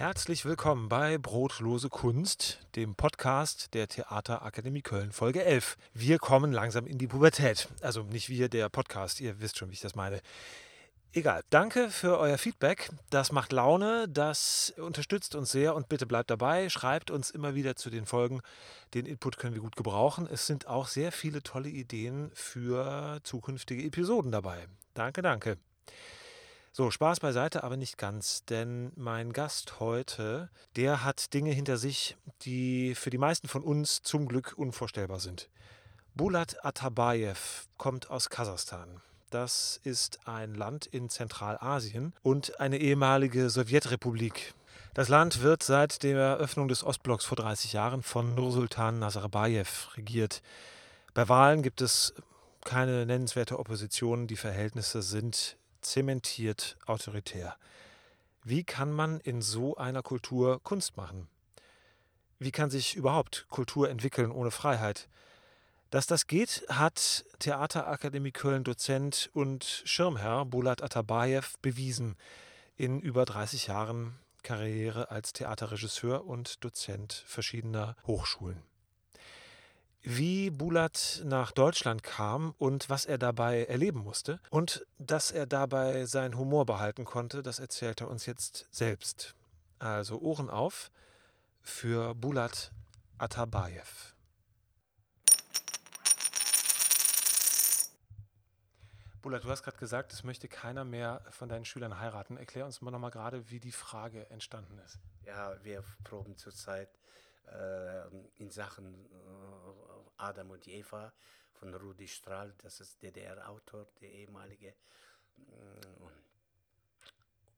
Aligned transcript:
Herzlich 0.00 0.46
willkommen 0.46 0.88
bei 0.88 1.18
Brotlose 1.18 1.90
Kunst, 1.90 2.66
dem 2.74 2.94
Podcast 2.94 3.74
der 3.74 3.86
Theaterakademie 3.86 4.80
Köln, 4.80 5.12
Folge 5.12 5.44
11. 5.44 5.76
Wir 5.92 6.16
kommen 6.18 6.52
langsam 6.52 6.86
in 6.86 6.96
die 6.96 7.06
Pubertät. 7.06 7.68
Also 7.82 8.04
nicht 8.04 8.30
wir, 8.30 8.48
der 8.48 8.70
Podcast, 8.70 9.20
ihr 9.20 9.42
wisst 9.42 9.58
schon, 9.58 9.68
wie 9.68 9.74
ich 9.74 9.82
das 9.82 9.94
meine. 9.94 10.22
Egal, 11.12 11.42
danke 11.50 11.90
für 11.90 12.18
euer 12.18 12.38
Feedback. 12.38 12.88
Das 13.10 13.30
macht 13.30 13.52
Laune, 13.52 14.08
das 14.08 14.72
unterstützt 14.78 15.34
uns 15.34 15.52
sehr 15.52 15.74
und 15.74 15.90
bitte 15.90 16.06
bleibt 16.06 16.30
dabei. 16.30 16.70
Schreibt 16.70 17.10
uns 17.10 17.28
immer 17.28 17.54
wieder 17.54 17.76
zu 17.76 17.90
den 17.90 18.06
Folgen. 18.06 18.40
Den 18.94 19.04
Input 19.04 19.36
können 19.36 19.52
wir 19.54 19.60
gut 19.60 19.76
gebrauchen. 19.76 20.26
Es 20.32 20.46
sind 20.46 20.66
auch 20.66 20.88
sehr 20.88 21.12
viele 21.12 21.42
tolle 21.42 21.68
Ideen 21.68 22.30
für 22.32 23.20
zukünftige 23.22 23.82
Episoden 23.82 24.32
dabei. 24.32 24.66
Danke, 24.94 25.20
danke. 25.20 25.58
So, 26.72 26.92
Spaß 26.92 27.18
beiseite, 27.18 27.64
aber 27.64 27.76
nicht 27.76 27.98
ganz, 27.98 28.44
denn 28.44 28.92
mein 28.94 29.32
Gast 29.32 29.80
heute, 29.80 30.50
der 30.76 31.02
hat 31.02 31.34
Dinge 31.34 31.50
hinter 31.50 31.76
sich, 31.76 32.16
die 32.42 32.94
für 32.94 33.10
die 33.10 33.18
meisten 33.18 33.48
von 33.48 33.64
uns 33.64 34.02
zum 34.02 34.28
Glück 34.28 34.54
unvorstellbar 34.56 35.18
sind. 35.18 35.50
Bulat 36.14 36.64
Atabayev 36.64 37.66
kommt 37.76 38.08
aus 38.08 38.30
Kasachstan. 38.30 39.00
Das 39.30 39.80
ist 39.82 40.20
ein 40.28 40.54
Land 40.54 40.86
in 40.86 41.08
Zentralasien 41.08 42.14
und 42.22 42.60
eine 42.60 42.78
ehemalige 42.78 43.50
Sowjetrepublik. 43.50 44.54
Das 44.94 45.08
Land 45.08 45.42
wird 45.42 45.64
seit 45.64 46.04
der 46.04 46.18
Eröffnung 46.18 46.68
des 46.68 46.84
Ostblocks 46.84 47.24
vor 47.24 47.36
30 47.36 47.72
Jahren 47.72 48.04
von 48.04 48.36
Nursultan 48.36 49.00
Nazarbayev 49.00 49.96
regiert. 49.96 50.40
Bei 51.14 51.28
Wahlen 51.28 51.62
gibt 51.62 51.80
es 51.80 52.14
keine 52.64 53.06
nennenswerte 53.06 53.58
Opposition. 53.58 54.28
Die 54.28 54.36
Verhältnisse 54.36 55.02
sind 55.02 55.56
zementiert 55.82 56.76
autoritär. 56.86 57.56
Wie 58.42 58.64
kann 58.64 58.92
man 58.92 59.20
in 59.20 59.42
so 59.42 59.76
einer 59.76 60.02
Kultur 60.02 60.62
Kunst 60.62 60.96
machen? 60.96 61.28
Wie 62.38 62.52
kann 62.52 62.70
sich 62.70 62.96
überhaupt 62.96 63.46
Kultur 63.50 63.90
entwickeln 63.90 64.30
ohne 64.30 64.50
Freiheit? 64.50 65.08
Dass 65.90 66.06
das 66.06 66.26
geht, 66.26 66.64
hat 66.68 67.24
Theaterakademie 67.40 68.30
Köln 68.30 68.64
Dozent 68.64 69.28
und 69.34 69.82
Schirmherr 69.84 70.44
Bulat 70.46 70.82
Atabayev 70.82 71.58
bewiesen 71.60 72.16
in 72.76 73.00
über 73.00 73.24
30 73.24 73.66
Jahren 73.66 74.18
Karriere 74.42 75.10
als 75.10 75.32
Theaterregisseur 75.32 76.24
und 76.24 76.64
Dozent 76.64 77.24
verschiedener 77.26 77.96
Hochschulen 78.06 78.69
wie 80.02 80.50
Bulat 80.50 81.22
nach 81.24 81.52
Deutschland 81.52 82.02
kam 82.02 82.54
und 82.58 82.88
was 82.88 83.04
er 83.04 83.18
dabei 83.18 83.64
erleben 83.64 84.00
musste. 84.00 84.40
Und 84.50 84.86
dass 84.98 85.30
er 85.30 85.46
dabei 85.46 86.06
seinen 86.06 86.38
Humor 86.38 86.66
behalten 86.66 87.04
konnte, 87.04 87.42
das 87.42 87.58
erzählt 87.58 88.00
er 88.00 88.08
uns 88.08 88.26
jetzt 88.26 88.66
selbst. 88.70 89.34
Also 89.78 90.20
Ohren 90.20 90.50
auf 90.50 90.90
für 91.60 92.14
Bulat 92.14 92.72
Atabayev. 93.18 94.14
Bulat, 99.22 99.44
du 99.44 99.50
hast 99.50 99.62
gerade 99.62 99.76
gesagt, 99.76 100.14
es 100.14 100.24
möchte 100.24 100.48
keiner 100.48 100.84
mehr 100.84 101.20
von 101.28 101.50
deinen 101.50 101.66
Schülern 101.66 102.00
heiraten. 102.00 102.38
Erklär 102.38 102.64
uns 102.64 102.80
mal 102.80 102.90
nochmal 102.90 103.10
gerade, 103.10 103.50
wie 103.50 103.60
die 103.60 103.72
Frage 103.72 104.30
entstanden 104.30 104.78
ist. 104.78 104.98
Ja, 105.26 105.62
wir 105.62 105.84
proben 106.04 106.38
zurzeit 106.38 106.88
in 108.38 108.50
Sachen 108.50 109.06
äh, 109.06 110.10
Adam 110.16 110.50
und 110.50 110.66
Eva 110.68 111.12
von 111.52 111.74
Rudi 111.74 112.08
Strahl, 112.08 112.54
das 112.58 112.80
ist 112.80 113.02
DDR-Autor, 113.02 113.86
der 114.00 114.10
ehemalige, 114.12 114.74
mm, 115.36 116.06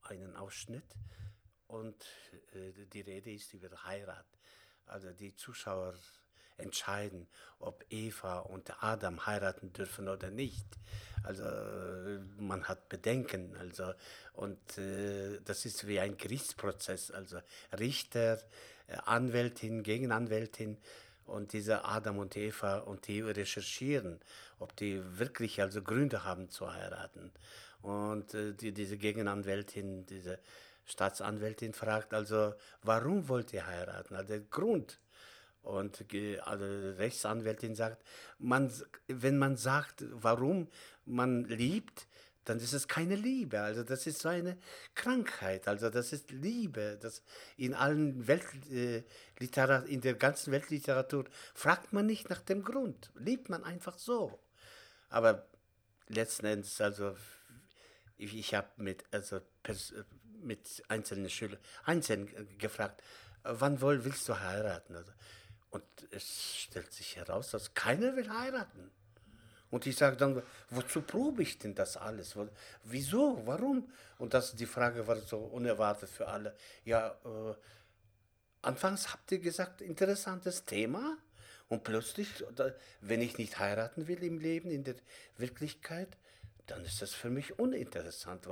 einen 0.02 0.36
Ausschnitt. 0.36 0.96
Und 1.68 2.04
äh, 2.52 2.86
die 2.86 3.00
Rede 3.00 3.32
ist 3.32 3.54
über 3.54 3.84
Heirat. 3.84 4.26
Also 4.86 5.12
die 5.12 5.34
Zuschauer 5.36 5.94
entscheiden, 6.58 7.28
ob 7.60 7.84
Eva 7.90 8.40
und 8.40 8.82
Adam 8.82 9.24
heiraten 9.26 9.72
dürfen 9.72 10.08
oder 10.08 10.30
nicht. 10.30 10.66
Also 11.22 11.44
man 12.38 12.68
hat 12.68 12.88
Bedenken. 12.88 13.56
Also 13.56 13.92
und 14.34 14.78
äh, 14.78 15.40
das 15.44 15.64
ist 15.64 15.86
wie 15.86 16.00
ein 16.00 16.16
Gerichtsprozess. 16.16 17.10
Also 17.10 17.40
Richter, 17.78 18.42
äh, 18.86 18.96
Anwältin, 19.04 19.82
Gegenanwältin 19.82 20.78
und 21.26 21.52
diese 21.52 21.84
Adam 21.84 22.18
und 22.18 22.36
Eva 22.36 22.78
und 22.78 23.06
die 23.06 23.20
recherchieren, 23.20 24.20
ob 24.58 24.76
die 24.76 25.00
wirklich 25.18 25.60
also 25.60 25.82
Gründe 25.82 26.24
haben 26.24 26.48
zu 26.48 26.72
heiraten. 26.72 27.32
Und 27.82 28.34
äh, 28.34 28.52
die, 28.54 28.72
diese 28.72 28.96
Gegenanwältin, 28.96 30.06
diese 30.06 30.38
Staatsanwältin 30.84 31.74
fragt 31.74 32.14
also, 32.14 32.54
warum 32.82 33.28
wollt 33.28 33.52
ihr 33.52 33.66
heiraten? 33.66 34.14
Also 34.14 34.28
der 34.28 34.40
Grund. 34.40 34.98
Und 35.62 36.04
also 36.44 36.64
Rechtsanwältin 36.98 37.76
sagt, 37.76 38.02
man, 38.38 38.72
wenn 39.06 39.38
man 39.38 39.56
sagt, 39.56 40.04
warum 40.10 40.68
man 41.04 41.44
liebt, 41.44 42.08
dann 42.44 42.58
ist 42.58 42.72
es 42.72 42.88
keine 42.88 43.14
Liebe. 43.14 43.60
Also 43.60 43.84
das 43.84 44.06
ist 44.06 44.20
so 44.20 44.28
eine 44.28 44.58
Krankheit. 44.94 45.68
Also 45.68 45.90
das 45.90 46.12
ist 46.12 46.30
Liebe. 46.30 46.98
Das 47.00 47.22
in 47.56 47.74
allen 47.74 48.26
Weltliterat 48.26 49.86
äh, 49.86 49.92
in 49.92 50.00
der 50.00 50.14
ganzen 50.14 50.52
Weltliteratur 50.52 51.24
fragt 51.54 51.92
man 51.92 52.06
nicht 52.06 52.30
nach 52.30 52.40
dem 52.40 52.64
Grund. 52.64 53.12
Liebt 53.14 53.48
man 53.48 53.62
einfach 53.62 53.98
so. 53.98 54.40
Aber 55.08 55.46
letzten 56.08 56.46
Endes, 56.46 56.80
also 56.80 57.16
ich, 58.16 58.34
ich 58.34 58.54
habe 58.54 58.68
mit, 58.76 59.04
also, 59.10 59.40
mit 60.40 60.82
einzelnen 60.88 61.30
Schülern 61.30 61.58
einzeln 61.84 62.58
gefragt, 62.58 63.02
wann 63.42 63.80
wohl 63.80 64.04
willst 64.04 64.28
du 64.28 64.38
heiraten? 64.38 64.96
Also, 64.96 65.12
und 65.70 65.84
es 66.10 66.58
stellt 66.60 66.92
sich 66.92 67.16
heraus, 67.16 67.50
dass 67.50 67.74
keiner 67.74 68.14
will 68.16 68.28
heiraten. 68.28 68.90
Und 69.72 69.86
ich 69.86 69.96
sage 69.96 70.18
dann, 70.18 70.42
wozu 70.68 71.00
probe 71.00 71.42
ich 71.42 71.58
denn 71.58 71.74
das 71.74 71.96
alles? 71.96 72.36
Wieso? 72.84 73.40
Warum? 73.46 73.90
Und 74.18 74.34
das, 74.34 74.54
die 74.54 74.66
Frage 74.66 75.06
war 75.06 75.16
so 75.16 75.38
unerwartet 75.38 76.10
für 76.10 76.28
alle. 76.28 76.54
Ja, 76.84 77.16
äh, 77.24 77.54
anfangs 78.60 79.10
habt 79.14 79.32
ihr 79.32 79.38
gesagt, 79.38 79.80
interessantes 79.80 80.66
Thema. 80.66 81.16
Und 81.68 81.84
plötzlich, 81.84 82.28
wenn 83.00 83.22
ich 83.22 83.38
nicht 83.38 83.58
heiraten 83.58 84.08
will 84.08 84.22
im 84.22 84.38
Leben, 84.38 84.70
in 84.70 84.84
der 84.84 84.96
Wirklichkeit, 85.38 86.18
dann 86.66 86.84
ist 86.84 87.00
das 87.00 87.14
für 87.14 87.30
mich 87.30 87.58
uninteressant. 87.58 88.46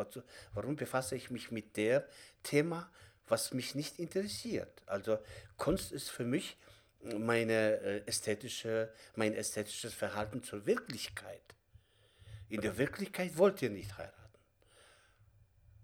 Warum 0.55 0.77
befasse 0.77 1.17
ich 1.17 1.31
mich 1.31 1.51
mit 1.51 1.77
der 1.77 2.09
Thema, 2.43 2.91
was 3.29 3.53
mich 3.53 3.75
nicht 3.75 3.99
interessiert? 3.99 4.83
Also 4.87 5.19
Kunst 5.59 5.93
ist 5.93 6.09
für 6.09 6.25
mich 6.25 6.57
meine 7.03 7.81
äh, 7.81 8.07
ästhetische, 8.07 8.93
mein 9.15 9.35
ästhetisches 9.35 9.95
Verhalten 9.95 10.43
zur 10.43 10.67
Wirklichkeit. 10.67 11.43
In 12.49 12.61
der 12.61 12.77
Wirklichkeit 12.77 13.37
wollt 13.39 13.63
ihr 13.63 13.71
nicht 13.71 13.97
heiraten. 13.97 14.17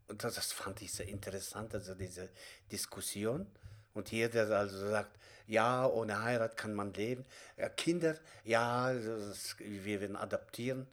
Und 0.08 0.22
das, 0.22 0.34
das 0.34 0.52
fand 0.52 0.82
ich 0.82 0.92
sehr 0.92 1.08
interessant, 1.08 1.74
also 1.74 1.94
diese 1.94 2.28
Diskussion. 2.70 3.46
Und 3.94 4.08
hier, 4.08 4.28
der 4.28 4.50
also 4.50 4.90
sagt, 4.90 5.18
ja, 5.46 5.86
ohne 5.86 6.22
Heirat 6.22 6.56
kann 6.56 6.74
man 6.74 6.92
leben. 6.92 7.24
Ja, 7.56 7.68
Kinder, 7.68 8.16
ja, 8.44 8.92
das, 8.92 9.56
wir 9.58 10.00
werden 10.00 10.16
adaptieren. 10.16 10.86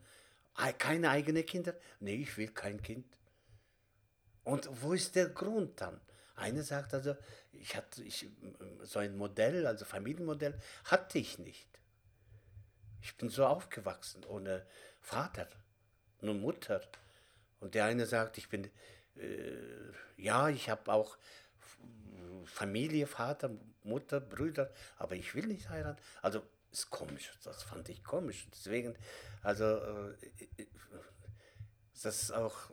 Keine 0.77 1.09
eigenen 1.09 1.45
Kinder? 1.45 1.73
Nee, 1.99 2.15
ich 2.15 2.37
will 2.37 2.49
kein 2.49 2.81
Kind. 2.81 3.05
Und 4.43 4.69
wo 4.81 4.93
ist 4.93 5.15
der 5.15 5.29
Grund 5.29 5.81
dann? 5.81 5.99
Eine 6.35 6.63
sagt 6.63 6.93
also, 6.93 7.15
ich 7.51 7.75
hatte 7.75 8.03
ich, 8.03 8.27
so 8.81 8.99
ein 8.99 9.15
Modell, 9.17 9.67
also 9.67 9.85
Familienmodell, 9.85 10.59
hatte 10.85 11.19
ich 11.19 11.37
nicht. 11.39 11.67
Ich 13.01 13.15
bin 13.17 13.29
so 13.29 13.45
aufgewachsen, 13.45 14.23
ohne 14.25 14.65
Vater, 15.01 15.47
nur 16.21 16.33
Mutter. 16.33 16.81
Und 17.59 17.75
der 17.75 17.85
eine 17.85 18.05
sagt, 18.05 18.37
ich 18.37 18.49
bin, 18.49 18.69
äh, 19.15 19.53
ja, 20.17 20.49
ich 20.49 20.69
habe 20.69 20.91
auch 20.91 21.17
Familie, 22.45 23.07
Vater, 23.07 23.51
Mutter, 23.83 24.19
Brüder, 24.19 24.71
aber 24.97 25.15
ich 25.15 25.35
will 25.35 25.47
nicht 25.47 25.69
heiraten. 25.69 26.01
Also 26.21 26.41
ist 26.71 26.89
komisch, 26.89 27.31
das 27.43 27.63
fand 27.63 27.87
ich 27.89 28.03
komisch. 28.03 28.47
Deswegen, 28.51 28.95
also 29.43 29.63
äh, 29.63 30.15
äh 30.57 30.67
das 32.01 32.23
ist 32.23 32.31
auch 32.31 32.69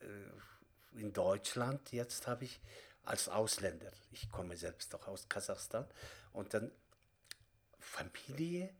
äh, 0.00 0.06
in 0.94 1.12
Deutschland, 1.12 1.92
jetzt 1.92 2.26
habe 2.26 2.44
ich 2.44 2.60
als 3.04 3.28
Ausländer, 3.28 3.90
ich 4.12 4.30
komme 4.30 4.56
selbst 4.56 4.94
doch 4.94 5.06
aus 5.08 5.28
Kasachstan, 5.28 5.86
und 6.32 6.54
dann 6.54 6.70
Familie, 7.78 8.74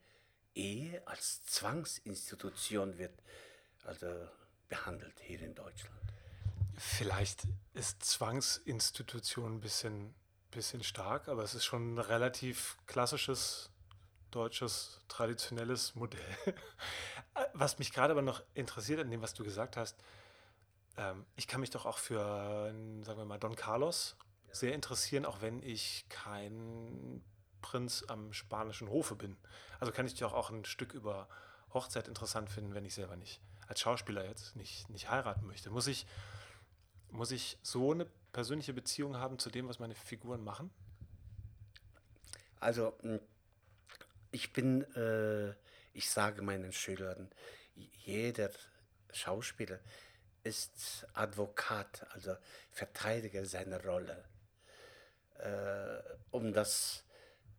Ehe 0.55 1.03
als 1.07 1.45
Zwangsinstitution 1.47 2.97
wird 2.99 3.13
also 3.85 4.07
behandelt 4.69 5.15
hier 5.21 5.41
in 5.41 5.55
Deutschland. 5.55 6.01
Vielleicht 6.77 7.43
ist 7.75 8.05
Zwangsinstitution 8.05 9.57
ein 9.57 9.61
bisschen, 9.61 10.15
bisschen 10.51 10.83
stark, 10.83 11.29
aber 11.29 11.43
es 11.43 11.55
ist 11.55 11.65
schon 11.65 11.95
ein 11.95 11.99
relativ 11.99 12.77
klassisches 12.87 13.71
deutsches 14.31 15.01
traditionelles 15.09 15.95
Modell. 15.95 16.21
Was 17.53 17.79
mich 17.79 17.93
gerade 17.93 18.13
aber 18.13 18.23
noch 18.23 18.43
interessiert 18.55 19.01
an 19.01 19.11
dem, 19.11 19.23
was 19.23 19.35
du 19.35 19.45
gesagt 19.45 19.77
hast, 19.77 19.97
Ähm, 20.97 21.25
ich 21.37 21.47
kann 21.47 21.61
mich 21.61 21.71
doch 21.71 21.87
auch 21.87 21.99
für, 21.99 22.73
sagen 23.03 23.19
wir 23.19 23.25
mal, 23.25 23.39
Don 23.39 23.57
Carlos 23.57 24.17
ja. 24.49 24.55
sehr 24.55 24.75
interessieren, 24.75 25.25
auch 25.25 25.41
wenn 25.41 25.63
ich 25.63 26.07
kein 26.09 27.23
Prinz 27.63 28.05
am 28.09 28.33
spanischen 28.33 28.89
Hofe 28.89 29.17
bin. 29.17 29.37
Also 29.81 29.93
kann 29.93 30.07
ich 30.07 30.13
dich 30.13 30.25
auch, 30.25 30.35
auch 30.35 30.51
ein 30.51 30.65
Stück 30.65 30.93
über 30.93 31.29
Hochzeit 31.73 32.09
interessant 32.09 32.51
finden, 32.51 32.75
wenn 32.75 32.85
ich 32.85 32.95
selber 32.95 33.17
nicht 33.17 33.41
als 33.67 33.81
Schauspieler 33.81 34.25
jetzt 34.27 34.57
nicht, 34.57 34.89
nicht 34.91 35.11
heiraten 35.11 35.47
möchte. 35.47 35.71
Muss 35.71 35.87
ich, 35.87 36.07
muss 37.11 37.31
ich 37.31 37.59
so 37.63 37.93
eine 37.93 38.07
persönliche 38.33 38.75
Beziehung 38.75 39.17
haben 39.17 39.39
zu 39.39 39.51
dem, 39.51 39.69
was 39.69 39.79
meine 39.79 39.95
Figuren 39.95 40.45
machen? 40.45 40.71
Also 42.61 42.95
hm, 43.01 43.21
ich 44.31 44.53
bin, 44.53 44.83
äh, 44.95 45.55
ich 45.93 46.11
sage 46.11 46.43
meinen 46.43 46.73
Schülern, 46.73 47.31
jeder 47.75 48.51
Schauspieler 49.13 49.79
ist 50.45 51.07
Advokat, 51.15 52.07
also 52.13 52.37
Verteidiger 52.71 53.45
seiner 53.47 53.83
Rolle. 53.83 54.25
Äh, 55.39 56.03
um 56.31 56.53
das 56.53 57.05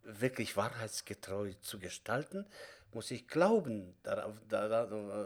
wirklich 0.02 0.56
wahrheitsgetreu 0.56 1.52
zu 1.60 1.78
gestalten, 1.78 2.46
muss 2.92 3.10
ich 3.10 3.28
glauben 3.28 3.96
daran, 4.02 4.40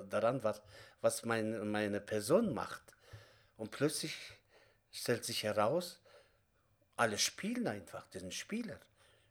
daran 0.08 0.42
was, 0.42 0.62
was 1.00 1.24
mein, 1.24 1.70
meine 1.70 2.00
Person 2.00 2.52
macht. 2.52 2.82
Und 3.56 3.70
plötzlich 3.70 4.16
stellt 4.90 5.24
sich 5.24 5.44
heraus, 5.44 6.00
alle 6.96 7.18
spielen 7.18 7.68
einfach, 7.68 8.06
die 8.08 8.18
sind 8.18 8.34
Spieler, 8.34 8.80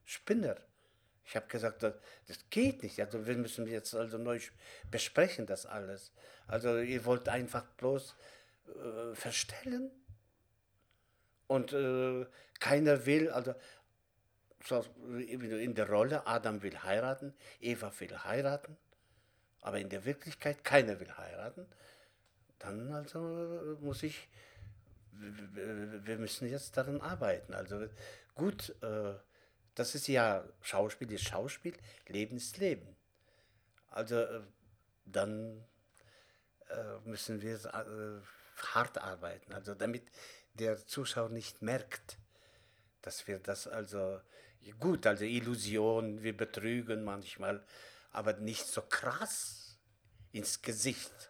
Spinner. 0.05 0.55
Ich 1.29 1.35
habe 1.35 1.45
gesagt, 1.45 1.83
das, 1.83 1.93
das, 2.27 2.39
geht 2.49 2.81
nicht. 2.81 2.99
Also 2.99 3.27
wir 3.27 3.37
müssen 3.37 3.67
jetzt 3.67 3.93
also 3.93 4.17
neu 4.17 4.39
besprechen 4.89 5.45
das 5.45 5.67
alles. 5.67 6.11
Also 6.47 6.79
ihr 6.79 7.05
wollt 7.05 7.29
einfach 7.29 7.65
bloß 7.77 8.15
äh, 8.65 9.13
verstellen 9.13 9.91
und 11.45 11.71
äh, 11.71 12.25
keiner 12.59 13.05
will, 13.05 13.29
also 13.29 13.53
so, 14.65 14.83
in 15.19 15.75
der 15.75 15.87
Rolle, 15.87 16.25
Adam 16.25 16.63
will 16.63 16.75
heiraten, 16.81 17.35
Eva 17.59 17.93
will 17.99 18.17
heiraten, 18.23 18.75
aber 19.61 19.77
in 19.77 19.89
der 19.89 20.05
Wirklichkeit 20.05 20.63
keiner 20.63 20.99
will 20.99 21.15
heiraten. 21.15 21.67
Dann 22.57 22.91
also 22.91 23.77
muss 23.81 24.01
ich, 24.01 24.27
wir 25.11 26.17
müssen 26.17 26.49
jetzt 26.49 26.75
daran 26.75 27.01
arbeiten. 27.01 27.53
Also 27.53 27.87
gut, 28.33 28.75
äh, 28.81 29.13
das 29.79 29.95
ist 29.95 30.09
ja 30.09 30.43
Schauspiel 30.61 31.09
ist 31.13 31.23
Schauspiel, 31.23 31.73
Leben 32.07 32.35
ist 32.35 32.57
Leben. 32.57 32.97
Also 33.89 34.19
äh, 34.19 34.41
dann 35.05 35.63
äh, 36.69 36.99
müssen 37.05 37.41
wir 37.41 37.55
äh, 37.55 38.65
hart 38.73 38.97
arbeiten, 38.97 39.53
also 39.53 39.73
damit 39.73 40.03
der 40.55 40.85
Zuschauer 40.85 41.29
nicht 41.29 41.61
merkt, 41.61 42.17
dass 43.01 43.25
wir 43.25 43.39
das 43.39 43.67
also 43.67 44.19
gut, 44.81 45.07
also 45.07 45.23
Illusion, 45.23 46.21
wir 46.23 46.35
betrügen 46.35 47.05
manchmal, 47.05 47.63
aber 48.11 48.33
nicht 48.33 48.67
so 48.67 48.81
krass 48.81 49.77
ins 50.33 50.61
Gesicht. 50.61 51.29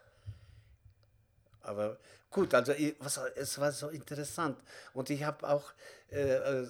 Aber 1.62 1.98
gut, 2.30 2.52
also 2.52 2.72
was, 2.98 3.16
es 3.36 3.58
war 3.60 3.70
so 3.70 3.88
interessant. 3.90 4.58
Und 4.92 5.08
ich 5.10 5.22
habe 5.22 5.48
auch 5.48 5.72
äh, 6.08 6.64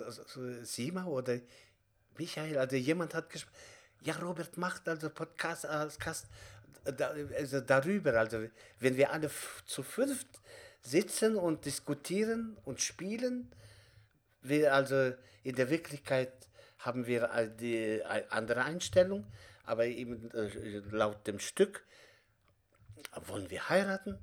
Sima 0.64 1.06
oder 1.06 1.40
Michael, 2.20 2.58
also 2.58 2.76
jemand 2.76 3.14
hat 3.14 3.30
gesprochen, 3.30 3.56
ja, 4.02 4.14
Robert 4.16 4.56
macht 4.58 4.88
also 4.88 5.08
Podcast, 5.08 5.66
Podcast 5.66 6.26
also 6.84 7.60
darüber, 7.60 8.14
also 8.18 8.46
wenn 8.78 8.96
wir 8.96 9.10
alle 9.12 9.30
zu 9.66 9.82
fünft 9.82 10.28
sitzen 10.82 11.36
und 11.36 11.64
diskutieren 11.64 12.56
und 12.64 12.80
spielen, 12.80 13.50
wir 14.42 14.74
also 14.74 15.12
in 15.42 15.54
der 15.54 15.70
Wirklichkeit 15.70 16.32
haben 16.78 17.06
wir 17.06 17.28
die 17.58 18.02
andere 18.30 18.64
Einstellung, 18.64 19.26
aber 19.64 19.86
eben 19.86 20.30
äh, 20.32 20.80
laut 20.90 21.26
dem 21.26 21.38
Stück 21.38 21.84
wollen 23.26 23.50
wir 23.50 23.68
heiraten. 23.68 24.18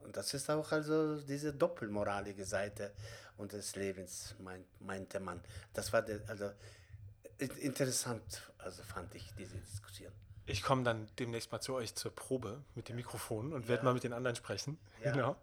Und 0.00 0.16
das 0.16 0.32
ist 0.34 0.50
auch 0.50 0.72
also 0.72 1.20
diese 1.20 1.52
doppelmoralige 1.52 2.44
Seite 2.44 2.92
unseres 3.38 3.76
Lebens, 3.76 4.34
meint, 4.40 4.66
meinte 4.80 5.20
man. 5.20 5.40
Das 5.72 5.92
war 5.92 6.02
der, 6.02 6.20
also 6.28 6.50
interessant, 7.38 8.50
also 8.58 8.82
fand 8.82 9.14
ich 9.14 9.32
diese 9.38 9.56
Diskussion. 9.56 10.12
Ich 10.46 10.62
komme 10.62 10.82
dann 10.82 11.08
demnächst 11.18 11.52
mal 11.52 11.60
zu 11.60 11.74
euch 11.74 11.94
zur 11.94 12.14
Probe 12.14 12.62
mit 12.74 12.88
dem 12.88 12.96
Mikrofon 12.96 13.52
und 13.52 13.62
ja. 13.62 13.68
werde 13.68 13.84
mal 13.84 13.94
mit 13.94 14.02
den 14.02 14.14
anderen 14.14 14.34
sprechen. 14.34 14.78
Ja. 15.04 15.12
Genau. 15.12 15.36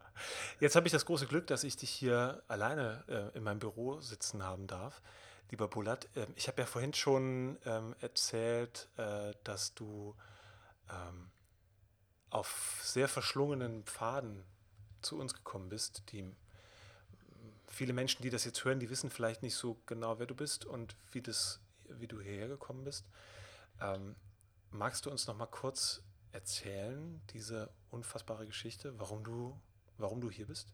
Jetzt 0.60 0.76
habe 0.76 0.88
ich 0.88 0.92
das 0.92 1.06
große 1.06 1.28
Glück, 1.28 1.46
dass 1.48 1.64
ich 1.64 1.78
dich 1.78 1.92
hier 1.92 2.42
alleine 2.48 3.04
äh, 3.08 3.38
in 3.38 3.44
meinem 3.44 3.60
Büro 3.60 4.02
sitzen 4.02 4.42
haben 4.42 4.66
darf. 4.66 5.02
Lieber 5.52 5.68
Bulat, 5.68 6.08
äh, 6.16 6.26
ich 6.36 6.48
habe 6.48 6.62
ja 6.62 6.66
vorhin 6.66 6.94
schon 6.94 7.58
ähm, 7.66 7.96
erzählt, 8.02 8.90
äh, 8.98 9.34
dass 9.44 9.76
du 9.76 10.16
ähm, 10.90 11.30
auf 12.32 12.80
sehr 12.82 13.08
verschlungenen 13.08 13.84
Pfaden 13.84 14.44
zu 15.02 15.20
uns 15.20 15.36
gekommen 15.36 15.70
bist. 15.70 16.12
Die 16.12 16.26
viele 17.68 17.94
Menschen, 17.94 18.24
die 18.24 18.30
das 18.30 18.46
jetzt 18.46 18.64
hören, 18.66 18.80
die 18.80 18.90
wissen 18.90 19.10
vielleicht 19.10 19.44
nicht 19.44 19.56
so 19.56 19.78
genau, 19.86 20.18
wer 20.18 20.26
du 20.26 20.36
bist 20.36 20.66
und 20.66 20.96
wie, 21.12 21.22
das, 21.22 21.60
wie 21.90 22.08
du 22.08 22.20
hierher 22.22 22.48
gekommen 22.48 22.84
bist. 22.84 23.06
Ähm, 23.82 24.16
magst 24.72 25.06
du 25.06 25.12
uns 25.12 25.28
noch 25.28 25.36
mal 25.36 25.46
kurz 25.48 26.02
erzählen, 26.32 27.22
diese 27.32 27.70
unfassbare 27.92 28.46
Geschichte, 28.46 28.98
warum 29.00 29.24
du, 29.24 29.60
warum 29.98 30.22
du 30.22 30.30
hier 30.30 30.48
bist? 30.48 30.74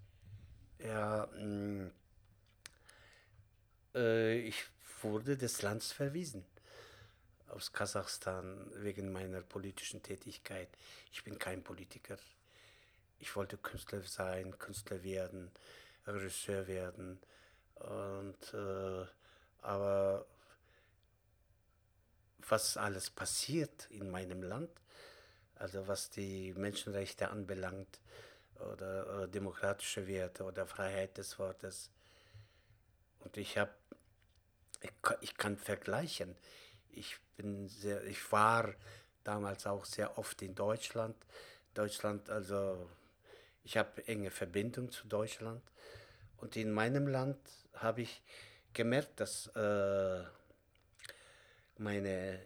Ja, 0.80 1.28
mh, 1.34 1.44
mm, 1.44 1.92
äh, 3.96 4.40
ich 4.40 4.64
wurde 5.02 5.38
des 5.38 5.62
Landes 5.62 5.92
verwiesen 5.92 6.46
aus 7.52 7.74
Kasachstan 7.74 8.72
wegen 8.76 9.12
meiner 9.12 9.42
politischen 9.42 10.02
Tätigkeit. 10.02 10.70
Ich 11.12 11.24
bin 11.24 11.38
kein 11.38 11.64
Politiker. 11.64 12.18
Ich 13.20 13.36
wollte 13.36 13.58
Künstler 13.58 14.02
sein, 14.04 14.58
Künstler 14.58 15.04
werden, 15.04 15.52
Regisseur 16.08 16.68
werden. 16.68 17.20
Und, 17.76 18.54
äh, 18.54 19.06
aber 19.62 20.26
was 22.50 22.78
alles 22.78 23.10
passiert 23.10 23.88
in 23.90 24.10
meinem 24.10 24.44
Land, 24.44 24.70
also 25.56 25.88
was 25.88 26.10
die 26.10 26.54
Menschenrechte 26.54 27.30
anbelangt 27.30 28.00
oder, 28.60 29.08
oder 29.08 29.28
demokratische 29.28 30.08
Werte 30.08 30.44
oder 30.44 30.66
Freiheit 30.66 31.18
des 31.18 31.38
Wortes. 31.40 31.90
Und 33.20 33.38
ich 33.38 33.58
habe, 33.58 33.72
ich, 34.82 34.92
ich, 35.22 35.38
kann 35.38 35.58
vergleichen. 35.58 36.36
Ich 36.92 37.18
bin 37.38 37.68
sehr, 37.68 38.04
ich 38.04 38.32
war 38.32 38.74
damals 39.24 39.68
auch 39.68 39.86
sehr 39.86 40.18
oft 40.18 40.42
in 40.42 40.56
Deutschland. 40.56 41.16
Deutschland, 41.74 42.30
also 42.30 42.90
ich 43.64 43.78
habe 43.78 44.06
enge 44.08 44.32
Verbindung 44.32 44.92
zu 44.92 45.08
Deutschland. 45.08 45.62
Und 46.38 46.56
in 46.56 46.72
meinem 46.72 47.08
Land 47.08 47.38
habe 47.76 48.02
ich 48.02 48.22
gemerkt, 48.74 49.20
dass 49.20 49.48
äh, 49.56 50.24
meine 51.82 52.40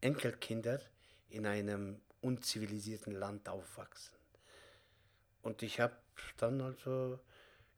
Enkelkinder 0.00 0.80
in 1.28 1.46
einem 1.46 2.00
unzivilisierten 2.20 3.12
Land 3.12 3.48
aufwachsen. 3.48 4.16
Und 5.42 5.62
ich 5.62 5.80
habe 5.80 5.96
dann 6.38 6.60
also 6.60 7.18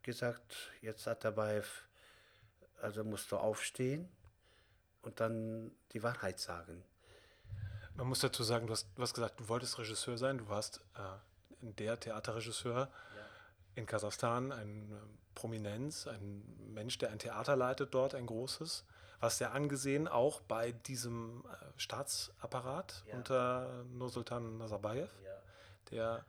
gesagt, 0.02 0.70
jetzt 0.80 1.08
Atabaev, 1.08 1.68
also 2.80 3.04
musst 3.04 3.32
du 3.32 3.36
aufstehen 3.36 4.08
und 5.02 5.20
dann 5.20 5.72
die 5.92 6.02
Wahrheit 6.02 6.38
sagen. 6.38 6.84
Man 7.94 8.06
muss 8.06 8.20
dazu 8.20 8.44
sagen, 8.44 8.66
du 8.66 8.72
hast, 8.74 8.88
du 8.94 9.02
hast 9.02 9.14
gesagt, 9.14 9.40
du 9.40 9.48
wolltest 9.48 9.78
Regisseur 9.78 10.16
sein, 10.16 10.38
du 10.38 10.48
warst 10.48 10.80
äh, 10.94 11.00
der 11.60 11.98
Theaterregisseur 11.98 12.80
ja. 12.80 12.90
in 13.74 13.86
Kasachstan, 13.86 14.52
ein 14.52 14.92
äh, 14.92 14.94
Prominenz, 15.34 16.06
ein 16.06 16.42
Mensch, 16.72 16.98
der 16.98 17.10
ein 17.10 17.18
Theater 17.18 17.56
leitet 17.56 17.92
dort, 17.92 18.14
ein 18.14 18.26
großes 18.26 18.84
war 19.20 19.30
sehr 19.30 19.52
angesehen, 19.52 20.08
auch 20.08 20.40
bei 20.40 20.72
diesem 20.72 21.44
äh, 21.44 21.56
Staatsapparat 21.76 23.04
ja. 23.06 23.14
unter 23.14 23.84
Nursultan 23.92 24.58
Nazarbayev, 24.58 25.10
ja. 25.25 25.30
der 25.90 26.25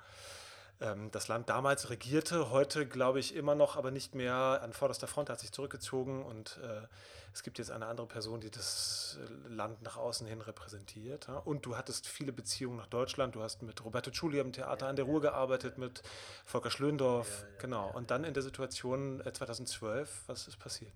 ähm, 0.82 1.12
das 1.12 1.28
Land 1.28 1.50
damals 1.50 1.90
regierte, 1.90 2.52
heute 2.52 2.88
glaube 2.88 3.20
ich 3.20 3.36
immer 3.36 3.56
noch, 3.56 3.76
aber 3.76 3.92
nicht 3.92 4.16
mehr 4.16 4.62
an 4.64 4.74
vorderster 4.74 5.08
Front, 5.08 5.30
er 5.30 5.34
hat 5.34 5.40
sich 5.40 5.52
zurückgezogen 5.52 6.24
und 6.24 6.60
äh, 6.64 6.88
es 7.34 7.44
gibt 7.44 7.58
jetzt 7.58 7.72
eine 7.72 7.86
andere 7.86 8.08
Person, 8.08 8.40
die 8.40 8.50
das 8.50 9.20
äh, 9.22 9.54
Land 9.54 9.82
nach 9.82 9.98
außen 9.98 10.26
hin 10.26 10.42
repräsentiert. 10.42 11.28
Ja? 11.28 11.38
Und 11.38 11.66
du 11.66 11.76
hattest 11.76 12.08
viele 12.08 12.32
Beziehungen 12.32 12.78
nach 12.78 12.88
Deutschland, 12.88 13.36
du 13.36 13.42
hast 13.42 13.62
mit 13.62 13.84
Roberto 13.84 14.10
Ciuli 14.12 14.40
am 14.40 14.54
Theater 14.54 14.86
ja, 14.86 14.90
an 14.90 14.96
der 14.96 15.06
Ruhr 15.06 15.22
gearbeitet, 15.22 15.78
mit 15.78 16.02
Volker 16.46 16.72
Schlöndorff, 16.72 17.46
genau. 17.60 17.92
Und 17.92 18.10
dann 18.12 18.24
in 18.24 18.34
der 18.34 18.44
Situation 18.44 19.22
2012, 19.22 20.10
äh, 20.10 20.28
was 20.28 20.48
ist 20.48 20.58
passiert? 20.60 20.94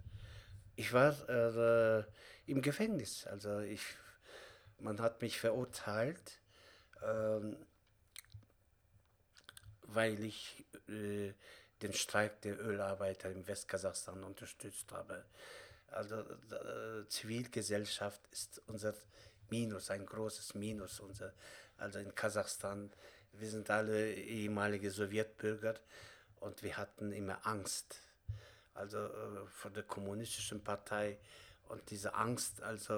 Ich 0.76 0.94
war 0.94 1.14
äh, 1.30 2.04
im 2.46 2.62
Gefängnis. 2.62 3.28
Also 3.28 3.60
ich, 3.60 3.82
man 4.80 5.00
hat 5.00 5.22
mich 5.22 5.40
verurteilt, 5.40 6.40
äh, 7.02 7.56
weil 9.84 10.24
ich 10.24 10.66
äh, 10.88 11.34
den 11.82 11.94
Streik 11.94 12.42
der 12.42 12.60
Ölarbeiter 12.60 13.30
im 13.30 13.46
Westkasachstan 13.46 14.24
unterstützt 14.24 14.92
habe. 14.92 15.26
Also 15.88 16.22
äh, 16.22 17.08
Zivilgesellschaft 17.08 18.22
ist 18.32 18.62
unser 18.68 18.94
Minus, 19.50 19.92
ein 19.92 20.06
großes 20.06 20.56
Minus. 20.56 21.00
Unser, 21.00 21.34
also 21.78 22.00
in 22.00 22.16
Kasachstan, 22.16 22.92
wir 23.34 23.50
sind 23.50 23.70
alle 23.70 24.14
ehemalige 24.14 24.90
Sowjetbürger 24.90 25.76
und 26.40 26.64
wir 26.64 26.78
hatten 26.78 27.12
immer 27.12 27.46
Angst. 27.46 28.03
Also 28.74 28.98
äh, 28.98 29.48
vor 29.48 29.72
der 29.72 29.84
kommunistischen 29.84 30.64
Partei 30.64 31.18
und 31.70 31.90
diese 31.90 32.14
Angst, 32.16 32.62
also 32.62 32.94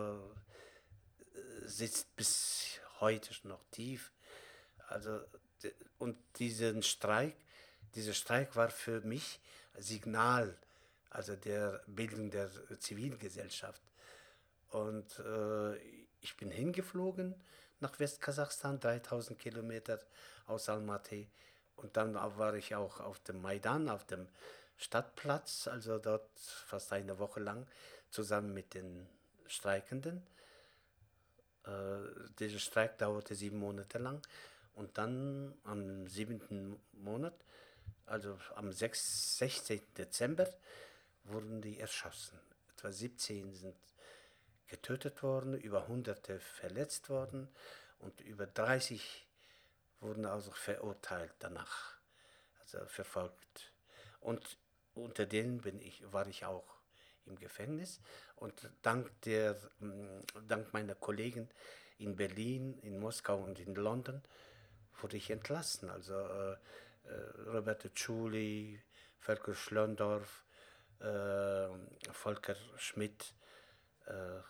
äh, 1.34 1.68
sitzt 1.68 2.16
bis 2.16 2.80
heute 3.00 3.34
noch 3.48 3.64
tief. 3.72 4.12
Also 4.88 5.22
und 5.98 6.18
diesen 6.38 6.84
Streik, 6.84 7.36
dieser 7.96 8.14
Streik 8.14 8.56
war 8.56 8.70
für 8.70 9.02
mich 9.02 9.40
Signal, 9.78 10.58
also 11.10 11.36
der 11.36 11.82
Bildung 11.88 12.30
der 12.30 12.50
Zivilgesellschaft. 12.80 13.82
Und 14.70 15.20
äh, 15.20 15.76
ich 16.22 16.36
bin 16.38 16.52
hingeflogen 16.52 17.36
nach 17.80 18.00
Westkasachstan, 18.00 18.80
3000 18.80 19.40
Kilometer 19.40 20.00
aus 20.48 20.70
Almaty. 20.70 21.30
Und 21.76 21.98
dann 21.98 22.16
war 22.16 22.56
ich 22.56 22.76
auch 22.76 23.00
auf 23.00 23.20
dem 23.20 23.42
Maidan, 23.42 23.90
auf 23.90 24.06
dem 24.06 24.28
Stadtplatz, 24.78 25.68
also 25.68 26.00
dort 26.00 26.30
fast 26.38 26.92
eine 26.94 27.18
Woche 27.20 27.40
lang, 27.40 27.68
zusammen 28.10 28.54
mit 28.54 28.74
den 28.74 29.08
Streikenden. 29.48 30.26
Äh, 31.66 31.70
dieser 32.40 32.60
Streik 32.60 32.98
dauerte 32.98 33.36
sieben 33.36 33.60
Monate 33.60 33.98
lang. 33.98 34.22
Und 34.74 34.98
dann 34.98 35.54
am 35.64 36.08
siebten 36.08 36.80
Monat, 36.94 37.34
also 38.06 38.38
am 38.56 38.72
6, 38.72 39.38
16. 39.38 39.82
Dezember, 39.98 40.50
wurden 41.24 41.62
die 41.62 41.80
erschossen. 41.80 42.40
Etwa 42.76 42.92
17 42.92 43.54
sind 43.54 43.76
getötet 44.68 45.24
worden, 45.24 45.56
über 45.56 45.88
Hunderte 45.88 46.40
verletzt 46.40 47.10
worden 47.10 47.48
und 48.00 48.20
über 48.22 48.46
30 48.46 49.26
wurden 50.02 50.26
also 50.26 50.52
verurteilt 50.52 51.34
danach, 51.40 51.96
also 52.60 52.86
verfolgt. 52.88 53.72
Und 54.20 54.58
unter 54.96 55.26
denen 55.26 55.62
bin 55.62 55.80
ich, 55.80 56.02
war 56.12 56.28
ich 56.28 56.46
auch 56.46 56.76
im 57.26 57.38
Gefängnis 57.38 58.00
und 58.36 58.70
dank, 58.82 59.10
der, 59.22 59.58
dank 60.48 60.74
meiner 60.74 60.96
Kollegen 60.96 61.50
in 61.98 62.16
Berlin, 62.16 62.78
in 62.80 63.00
Moskau 63.00 63.38
und 63.38 63.60
in 63.60 63.76
London 63.76 64.22
wurde 65.02 65.18
ich 65.18 65.30
entlassen. 65.30 65.90
Also 65.90 66.14
äh, 66.14 66.54
äh 66.54 66.58
Roberto 67.48 67.90
Ciuli, 67.90 68.82
Volker 69.20 69.56
Schlöndorf, 69.56 70.46
äh, 71.00 71.68
Volker 72.12 72.56
Schmidt, 72.78 73.34
äh, 74.06 74.42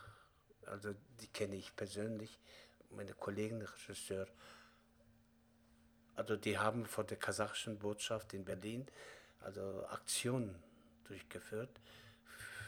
also 0.67 0.93
die 1.21 1.27
kenne 1.27 1.55
ich 1.55 1.75
persönlich, 1.75 2.39
meine 2.89 3.13
Kollegen, 3.13 3.61
Regisseur. 3.61 4.27
Also 6.15 6.35
die 6.37 6.57
haben 6.57 6.85
vor 6.85 7.03
der 7.03 7.17
kasachischen 7.17 7.77
Botschaft 7.77 8.33
in 8.33 8.45
Berlin 8.45 8.87
also 9.45 9.85
Aktionen 9.87 10.55
durchgeführt 11.05 11.79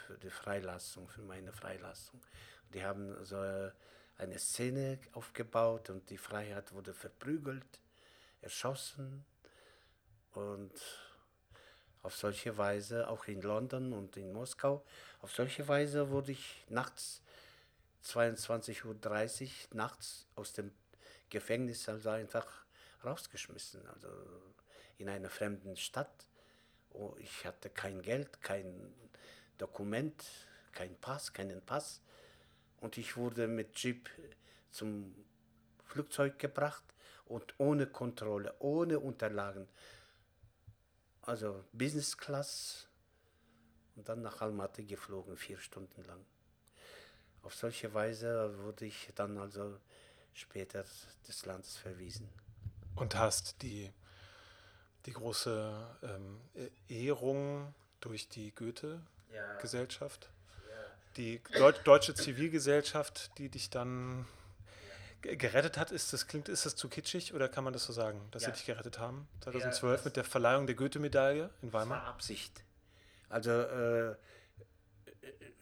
für 0.06 0.18
die 0.18 0.30
Freilassung, 0.30 1.10
für 1.10 1.22
meine 1.22 1.52
Freilassung. 1.52 2.22
Die 2.74 2.84
haben 2.84 3.24
so 3.26 3.38
eine 4.18 4.40
Szene 4.40 5.00
aufgebaut 5.14 5.90
und 5.90 6.10
die 6.10 6.18
Freiheit 6.18 6.72
wurde 6.74 6.94
verprügelt, 6.94 7.82
erschossen 8.42 9.26
und 10.34 10.72
auf 12.04 12.16
solche 12.16 12.58
Weise, 12.58 13.10
auch 13.10 13.26
in 13.26 13.42
London 13.42 13.92
und 13.92 14.16
in 14.16 14.32
Moskau, 14.32 14.86
auf 15.22 15.36
solche 15.36 15.68
Weise 15.68 16.10
wurde 16.10 16.32
ich 16.32 16.66
nachts 16.70 17.22
22.30 18.06 18.86
Uhr 18.86 19.76
nachts 19.76 20.28
aus 20.36 20.54
dem 20.54 20.72
Gefängnis 21.30 21.90
also 21.90 22.10
einfach 22.10 22.48
rausgeschmissen, 23.04 23.86
also 23.88 24.08
in 24.98 25.10
einer 25.10 25.30
fremden 25.30 25.76
Stadt. 25.76 26.27
Oh, 27.00 27.16
ich 27.20 27.46
hatte 27.46 27.70
kein 27.70 28.02
Geld, 28.02 28.42
kein 28.42 28.94
Dokument, 29.58 30.24
kein 30.72 30.96
Pass, 30.98 31.32
keinen 31.32 31.62
Pass. 31.62 32.02
Und 32.82 32.98
ich 32.98 33.18
wurde 33.18 33.48
mit 33.48 33.76
Jeep 33.78 34.10
zum 34.72 35.14
Flugzeug 35.86 36.40
gebracht 36.40 36.84
und 37.26 37.54
ohne 37.60 37.88
Kontrolle, 37.88 38.56
ohne 38.60 39.00
Unterlagen. 39.00 39.68
Also 41.22 41.64
Business 41.72 42.18
Class 42.18 42.88
und 43.96 44.10
dann 44.10 44.22
nach 44.22 44.42
Almaty 44.42 44.86
geflogen, 44.86 45.38
vier 45.38 45.60
Stunden 45.60 46.04
lang. 46.06 46.26
Auf 47.44 47.54
solche 47.54 47.94
Weise 47.94 48.58
wurde 48.64 48.86
ich 48.86 49.10
dann 49.16 49.38
also 49.38 49.80
später 50.34 50.84
des 51.28 51.46
Landes 51.46 51.78
verwiesen. 51.78 52.30
Und 52.96 53.16
hast 53.16 53.62
die, 53.62 53.92
die 55.06 55.14
große 55.14 55.74
ähm, 56.04 56.42
Ehrung 56.88 57.74
durch 58.02 58.28
die 58.28 58.54
Goethe-Gesellschaft, 58.54 60.30
ja. 60.68 60.76
ja. 60.76 60.86
die 61.16 61.42
Deut 61.58 61.86
deutsche 61.86 62.14
Zivilgesellschaft, 62.14 63.32
die 63.38 63.50
dich 63.50 63.70
dann 63.70 64.28
gerettet 65.22 65.78
hat, 65.78 65.92
ist 65.92 66.14
das, 66.14 66.28
klingt, 66.28 66.48
ist 66.48 66.66
das 66.66 66.76
zu 66.76 66.90
kitschig 66.90 67.34
oder 67.34 67.50
kann 67.50 67.64
man 67.64 67.74
das 67.74 67.86
so 67.86 67.94
sagen, 67.94 68.22
dass 68.32 68.44
ja. 68.44 68.50
sie 68.50 68.54
dich 68.54 68.66
gerettet 68.66 69.00
haben? 69.00 69.28
2012 69.42 70.06
mit 70.06 70.16
der 70.16 70.24
Verleihung 70.24 70.68
der 70.68 70.76
Goethe-Medaille 70.76 71.50
in 71.62 71.74
Weimar? 71.74 71.98
Das 71.98 72.06
war 72.06 72.14
Absicht. 72.14 72.64
Also 73.30 73.52
äh, 73.52 74.16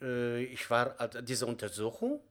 äh, 0.01 0.44
ich 0.44 0.70
war 0.70 0.96
also 1.00 1.22
diese 1.22 1.46
Untersuchung. 1.46 2.22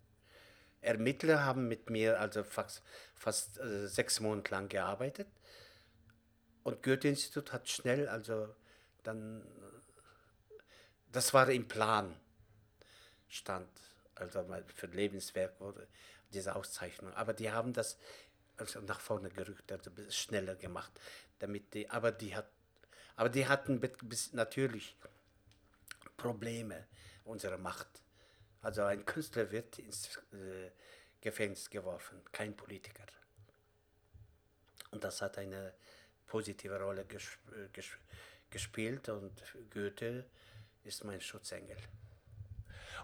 Ermittler 0.80 1.44
haben 1.44 1.66
mit 1.66 1.88
mir 1.88 2.20
also 2.20 2.44
fast, 2.44 2.82
fast 3.16 3.58
äh, 3.58 3.88
sechs 3.88 4.20
Monate 4.20 4.50
lang 4.50 4.68
gearbeitet. 4.68 5.26
Und 6.64 6.82
Goethe-Institut 6.82 7.52
hat 7.52 7.68
schnell, 7.68 8.08
also 8.08 8.54
dann, 9.02 9.46
das 11.12 11.32
war 11.32 11.48
im 11.50 11.68
Plan, 11.68 12.16
stand, 13.28 13.68
also 14.14 14.44
für 14.74 14.86
Lebenswerk 14.86 15.60
wurde 15.60 15.86
diese 16.32 16.56
Auszeichnung. 16.56 17.12
Aber 17.14 17.34
die 17.34 17.52
haben 17.52 17.72
das 17.72 17.98
also 18.56 18.80
nach 18.80 19.00
vorne 19.00 19.28
gerückt, 19.28 19.70
also 19.70 19.90
schneller 20.10 20.54
gemacht, 20.54 20.92
damit 21.38 21.74
die, 21.74 21.88
aber 21.90 22.12
die 22.12 22.34
hat, 22.34 22.48
aber 23.16 23.28
die 23.28 23.46
hatten 23.46 23.80
natürlich 24.32 24.96
Probleme 26.16 26.86
unsere 27.24 27.58
Macht. 27.58 27.88
Also 28.62 28.84
ein 28.84 29.04
Künstler 29.04 29.50
wird 29.50 29.78
ins 29.78 30.16
äh, 30.32 30.70
Gefängnis 31.20 31.68
geworfen, 31.68 32.22
kein 32.32 32.56
Politiker. 32.56 33.04
Und 34.90 35.04
das 35.04 35.20
hat 35.20 35.36
eine 35.38 35.74
positive 36.34 36.76
Rolle 36.80 37.04
gesp 37.04 37.38
gesp 37.72 37.96
gespielt 38.50 39.08
und 39.08 39.32
Goethe 39.72 40.24
ist 40.82 41.04
mein 41.04 41.20
Schutzengel. 41.20 41.76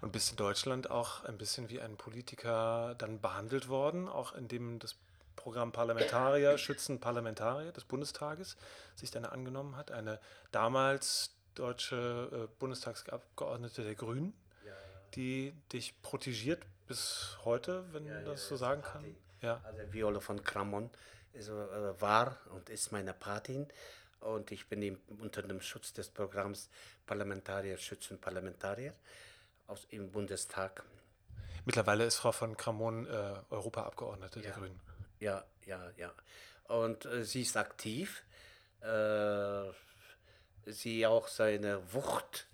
Und 0.01 0.11
bist 0.11 0.31
in 0.33 0.37
Deutschland 0.37 0.91
auch 0.91 1.25
ein 1.25 1.39
bisschen 1.39 1.69
wie 1.71 1.81
ein 1.81 1.97
Politiker 1.97 2.97
dann 2.99 3.21
behandelt 3.21 3.69
worden, 3.69 4.09
auch 4.09 4.35
indem 4.35 4.81
das 4.81 4.97
Programm 5.37 5.71
Parlamentarier 5.71 6.59
schützen 6.65 6.99
Parlamentarier 6.99 7.71
des 7.71 7.85
Bundestages 7.85 8.57
sich 8.97 9.13
dann 9.13 9.25
angenommen 9.25 9.77
hat, 9.77 9.93
eine 9.93 10.19
damals 10.51 11.31
deutsche 11.55 12.31
äh, 12.33 12.59
Bundestagsabgeordnete 12.59 13.85
der 13.85 13.95
Grünen, 13.95 14.33
ja, 14.65 14.71
ja. 14.71 14.77
die 15.15 15.55
dich 15.73 15.95
protegiert 16.03 16.65
bis 16.89 17.37
heute, 17.45 17.85
wenn 17.93 18.07
ja, 18.07 18.23
das 18.23 18.49
so 18.49 18.57
sagen 18.57 18.83
kann. 18.83 19.05
Ja. 19.41 19.61
Also 19.63 19.93
Viola 19.93 20.19
von 20.19 20.43
Kramon 20.43 20.87
äh, 20.87 20.89
war 21.99 22.39
und 22.53 22.69
ist 22.71 22.93
meine 22.93 23.15
Patin 23.15 23.67
und 24.21 24.51
ich 24.51 24.69
bin 24.69 24.83
im, 24.83 25.01
unter 25.21 25.43
dem 25.43 25.61
Schutz 25.61 25.93
des 25.93 26.09
Programms 26.09 26.69
Parlamentarier 27.07 27.79
schützen 27.79 28.21
Parlamentarier 28.21 28.95
aus, 29.67 29.87
im 29.91 30.11
Bundestag. 30.11 30.85
Mittlerweile 31.65 32.05
ist 32.05 32.17
Frau 32.17 32.33
von 32.33 32.57
Kramon 32.57 33.07
äh, 33.07 33.35
Europaabgeordnete 33.51 34.41
der 34.41 34.53
Grünen. 34.53 34.81
Ja, 35.21 35.45
ja, 35.67 35.91
ja. 35.97 36.13
Und 36.65 37.05
äh, 37.05 37.25
sie 37.25 37.43
ist 37.43 37.57
aktiv. 37.57 38.23
Äh, 38.81 39.71
sie 40.67 41.07
auch 41.07 41.29
seine 41.29 41.93
Wucht, 41.93 42.47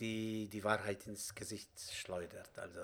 die 0.00 0.48
die 0.48 0.64
Wahrheit 0.64 1.06
ins 1.06 1.34
Gesicht 1.34 1.70
schleudert. 1.92 2.50
Also 2.58 2.80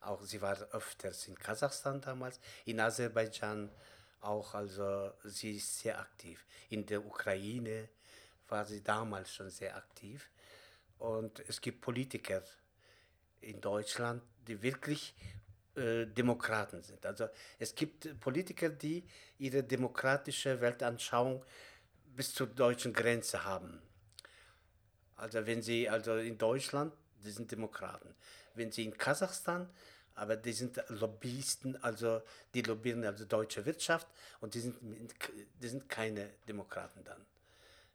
auch 0.00 0.22
sie 0.22 0.40
war 0.40 0.56
öfters 0.72 1.28
in 1.28 1.38
Kasachstan 1.38 2.00
damals, 2.00 2.40
in 2.64 2.80
Aserbaidschan 2.80 3.70
auch, 4.20 4.54
also 4.54 5.12
sie 5.24 5.56
ist 5.56 5.78
sehr 5.78 5.98
aktiv. 5.98 6.44
In 6.70 6.84
der 6.86 7.04
Ukraine 7.04 7.88
war 8.48 8.64
sie 8.64 8.82
damals 8.82 9.34
schon 9.34 9.50
sehr 9.50 9.76
aktiv. 9.76 10.30
Und 10.98 11.40
es 11.48 11.60
gibt 11.60 11.80
Politiker 11.80 12.42
in 13.40 13.60
Deutschland, 13.60 14.22
die 14.46 14.60
wirklich 14.62 15.14
äh, 15.76 16.06
Demokraten 16.06 16.82
sind. 16.82 17.04
Also 17.06 17.28
es 17.58 17.74
gibt 17.74 18.18
Politiker, 18.20 18.68
die 18.68 19.04
ihre 19.38 19.62
demokratische 19.62 20.60
Weltanschauung 20.60 21.44
bis 22.16 22.34
zur 22.34 22.48
deutschen 22.48 22.92
Grenze 22.92 23.44
haben. 23.44 23.80
Also 25.16 25.46
wenn 25.46 25.62
Sie, 25.62 25.88
also 25.88 26.16
in 26.16 26.38
Deutschland, 26.38 26.92
die 27.22 27.30
sind 27.30 27.50
Demokraten. 27.50 28.14
Wenn 28.54 28.72
Sie 28.72 28.84
in 28.84 28.96
Kasachstan, 28.96 29.68
aber 30.18 30.36
die 30.36 30.52
sind 30.52 30.82
Lobbyisten, 30.88 31.82
also 31.82 32.22
die 32.54 32.62
lobbyieren 32.62 33.04
also 33.04 33.24
deutsche 33.24 33.64
Wirtschaft 33.64 34.08
und 34.40 34.54
die 34.54 34.60
sind, 34.60 34.76
die 34.82 35.68
sind 35.68 35.88
keine 35.88 36.30
Demokraten 36.46 37.04
dann. 37.04 37.24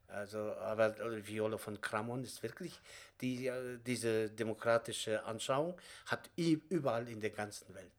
Also, 0.07 0.37
aber 0.37 0.95
Viola 1.25 1.57
von 1.57 1.81
Kramon 1.81 2.23
ist 2.23 2.43
wirklich, 2.43 2.79
die, 3.19 3.51
diese 3.85 4.29
demokratische 4.29 5.23
Anschauung 5.23 5.79
hat 6.05 6.29
überall 6.35 7.09
in 7.09 7.19
der 7.19 7.31
ganzen 7.31 7.73
Welt. 7.73 7.91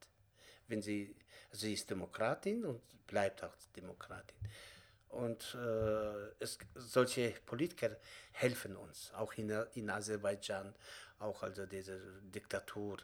Wenn 0.69 0.81
sie, 0.81 1.15
sie 1.51 1.73
ist 1.73 1.91
Demokratin 1.91 2.65
und 2.65 2.81
bleibt 3.07 3.43
auch 3.43 3.55
Demokratin. 3.77 4.37
Und 5.09 5.55
äh, 5.55 6.43
es, 6.43 6.59
solche 6.75 7.31
Politiker 7.47 7.97
helfen 8.33 8.77
uns, 8.77 9.13
auch 9.15 9.33
in, 9.35 9.51
in 9.75 9.91
Aserbaidschan, 9.91 10.75
auch 11.19 11.43
also 11.43 11.67
diese 11.67 12.01
Diktatur, 12.23 12.99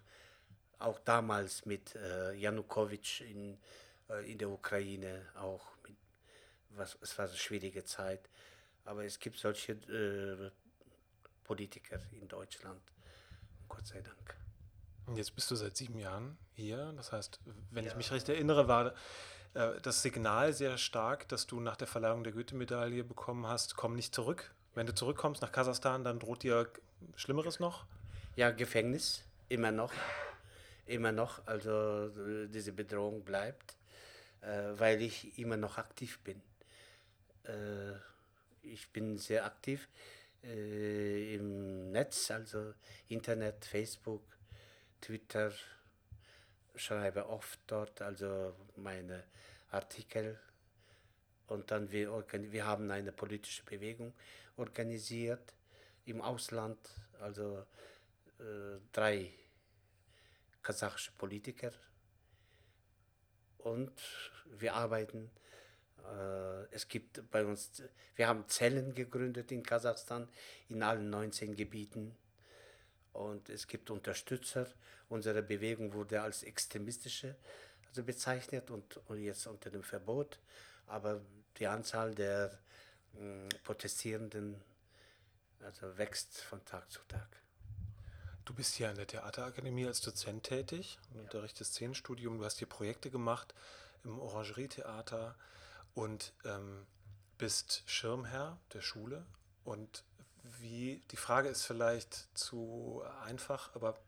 auch 0.80 0.98
damals 1.00 1.66
mit 1.66 1.94
äh, 1.94 2.34
Janukowitsch 2.34 3.22
in, 3.22 3.58
äh, 4.08 4.30
in 4.30 4.38
der 4.38 4.48
Ukraine, 4.48 5.26
auch 5.36 5.64
mit, 5.86 5.96
was, 6.70 6.96
es 7.00 7.16
war 7.18 7.26
eine 7.26 7.36
schwierige 7.36 7.84
Zeit. 7.84 8.28
Aber 8.84 9.04
es 9.04 9.18
gibt 9.18 9.38
solche 9.38 9.72
äh, 9.72 10.50
Politiker 11.44 12.00
in 12.12 12.26
Deutschland, 12.28 12.80
Gott 13.68 13.86
sei 13.86 14.00
Dank. 14.00 14.36
Jetzt 15.14 15.34
bist 15.34 15.50
du 15.50 15.56
seit 15.56 15.76
sieben 15.76 15.98
Jahren 15.98 16.38
hier. 16.54 16.92
Das 16.96 17.12
heißt, 17.12 17.40
wenn 17.70 17.84
ja. 17.84 17.90
ich 17.90 17.96
mich 17.96 18.12
recht 18.12 18.28
erinnere, 18.28 18.68
war 18.68 18.94
äh, 19.54 19.80
das 19.82 20.02
Signal 20.02 20.52
sehr 20.52 20.78
stark, 20.78 21.28
dass 21.28 21.46
du 21.46 21.60
nach 21.60 21.76
der 21.76 21.88
Verleihung 21.88 22.24
der 22.24 22.32
Goethe-Medaille 22.32 23.04
bekommen 23.04 23.46
hast, 23.46 23.76
komm 23.76 23.96
nicht 23.96 24.14
zurück. 24.14 24.52
Wenn 24.74 24.86
du 24.86 24.94
zurückkommst 24.94 25.42
nach 25.42 25.50
Kasachstan, 25.50 26.04
dann 26.04 26.20
droht 26.20 26.42
dir 26.42 26.70
Schlimmeres 27.16 27.58
noch? 27.58 27.84
Ja, 28.36 28.50
Gefängnis, 28.50 29.24
immer 29.48 29.72
noch. 29.72 29.92
Immer 30.86 31.12
noch. 31.12 31.46
Also 31.46 32.46
diese 32.48 32.72
Bedrohung 32.72 33.24
bleibt, 33.24 33.76
äh, 34.40 34.72
weil 34.74 35.02
ich 35.02 35.38
immer 35.38 35.56
noch 35.56 35.78
aktiv 35.78 36.18
bin. 36.20 36.40
Äh, 37.44 37.92
ich 38.62 38.90
bin 38.90 39.16
sehr 39.18 39.44
aktiv 39.44 39.88
äh, 40.44 41.34
im 41.34 41.90
Netz, 41.90 42.30
also 42.30 42.74
Internet, 43.08 43.64
Facebook, 43.64 44.22
Twitter, 45.00 45.52
schreibe 46.74 47.28
oft 47.28 47.58
dort 47.66 48.00
also 48.02 48.54
meine 48.76 49.24
Artikel 49.70 50.38
und 51.46 51.70
dann 51.70 51.90
wir, 51.90 52.24
wir 52.32 52.66
haben 52.66 52.90
eine 52.90 53.12
politische 53.12 53.64
Bewegung 53.64 54.12
organisiert 54.56 55.54
im 56.06 56.22
Ausland, 56.22 56.78
also 57.20 57.64
äh, 58.38 58.78
drei 58.92 59.32
kasachische 60.62 61.12
Politiker 61.12 61.72
und 63.58 63.92
wir 64.46 64.74
arbeiten. 64.74 65.30
Äh, 66.04 66.64
es 66.74 66.88
gibt 66.88 67.30
bei 67.30 67.44
uns, 67.44 67.82
wir 68.16 68.28
haben 68.28 68.48
Zellen 68.48 68.94
gegründet 68.94 69.52
in 69.52 69.62
Kasachstan 69.62 70.28
in 70.68 70.82
allen 70.82 71.10
19 71.10 71.54
Gebieten 71.54 72.16
und 73.12 73.48
es 73.48 73.66
gibt 73.66 73.90
Unterstützer. 73.90 74.66
Unsere 75.08 75.42
Bewegung 75.42 75.92
wurde 75.92 76.22
als 76.22 76.42
extremistische 76.42 77.36
also 77.88 78.04
bezeichnet 78.04 78.70
und, 78.70 78.98
und 79.08 79.20
jetzt 79.20 79.46
unter 79.46 79.70
dem 79.70 79.82
Verbot. 79.82 80.38
Aber 80.86 81.20
die 81.58 81.66
Anzahl 81.66 82.14
der 82.14 82.58
mh, 83.14 83.20
hm, 83.20 83.48
Protestierenden 83.64 84.62
also 85.62 85.98
wächst 85.98 86.40
von 86.40 86.64
Tag 86.64 86.90
zu 86.90 87.00
Tag. 87.08 87.28
Du 88.44 88.54
bist 88.54 88.74
hier 88.74 88.88
an 88.90 88.96
der 88.96 89.06
Theaterakademie 89.06 89.86
als 89.86 90.00
Dozent 90.00 90.44
tätig 90.44 90.98
und 91.10 91.16
ja. 91.16 91.22
unterrichtest 91.22 91.74
Szenenstudium. 91.74 92.38
Du 92.38 92.44
hast 92.44 92.58
hier 92.58 92.68
Projekte 92.68 93.10
gemacht 93.10 93.54
im 94.04 94.18
Orangerietheater 94.18 95.36
und 95.94 96.32
ähm, 96.44 96.86
bist 97.38 97.82
Schirmherr 97.86 98.58
der 98.72 98.80
Schule 98.80 99.24
und 99.64 100.04
wie, 100.58 101.02
die 101.10 101.16
Frage 101.16 101.48
ist 101.48 101.64
vielleicht 101.64 102.28
zu 102.36 103.02
einfach, 103.24 103.74
aber 103.74 103.98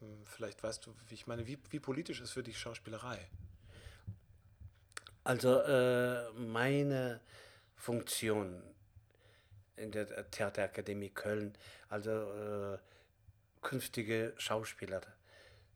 hm, 0.00 0.24
vielleicht 0.26 0.62
weißt 0.62 0.86
du, 0.86 0.94
wie 1.08 1.14
ich 1.14 1.26
meine, 1.26 1.46
wie, 1.46 1.58
wie 1.70 1.80
politisch 1.80 2.20
ist 2.20 2.32
für 2.32 2.42
dich 2.42 2.58
Schauspielerei? 2.58 3.18
Also 5.24 5.60
äh, 5.60 6.30
meine 6.32 7.20
Funktion 7.76 8.62
in 9.76 9.92
der 9.92 10.30
Theaterakademie 10.30 11.10
Köln, 11.10 11.56
also 11.88 12.10
äh, 12.10 12.78
künftige 13.62 14.34
Schauspieler 14.36 15.00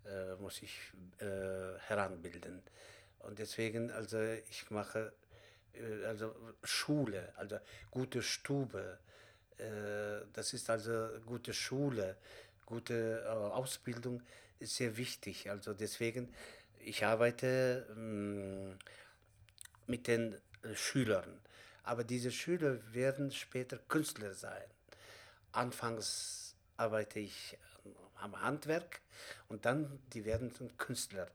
äh, 0.04 0.34
muss 0.36 0.62
ich 0.62 0.76
äh, 1.18 1.78
heranbilden. 1.88 2.62
Und 3.20 3.38
deswegen, 3.38 3.90
also 3.90 4.20
ich 4.50 4.70
mache 4.70 5.12
äh, 5.74 6.04
also 6.06 6.34
Schule, 6.62 7.32
also 7.36 7.58
gute 7.90 8.22
Stube, 8.22 8.98
äh, 9.58 10.26
das 10.32 10.52
ist 10.52 10.68
also 10.70 11.08
gute 11.24 11.54
Schule, 11.54 12.16
gute 12.66 13.22
äh, 13.24 13.28
Ausbildung 13.28 14.22
ist 14.58 14.76
sehr 14.76 14.96
wichtig. 14.96 15.50
Also 15.50 15.74
deswegen, 15.74 16.32
ich 16.80 17.04
arbeite 17.04 17.86
mm, 17.94 18.78
mit 19.86 20.06
den 20.06 20.34
äh, 20.62 20.74
Schülern. 20.74 21.40
Aber 21.82 22.04
diese 22.04 22.32
Schüler 22.32 22.78
werden 22.92 23.30
später 23.30 23.78
Künstler 23.78 24.34
sein. 24.34 24.68
Anfangs 25.52 26.54
arbeite 26.76 27.20
ich 27.20 27.56
am 28.16 28.40
Handwerk 28.40 29.00
und 29.48 29.64
dann 29.64 29.98
die 30.12 30.24
werden 30.24 30.52
Künstler. 30.78 31.28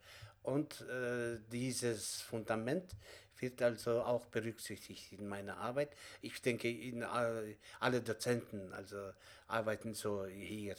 Und 0.44 0.82
äh, 0.82 1.38
dieses 1.52 2.22
Fundament 2.22 2.96
wird 3.38 3.62
also 3.62 4.02
auch 4.02 4.26
berücksichtigt 4.28 5.12
in 5.14 5.28
meiner 5.28 5.58
Arbeit. 5.58 5.96
Ich 6.22 6.42
denke, 6.42 6.70
in, 6.70 7.04
alle 7.04 8.02
Dozenten 8.02 8.72
also 8.74 9.12
arbeiten 9.48 9.94
so 9.94 10.26
hier. 10.26 10.76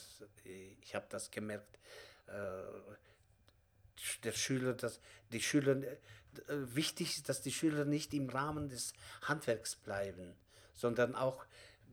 Ich 0.80 0.94
habe 0.94 1.06
das 1.08 1.30
gemerkt. 1.30 1.78
Äh, 2.26 2.62
der 4.24 4.32
Schüler, 4.32 4.72
dass 4.74 5.00
die 5.30 5.40
Schüler, 5.40 5.76
äh, 5.82 5.96
wichtig 6.48 7.18
ist, 7.18 7.28
dass 7.28 7.42
die 7.42 7.52
Schüler 7.52 7.84
nicht 7.84 8.14
im 8.14 8.28
Rahmen 8.28 8.68
des 8.68 8.94
Handwerks 9.22 9.76
bleiben, 9.76 10.34
sondern 10.74 11.14
auch 11.14 11.44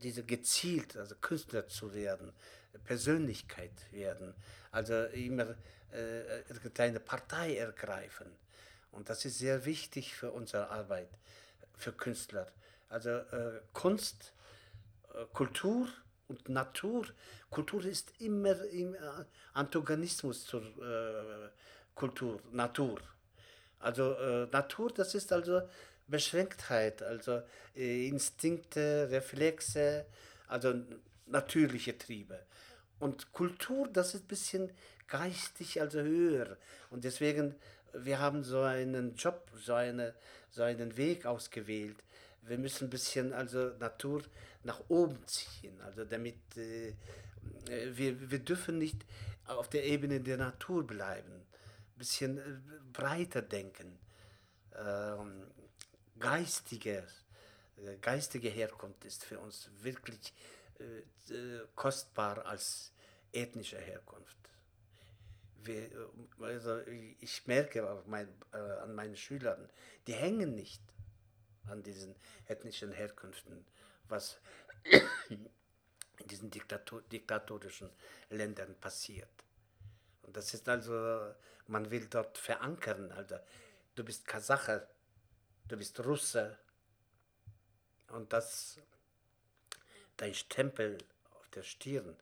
diese 0.01 0.23
gezielt, 0.23 0.95
also 0.95 1.15
Künstler 1.15 1.67
zu 1.67 1.93
werden, 1.93 2.31
Persönlichkeit 2.83 3.91
werden, 3.91 4.33
also 4.71 5.05
immer 5.05 5.55
äh, 5.91 6.43
eine 6.77 6.99
Partei 6.99 7.57
ergreifen. 7.57 8.27
Und 8.91 9.09
das 9.09 9.25
ist 9.25 9.37
sehr 9.37 9.65
wichtig 9.65 10.15
für 10.15 10.31
unsere 10.31 10.69
Arbeit, 10.69 11.09
für 11.75 11.91
Künstler. 11.91 12.51
Also 12.89 13.09
äh, 13.09 13.61
Kunst, 13.73 14.33
äh, 15.13 15.25
Kultur 15.33 15.87
und 16.27 16.49
Natur. 16.49 17.05
Kultur 17.49 17.85
ist 17.85 18.13
immer 18.19 18.63
im 18.65 18.95
äh, 18.95 18.99
Antagonismus 19.53 20.45
zur 20.45 20.61
äh, 20.63 21.49
Kultur, 21.93 22.41
Natur. 22.51 22.99
Also 23.79 24.13
äh, 24.13 24.47
Natur, 24.51 24.91
das 24.91 25.15
ist 25.15 25.31
also 25.31 25.61
Beschränktheit, 26.07 27.01
also 27.01 27.41
äh, 27.75 28.07
Instinkte, 28.07 29.07
Reflexe, 29.11 30.05
also 30.47 30.73
natürliche 31.27 31.97
Triebe. 31.97 32.39
Und 32.99 33.31
Kultur, 33.31 33.87
das 33.87 34.13
ist 34.13 34.25
ein 34.25 34.27
bisschen 34.27 34.71
geistig, 35.07 35.81
also 35.81 36.01
höher. 36.01 36.57
Und 36.89 37.03
deswegen 37.03 37.55
wir 37.93 38.19
haben 38.19 38.43
so 38.43 38.61
einen 38.61 39.15
Job, 39.15 39.49
so, 39.55 39.73
eine, 39.73 40.13
so 40.51 40.63
einen 40.63 40.95
Weg 40.97 41.25
ausgewählt. 41.25 41.97
Wir 42.41 42.57
müssen 42.57 42.87
ein 42.87 42.89
bisschen 42.89 43.33
also 43.33 43.71
Natur 43.79 44.23
nach 44.63 44.81
oben 44.89 45.17
ziehen, 45.27 45.79
also 45.81 46.05
damit 46.05 46.35
äh, 46.57 46.93
wir, 47.91 48.31
wir 48.31 48.39
dürfen 48.39 48.77
nicht 48.77 49.05
auf 49.45 49.69
der 49.69 49.85
Ebene 49.85 50.19
der 50.19 50.37
Natur 50.37 50.85
bleiben, 50.85 51.31
ein 51.31 51.97
bisschen 51.97 52.37
äh, 52.37 52.41
breiter 52.91 53.41
denken, 53.41 53.97
ähm, 54.75 55.43
geistige, 56.19 57.03
äh, 57.77 57.97
geistige 58.01 58.49
Herkunft 58.49 59.05
ist 59.05 59.23
für 59.23 59.39
uns 59.39 59.69
wirklich 59.81 60.19
äh 60.19 60.58
kostbar 61.75 62.45
als 62.45 62.93
ethnische 63.31 63.77
Herkunft 63.77 64.39
wir, 65.63 65.89
also 66.41 66.79
ich 67.19 67.47
merke 67.47 68.03
mein, 68.07 68.27
äh, 68.53 68.57
an 68.57 68.95
meinen 68.95 69.15
Schülern, 69.15 69.69
die 70.07 70.13
hängen 70.13 70.55
nicht 70.55 70.81
an 71.67 71.83
diesen 71.83 72.15
ethnischen 72.47 72.91
Herkünften, 72.91 73.65
was 74.07 74.39
in 75.29 75.47
diesen 76.25 76.49
Diktator, 76.49 77.01
diktatorischen 77.03 77.89
Ländern 78.29 78.75
passiert. 78.75 79.29
Und 80.23 80.35
das 80.35 80.53
ist 80.53 80.67
also, 80.69 81.33
man 81.67 81.89
will 81.91 82.07
dort 82.07 82.37
verankern, 82.37 83.11
also 83.11 83.37
du 83.95 84.03
bist 84.03 84.27
Kasache, 84.27 84.87
du 85.67 85.77
bist 85.77 85.99
Russe 86.03 86.57
und 88.09 88.33
das, 88.33 88.79
dein 90.21 90.33
Stempel 90.33 90.97
auf 91.39 91.49
der 91.49 91.63
Stirn. 91.63 92.15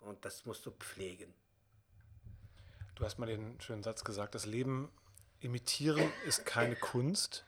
Und 0.00 0.24
das 0.24 0.46
musst 0.46 0.66
du 0.66 0.70
pflegen. 0.70 1.32
Du 2.94 3.04
hast 3.04 3.18
mal 3.18 3.26
den 3.26 3.60
schönen 3.60 3.82
Satz 3.82 4.04
gesagt, 4.04 4.34
das 4.34 4.46
Leben 4.46 4.90
imitieren 5.40 6.12
ist 6.26 6.44
keine 6.44 6.76
Kunst. 6.76 7.44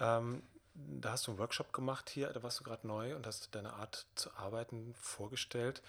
Ähm, 0.00 0.42
da 0.74 1.12
hast 1.12 1.26
du 1.26 1.32
einen 1.32 1.38
Workshop 1.38 1.72
gemacht 1.72 2.08
hier, 2.08 2.28
da 2.32 2.42
warst 2.42 2.60
du 2.60 2.64
gerade 2.64 2.86
neu 2.86 3.16
und 3.16 3.26
hast 3.26 3.54
deine 3.54 3.72
Art 3.74 4.06
zu 4.14 4.32
arbeiten 4.34 4.94
vorgestellt. 4.94 5.82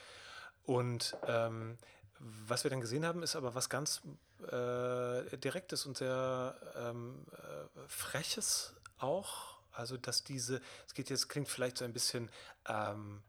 Und 0.65 1.15
ähm, 1.27 1.77
was 2.19 2.63
wir 2.63 2.71
dann 2.71 2.81
gesehen 2.81 3.05
haben, 3.05 3.23
ist 3.23 3.35
aber 3.35 3.55
was 3.55 3.69
ganz 3.69 4.01
äh, 4.43 5.37
Direktes 5.37 5.85
und 5.85 5.97
sehr 5.97 6.55
ähm, 6.75 7.25
äh, 7.33 7.87
Freches 7.87 8.73
auch. 8.97 9.58
Also, 9.79 9.97
dass 9.97 10.23
diese, 10.23 10.61
es 10.85 10.93
geht 10.93 11.09
jetzt, 11.09 11.29
klingt 11.29 11.47
vielleicht 11.47 11.77
so 11.77 11.85
ein 11.85 11.93
bisschen 11.93 12.29
ähm, 12.67 13.23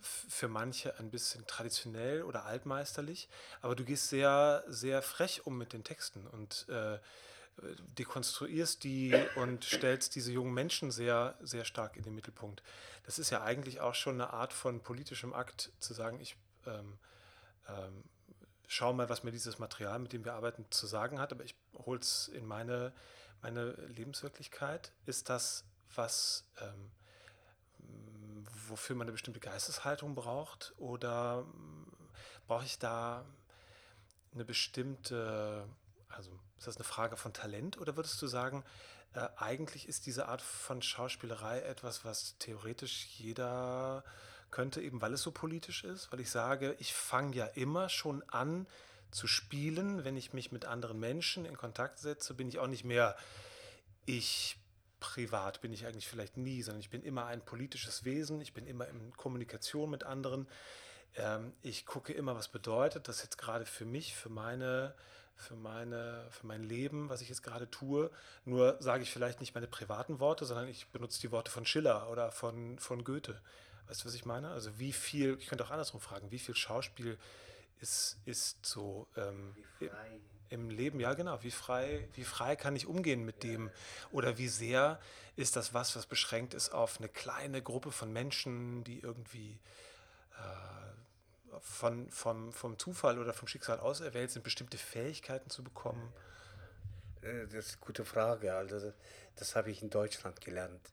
für 0.00 0.48
manche 0.48 0.98
ein 0.98 1.10
bisschen 1.10 1.46
traditionell 1.46 2.24
oder 2.24 2.44
altmeisterlich, 2.44 3.28
aber 3.62 3.74
du 3.74 3.84
gehst 3.84 4.08
sehr, 4.08 4.64
sehr 4.66 5.00
frech 5.02 5.46
um 5.46 5.56
mit 5.56 5.72
den 5.72 5.84
Texten 5.84 6.26
und 6.26 6.68
äh, 6.68 6.98
dekonstruierst 7.96 8.82
die 8.82 9.14
und 9.36 9.64
stellst 9.64 10.16
diese 10.16 10.32
jungen 10.32 10.52
Menschen 10.52 10.90
sehr, 10.90 11.38
sehr 11.40 11.64
stark 11.64 11.96
in 11.96 12.02
den 12.02 12.14
Mittelpunkt. 12.14 12.62
Das 13.06 13.20
ist 13.20 13.30
ja 13.30 13.42
eigentlich 13.42 13.80
auch 13.80 13.94
schon 13.94 14.20
eine 14.20 14.32
Art 14.32 14.52
von 14.52 14.80
politischem 14.80 15.32
Akt, 15.32 15.70
zu 15.78 15.94
sagen, 15.94 16.20
ich 16.20 16.36
ähm, 16.66 16.98
ähm, 17.68 18.02
schau 18.66 18.92
mal, 18.92 19.08
was 19.08 19.22
mir 19.22 19.30
dieses 19.30 19.60
Material, 19.60 20.00
mit 20.00 20.12
dem 20.12 20.24
wir 20.24 20.34
arbeiten, 20.34 20.66
zu 20.70 20.86
sagen 20.86 21.20
hat, 21.20 21.32
aber 21.32 21.44
ich 21.44 21.54
hole 21.86 22.00
es 22.00 22.28
in 22.28 22.44
meine, 22.44 22.92
meine 23.40 23.72
Lebenswirklichkeit. 23.72 24.90
Ist 25.06 25.28
das 25.28 25.64
was, 25.96 26.44
ähm, 26.60 26.90
wofür 28.68 28.96
man 28.96 29.06
eine 29.06 29.12
bestimmte 29.12 29.40
Geisteshaltung 29.40 30.14
braucht? 30.14 30.74
Oder 30.78 31.44
ähm, 31.46 31.86
brauche 32.46 32.64
ich 32.64 32.78
da 32.78 33.24
eine 34.32 34.44
bestimmte, 34.44 35.68
also 36.08 36.30
ist 36.58 36.66
das 36.66 36.76
eine 36.76 36.84
Frage 36.84 37.16
von 37.16 37.32
Talent? 37.32 37.78
Oder 37.78 37.96
würdest 37.96 38.20
du 38.20 38.26
sagen, 38.26 38.64
äh, 39.14 39.28
eigentlich 39.36 39.88
ist 39.88 40.06
diese 40.06 40.28
Art 40.28 40.42
von 40.42 40.82
Schauspielerei 40.82 41.60
etwas, 41.60 42.04
was 42.04 42.36
theoretisch 42.38 43.06
jeder 43.18 44.04
könnte, 44.50 44.80
eben 44.80 45.00
weil 45.00 45.12
es 45.14 45.22
so 45.22 45.32
politisch 45.32 45.84
ist, 45.84 46.12
weil 46.12 46.20
ich 46.20 46.30
sage, 46.30 46.76
ich 46.78 46.94
fange 46.94 47.34
ja 47.34 47.46
immer 47.46 47.88
schon 47.88 48.22
an 48.28 48.66
zu 49.10 49.26
spielen, 49.26 50.04
wenn 50.04 50.16
ich 50.16 50.32
mich 50.32 50.52
mit 50.52 50.64
anderen 50.64 50.98
Menschen 50.98 51.44
in 51.44 51.56
Kontakt 51.56 51.98
setze, 51.98 52.34
bin 52.34 52.48
ich 52.48 52.58
auch 52.58 52.66
nicht 52.66 52.84
mehr 52.84 53.16
ich 54.06 54.56
privat 55.04 55.60
bin 55.60 55.72
ich 55.72 55.86
eigentlich 55.86 56.08
vielleicht 56.08 56.36
nie, 56.36 56.62
sondern 56.62 56.80
ich 56.80 56.90
bin 56.90 57.02
immer 57.02 57.26
ein 57.26 57.44
politisches 57.44 58.04
Wesen, 58.04 58.40
ich 58.40 58.54
bin 58.54 58.66
immer 58.66 58.88
in 58.88 59.12
Kommunikation 59.16 59.90
mit 59.90 60.04
anderen. 60.04 60.48
Ähm, 61.16 61.52
ich 61.62 61.86
gucke 61.86 62.12
immer, 62.12 62.34
was 62.34 62.48
bedeutet 62.48 63.06
das 63.08 63.22
jetzt 63.22 63.38
gerade 63.38 63.66
für 63.66 63.84
mich, 63.84 64.14
für 64.14 64.30
meine, 64.30 64.94
für 65.36 65.56
meine, 65.56 66.26
für 66.30 66.46
mein 66.46 66.62
Leben, 66.62 67.08
was 67.08 67.20
ich 67.20 67.28
jetzt 67.28 67.42
gerade 67.42 67.70
tue. 67.70 68.10
Nur 68.44 68.76
sage 68.80 69.02
ich 69.02 69.12
vielleicht 69.12 69.40
nicht 69.40 69.54
meine 69.54 69.66
privaten 69.66 70.20
Worte, 70.20 70.46
sondern 70.46 70.68
ich 70.68 70.88
benutze 70.88 71.20
die 71.20 71.30
Worte 71.30 71.50
von 71.50 71.66
Schiller 71.66 72.10
oder 72.10 72.32
von, 72.32 72.78
von 72.78 73.04
Goethe. 73.04 73.40
Weißt 73.86 74.02
du, 74.02 74.06
was 74.06 74.14
ich 74.14 74.24
meine? 74.24 74.50
Also 74.50 74.78
wie 74.78 74.92
viel, 74.92 75.36
ich 75.38 75.48
könnte 75.48 75.64
auch 75.64 75.70
andersrum 75.70 76.00
fragen, 76.00 76.30
wie 76.30 76.38
viel 76.38 76.56
Schauspiel 76.56 77.18
ist, 77.80 78.16
ist 78.24 78.64
so 78.64 79.06
ähm, 79.16 79.54
im 80.50 80.70
Leben, 80.70 81.00
ja 81.00 81.14
genau, 81.14 81.42
wie 81.42 81.50
frei, 81.50 82.08
wie 82.14 82.24
frei 82.24 82.56
kann 82.56 82.76
ich 82.76 82.86
umgehen 82.86 83.24
mit 83.24 83.42
dem 83.42 83.70
oder 84.12 84.38
wie 84.38 84.48
sehr 84.48 85.00
ist 85.36 85.56
das 85.56 85.74
was, 85.74 85.96
was 85.96 86.06
beschränkt 86.06 86.54
ist 86.54 86.70
auf 86.70 86.98
eine 86.98 87.08
kleine 87.08 87.62
Gruppe 87.62 87.90
von 87.90 88.12
Menschen, 88.12 88.84
die 88.84 89.00
irgendwie 89.00 89.58
äh, 90.38 91.58
von, 91.60 92.10
vom, 92.10 92.52
vom 92.52 92.78
Zufall 92.78 93.18
oder 93.18 93.32
vom 93.32 93.48
Schicksal 93.48 93.80
auserwählt 93.80 94.30
sind, 94.30 94.42
bestimmte 94.42 94.78
Fähigkeiten 94.78 95.50
zu 95.50 95.64
bekommen? 95.64 96.12
Äh, 97.22 97.46
das 97.46 97.66
ist 97.66 97.72
eine 97.74 97.80
gute 97.80 98.04
Frage. 98.04 98.54
Also 98.54 98.92
das, 99.36 99.56
habe 99.56 99.70
ich 99.70 99.82
in 99.82 99.90
Deutschland 99.90 100.40
gelernt. 100.40 100.92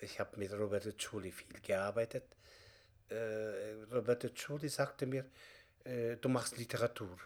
Ich 0.00 0.20
habe 0.20 0.36
mit 0.36 0.52
Roberto 0.52 0.90
Ciulli 0.92 1.32
viel 1.32 1.60
gearbeitet. 1.60 2.24
Äh, 3.08 3.84
Roberto 3.92 4.28
Ciulli 4.28 4.68
sagte 4.68 5.06
mir, 5.06 5.24
äh, 5.84 6.16
du 6.16 6.28
machst 6.28 6.56
Literatur. 6.56 7.16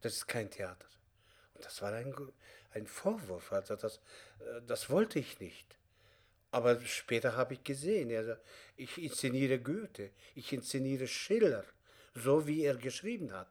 Das 0.00 0.14
ist 0.14 0.26
kein 0.26 0.50
Theater. 0.50 0.86
Und 1.54 1.64
das 1.64 1.80
war 1.82 1.92
ein, 1.92 2.14
ein 2.72 2.86
Vorwurf. 2.86 3.52
Also 3.52 3.76
das, 3.76 3.96
äh, 4.40 4.62
das 4.66 4.90
wollte 4.90 5.18
ich 5.18 5.40
nicht. 5.40 5.76
Aber 6.50 6.80
später 6.80 7.36
habe 7.36 7.54
ich 7.54 7.64
gesehen, 7.64 8.14
also 8.16 8.34
ich 8.76 8.96
inszeniere 8.98 9.58
Goethe, 9.58 10.10
ich 10.34 10.52
inszeniere 10.52 11.06
Schiller, 11.06 11.64
so 12.14 12.46
wie 12.46 12.62
er 12.62 12.76
geschrieben 12.76 13.32
hat. 13.32 13.50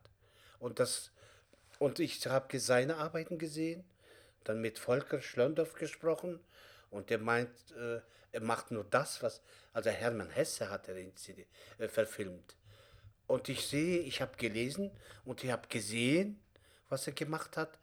Und, 0.59 0.79
das, 0.79 1.11
und 1.77 1.99
ich 1.99 2.25
habe 2.25 2.59
seine 2.59 2.97
Arbeiten 2.97 3.37
gesehen, 3.37 3.83
dann 4.43 4.61
mit 4.61 4.79
Volker 4.79 5.21
Schlondorf 5.21 5.73
gesprochen 5.73 6.39
und 6.89 7.09
der 7.09 7.19
meint, 7.19 7.49
äh, 7.77 7.99
er 8.31 8.41
macht 8.41 8.71
nur 8.71 8.83
das, 8.83 9.21
was, 9.21 9.41
also 9.73 9.89
Hermann 9.89 10.29
Hesse 10.29 10.69
hat 10.69 10.87
er 10.87 10.95
äh, 10.97 11.87
verfilmt. 11.87 12.55
Und 13.27 13.49
ich 13.49 13.65
sehe, 13.67 13.99
ich 13.99 14.21
habe 14.21 14.37
gelesen 14.37 14.91
und 15.23 15.43
ich 15.43 15.51
habe 15.51 15.67
gesehen, 15.67 16.39
was 16.89 17.07
er 17.07 17.13
gemacht 17.13 17.57
hat. 17.57 17.79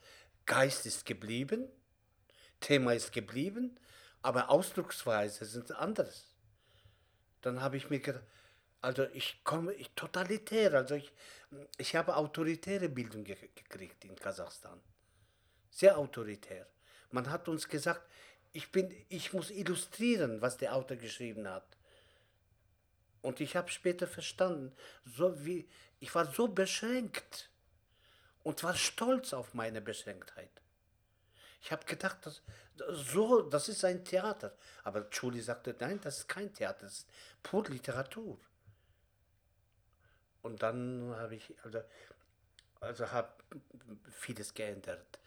Geist 0.46 0.86
ist 0.86 1.04
geblieben, 1.04 1.68
Thema 2.60 2.94
ist 2.94 3.12
geblieben, 3.12 3.78
aber 4.22 4.50
Ausdrucksweise 4.50 5.44
sind 5.44 5.72
anderes. 5.72 6.34
Dann 7.40 7.60
habe 7.60 7.76
ich 7.76 7.90
mir 7.90 8.00
gedacht, 8.00 8.24
also 8.80 9.04
ich 9.12 9.42
komme, 9.44 9.72
ich 9.74 9.90
totalitär, 9.90 10.74
also 10.74 10.94
ich, 10.94 11.12
ich 11.78 11.94
habe 11.94 12.16
autoritäre 12.16 12.88
Bildung 12.88 13.24
ge 13.24 13.36
gekriegt 13.54 14.04
in 14.04 14.16
Kasachstan. 14.16 14.80
Sehr 15.70 15.96
autoritär. 15.96 16.66
Man 17.10 17.30
hat 17.30 17.48
uns 17.48 17.68
gesagt, 17.68 18.02
ich, 18.52 18.70
bin, 18.70 18.92
ich 19.08 19.32
muss 19.32 19.50
illustrieren, 19.50 20.40
was 20.40 20.56
der 20.56 20.74
Autor 20.74 20.96
geschrieben 20.96 21.48
hat. 21.48 21.76
Und 23.22 23.40
ich 23.40 23.56
habe 23.56 23.70
später 23.70 24.06
verstanden, 24.06 24.74
so 25.04 25.44
wie, 25.44 25.68
ich 26.00 26.14
war 26.14 26.26
so 26.26 26.48
beschränkt 26.48 27.48
und 28.42 28.62
war 28.64 28.74
stolz 28.74 29.32
auf 29.32 29.54
meine 29.54 29.80
Beschränktheit. 29.80 30.50
Ich 31.62 31.70
habe 31.70 31.84
gedacht, 31.84 32.18
das, 32.22 32.42
so, 32.88 33.42
das 33.42 33.68
ist 33.68 33.84
ein 33.84 34.04
Theater. 34.04 34.52
Aber 34.82 35.08
Julie 35.12 35.42
sagte, 35.42 35.76
nein, 35.78 36.00
das 36.02 36.18
ist 36.18 36.28
kein 36.28 36.52
Theater, 36.52 36.86
das 36.86 36.98
ist 36.98 37.08
pur 37.42 37.64
Literatur. 37.68 38.38
Und 40.42 40.60
dann 40.62 41.14
habe 41.16 41.36
ich, 41.36 41.54
also, 41.62 41.80
also 42.80 43.10
habe 43.12 43.32
vieles 44.10 44.52
geändert. 44.52 45.20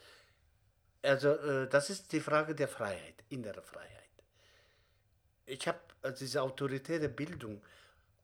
Also 1.01 1.29
äh, 1.29 1.69
das 1.69 1.89
ist 1.89 2.11
die 2.11 2.19
Frage 2.19 2.53
der 2.53 2.67
Freiheit, 2.67 3.23
innere 3.29 3.61
Freiheit. 3.61 3.91
Ich 5.45 5.67
habe 5.67 5.79
also 6.01 6.17
diese 6.17 6.41
autoritäre 6.41 7.07
Bildung 7.07 7.61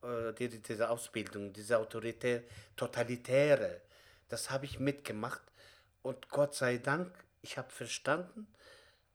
äh, 0.04 0.34
die, 0.34 0.50
diese 0.62 0.90
Ausbildung, 0.90 1.54
diese 1.54 1.78
autoritär, 1.78 2.44
totalitäre, 2.76 3.82
das 4.30 4.50
habe 4.50 4.66
ich 4.66 4.80
mitgemacht. 4.80 5.42
Und 6.02 6.30
Gott 6.30 6.56
sei 6.56 6.78
Dank, 6.78 7.12
ich 7.42 7.58
habe 7.58 7.70
verstanden, 7.70 8.48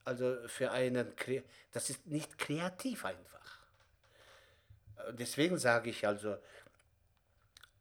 also 0.05 0.37
für 0.47 0.71
einen, 0.71 1.13
das 1.73 1.91
ist 1.91 2.07
nicht 2.07 2.39
kreativ 2.39 3.05
einfach. 3.05 3.59
Äh, 4.99 5.15
deswegen 5.15 5.59
sage 5.59 5.91
ich 5.91 6.07
also, 6.07 6.37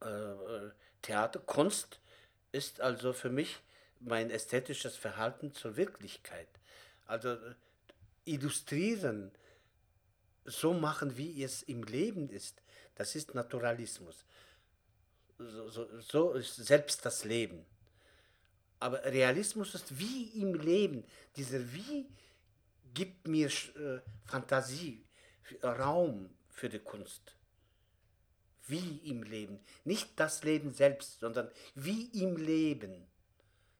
äh, 0.01 0.69
Theater, 1.01 1.39
Kunst 1.39 1.99
ist 2.51 2.81
also 2.81 3.13
für 3.13 3.29
mich 3.29 3.61
mein 3.99 4.31
ästhetisches 4.31 4.95
Verhalten 4.95 5.53
zur 5.53 5.77
Wirklichkeit. 5.77 6.47
Also 7.05 7.33
äh, 7.33 7.55
illustrieren, 8.25 9.31
so 10.45 10.73
machen, 10.73 11.17
wie 11.17 11.43
es 11.43 11.63
im 11.63 11.83
Leben 11.83 12.29
ist. 12.29 12.61
Das 12.95 13.13
ist 13.15 13.35
Naturalismus. 13.35 14.25
So, 15.37 15.69
so, 15.69 15.99
so 15.99 16.33
ist 16.33 16.55
selbst 16.55 17.05
das 17.05 17.25
Leben. 17.25 17.65
Aber 18.79 19.03
Realismus 19.03 19.75
ist 19.75 19.99
wie 19.99 20.41
im 20.41 20.53
Leben. 20.53 21.03
Dieser 21.35 21.73
Wie 21.73 22.07
gibt 22.93 23.27
mir 23.27 23.47
äh, 23.47 23.99
Fantasie, 24.25 25.05
Raum 25.61 26.29
für 26.49 26.69
die 26.69 26.79
Kunst. 26.79 27.35
Wie 28.67 28.97
im 29.09 29.23
Leben. 29.23 29.59
Nicht 29.83 30.19
das 30.19 30.43
Leben 30.43 30.73
selbst, 30.73 31.19
sondern 31.19 31.51
wie 31.75 32.05
im 32.23 32.37
Leben. 32.37 33.05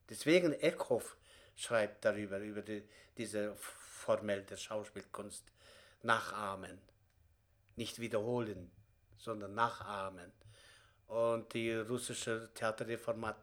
Deswegen 0.10 0.54
Eckhoff 0.54 1.18
schreibt 1.56 2.04
darüber, 2.04 2.40
über 2.40 2.62
die, 2.62 2.84
diese 3.18 3.56
Formel 3.56 4.44
der 4.44 4.58
Schauspielkunst. 4.58 5.46
Nachahmen, 6.04 6.78
nicht 7.76 8.00
wiederholen 8.00 8.70
sondern 9.18 9.54
nachahmen. 9.54 10.32
Und 11.08 11.54
die 11.54 11.72
russische 11.72 12.50
Theaterreformat, 12.56 13.38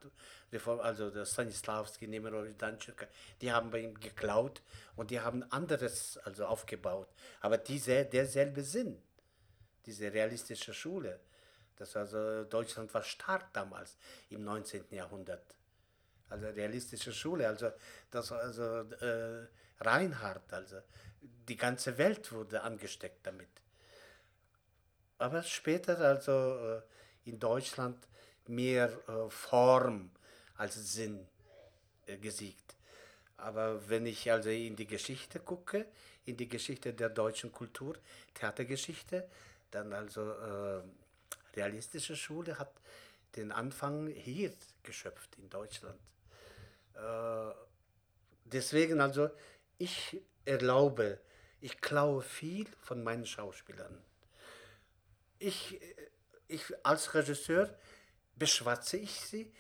also 0.80 1.11
der 1.11 1.24
Stanislavski, 1.24 2.08
Nemirovich 2.08 2.56
Danchuk, 2.56 3.06
die 3.40 3.52
haben 3.52 3.70
bei 3.70 3.80
ihm 3.80 3.98
geklaut 3.98 4.61
und 4.96 5.11
die 5.11 5.20
haben 5.20 5.44
anderes 5.50 6.18
also 6.24 6.46
aufgebaut. 6.46 7.08
Aber 7.40 7.58
diese, 7.58 8.04
derselbe 8.04 8.62
Sinn. 8.62 9.00
diese 9.87 10.12
realistische 10.12 10.72
Schule. 10.74 11.20
Das 11.76 11.96
also 11.96 12.44
Deutschland 12.44 12.92
war 12.94 13.02
stark 13.02 13.52
damals 13.52 13.96
im 14.30 14.44
19. 14.44 14.85
Jahrhundert. 14.90 15.56
Also 16.28 16.46
realistische 16.48 17.12
Schule, 17.12 17.46
also 17.48 17.70
das 18.11 18.32
also 18.32 18.82
äh, 19.00 19.46
Reinhardt, 19.80 20.52
also 20.52 20.76
die 21.20 21.56
ganze 21.56 21.98
Welt 21.98 22.32
wurde 22.32 22.62
angesteckt 22.62 23.26
damit. 23.26 23.62
Aber 25.22 25.44
später 25.44 26.00
also 26.00 26.32
äh, 26.32 26.82
in 27.30 27.38
Deutschland 27.38 27.96
mehr 28.48 28.90
äh, 29.06 29.30
Form 29.30 30.11
als 30.56 30.74
Sinn 30.94 31.28
äh, 32.06 32.16
gesiegt. 32.16 32.74
Aber 33.37 33.88
wenn 33.88 34.06
ich 34.06 34.32
also 34.32 34.50
in 34.50 34.74
die 34.74 34.87
Geschichte 34.87 35.38
gucke, 35.38 35.87
in 36.24 36.37
die 36.37 36.48
Geschichte 36.48 36.92
der 36.92 37.08
deutschen 37.08 37.52
Kultur, 37.52 37.94
Theatergeschichte, 38.35 39.28
dann 39.70 39.92
also 39.92 40.28
äh, 40.28 40.82
realistische 41.54 42.16
Schule 42.16 42.58
hat 42.58 42.72
den 43.37 43.52
Anfang 43.52 44.08
hier 44.08 44.52
geschöpft 44.82 45.37
in 45.38 45.48
Deutschland. 45.48 46.00
Äh, 46.94 47.54
deswegen 48.46 49.00
also, 49.00 49.30
ich 49.78 50.20
erlaube, 50.44 51.20
ich 51.61 51.80
klaue 51.80 52.22
viel 52.22 52.66
von 52.80 53.04
meinen 53.04 53.24
Schauspielern. 53.24 54.02
Ich, 55.42 55.81
ich 56.46 56.62
als 56.85 57.14
Regisseur 57.14 57.68
beschwatze 58.37 58.96
ich 58.96 59.20
sie, 59.20 59.52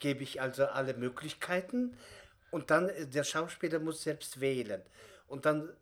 gebe 0.00 0.22
ich 0.22 0.40
also 0.40 0.66
alle 0.66 0.94
Möglichkeiten 0.94 1.96
und 2.50 2.70
dann 2.70 2.88
äh, 2.88 3.06
der 3.06 3.24
Schauspieler 3.24 3.78
muss 3.78 4.02
selbst 4.02 4.40
wählen. 4.40 4.82
Und 5.26 5.44
dann 5.44 5.72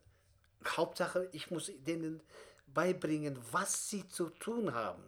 Hauptsache, 0.67 1.29
ich 1.33 1.51
muss 1.51 1.71
denen 1.87 2.21
beibringen, 2.67 3.39
was 3.53 3.89
sie 3.89 4.09
zu 4.09 4.29
tun 4.31 4.75
haben. 4.75 5.05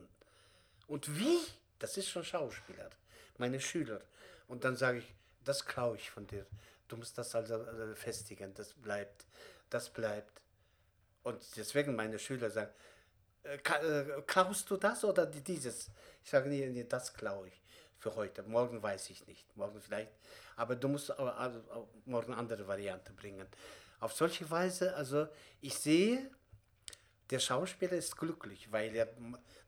Und 0.87 1.19
wie, 1.19 1.39
das 1.79 1.97
ist 1.97 2.09
schon 2.09 2.25
Schauspieler, 2.25 2.89
meine 3.37 3.61
Schüler. 3.61 4.01
Und 4.49 4.65
dann 4.65 4.77
sage 4.77 4.99
ich, 4.99 5.15
das 5.45 5.67
klaue 5.67 5.97
ich 5.97 6.11
von 6.11 6.27
dir. 6.27 6.47
Du 6.89 6.97
musst 6.97 7.19
das 7.19 7.35
also 7.35 7.57
äh, 7.57 7.95
festigen, 7.95 8.55
das 8.55 8.73
bleibt, 8.75 9.27
das 9.69 9.91
bleibt. 9.91 10.41
Und 11.23 11.41
deswegen 11.57 11.95
meine 11.97 12.19
Schüler 12.19 12.51
sagen, 12.51 12.71
äh, 13.45 13.57
äh, 13.57 14.23
klaust 14.27 14.71
du 14.71 14.77
das 14.77 15.05
oder 15.05 15.27
dieses? 15.27 15.91
Ich 16.23 16.31
sage, 16.31 16.49
nee, 16.49 16.67
nee, 16.69 16.85
das 16.85 17.13
klaue 17.13 17.49
ich 17.49 17.63
für 17.99 18.15
heute. 18.17 18.43
Morgen 18.43 18.83
weiß 18.83 19.11
ich 19.11 19.27
nicht. 19.27 19.57
Morgen 19.57 19.81
vielleicht. 19.81 20.13
Aber 20.57 20.77
du 20.77 20.89
musst 20.89 21.11
also 21.11 21.89
morgen 22.05 22.35
andere 22.35 22.67
Variante 22.67 23.13
bringen. 23.13 23.47
Auf 24.01 24.13
solche 24.15 24.51
Weise, 24.51 24.95
also 24.95 25.29
ich 25.61 25.75
sehe, 25.75 26.31
der 27.31 27.39
Schauspieler 27.39 27.93
ist 27.93 28.17
glücklich, 28.17 28.71
weil 28.73 28.95
er 28.97 29.09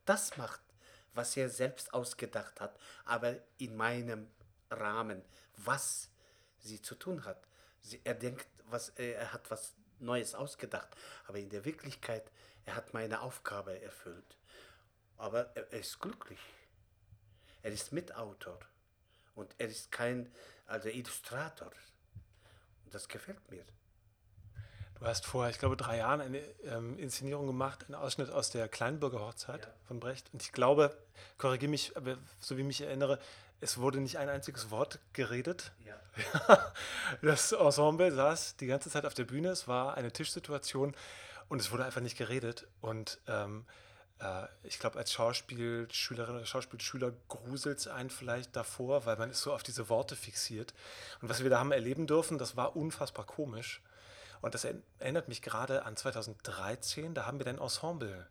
das 0.04 0.36
macht, 0.36 0.60
was 1.14 1.36
er 1.36 1.48
selbst 1.48 1.92
ausgedacht 1.92 2.60
hat, 2.60 2.78
aber 3.04 3.36
in 3.58 3.76
meinem 3.76 4.28
Rahmen, 4.70 5.22
was 5.58 6.08
sie 6.58 6.80
zu 6.80 6.94
tun 6.94 7.24
hat. 7.24 7.46
Sie, 7.80 8.00
er 8.04 8.14
denkt, 8.14 8.46
was, 8.64 8.90
er 8.90 9.32
hat 9.32 9.50
was 9.50 9.74
Neues 9.98 10.34
ausgedacht, 10.34 10.88
aber 11.26 11.38
in 11.38 11.50
der 11.50 11.64
Wirklichkeit, 11.64 12.30
er 12.64 12.76
hat 12.76 12.94
meine 12.94 13.20
Aufgabe 13.22 13.80
erfüllt. 13.82 14.36
Aber 15.16 15.54
er, 15.54 15.70
ist 15.72 16.00
glücklich. 16.00 16.40
Er 17.62 17.72
ist 17.72 17.92
Mitautor 17.92 18.58
und 19.34 19.54
er 19.58 19.68
ist 19.68 19.92
kein 19.92 20.32
also 20.66 20.88
Illustrator. 20.88 21.70
Und 22.84 22.94
das 22.94 23.08
gefällt 23.08 23.50
mir. 23.50 23.64
Du 24.98 25.06
hast 25.06 25.26
vor, 25.26 25.48
ich 25.48 25.58
glaube, 25.58 25.76
drei 25.76 25.98
Jahren 25.98 26.20
eine 26.20 26.38
ähm, 26.64 26.96
Inszenierung 26.98 27.46
gemacht, 27.46 27.84
einen 27.86 27.96
Ausschnitt 27.96 28.30
aus 28.30 28.50
der 28.50 28.68
Kleinbürgerhochzeit 28.68 29.64
ja. 29.66 29.72
von 29.88 29.98
Brecht. 29.98 30.32
Und 30.32 30.42
ich 30.42 30.52
glaube, 30.52 30.96
korrigiere 31.38 31.70
mich, 31.70 31.96
aber 31.96 32.18
so 32.38 32.56
wie 32.56 32.60
ich 32.60 32.66
mich 32.66 32.80
erinnere, 32.82 33.18
es 33.60 33.78
wurde 33.78 34.00
nicht 34.00 34.18
ein 34.18 34.28
einziges 34.28 34.70
Wort 34.70 35.00
geredet. 35.12 35.72
Ja. 35.84 36.72
das 37.22 37.52
Ensemble 37.52 38.12
saß 38.12 38.56
die 38.56 38.66
ganze 38.66 38.90
Zeit 38.90 39.04
auf 39.04 39.14
der 39.14 39.24
Bühne, 39.24 39.48
es 39.48 39.66
war 39.66 39.94
eine 39.96 40.12
Tischsituation 40.12 40.94
und 41.52 41.60
es 41.60 41.70
wurde 41.70 41.84
einfach 41.84 42.00
nicht 42.00 42.16
geredet. 42.16 42.66
Und 42.80 43.20
ähm, 43.28 43.66
äh, 44.20 44.46
ich 44.62 44.78
glaube, 44.78 44.98
als 44.98 45.12
Schauspielschülerin 45.12 46.36
oder 46.36 46.46
Schauspielschüler 46.46 47.12
gruselt 47.28 47.76
es 47.76 47.88
einen 47.88 48.08
vielleicht 48.08 48.56
davor, 48.56 49.04
weil 49.04 49.18
man 49.18 49.30
ist 49.30 49.42
so 49.42 49.52
auf 49.52 49.62
diese 49.62 49.90
Worte 49.90 50.16
fixiert. 50.16 50.72
Und 51.20 51.28
was 51.28 51.42
wir 51.42 51.50
da 51.50 51.58
haben 51.58 51.70
erleben 51.70 52.06
dürfen, 52.06 52.38
das 52.38 52.56
war 52.56 52.74
unfassbar 52.74 53.26
komisch. 53.26 53.82
Und 54.40 54.54
das 54.54 54.66
erinnert 54.98 55.28
mich 55.28 55.42
gerade 55.42 55.84
an 55.84 55.94
2013, 55.94 57.12
da 57.12 57.26
haben 57.26 57.38
wir 57.38 57.44
dein 57.44 57.58
Ensemble 57.58 58.26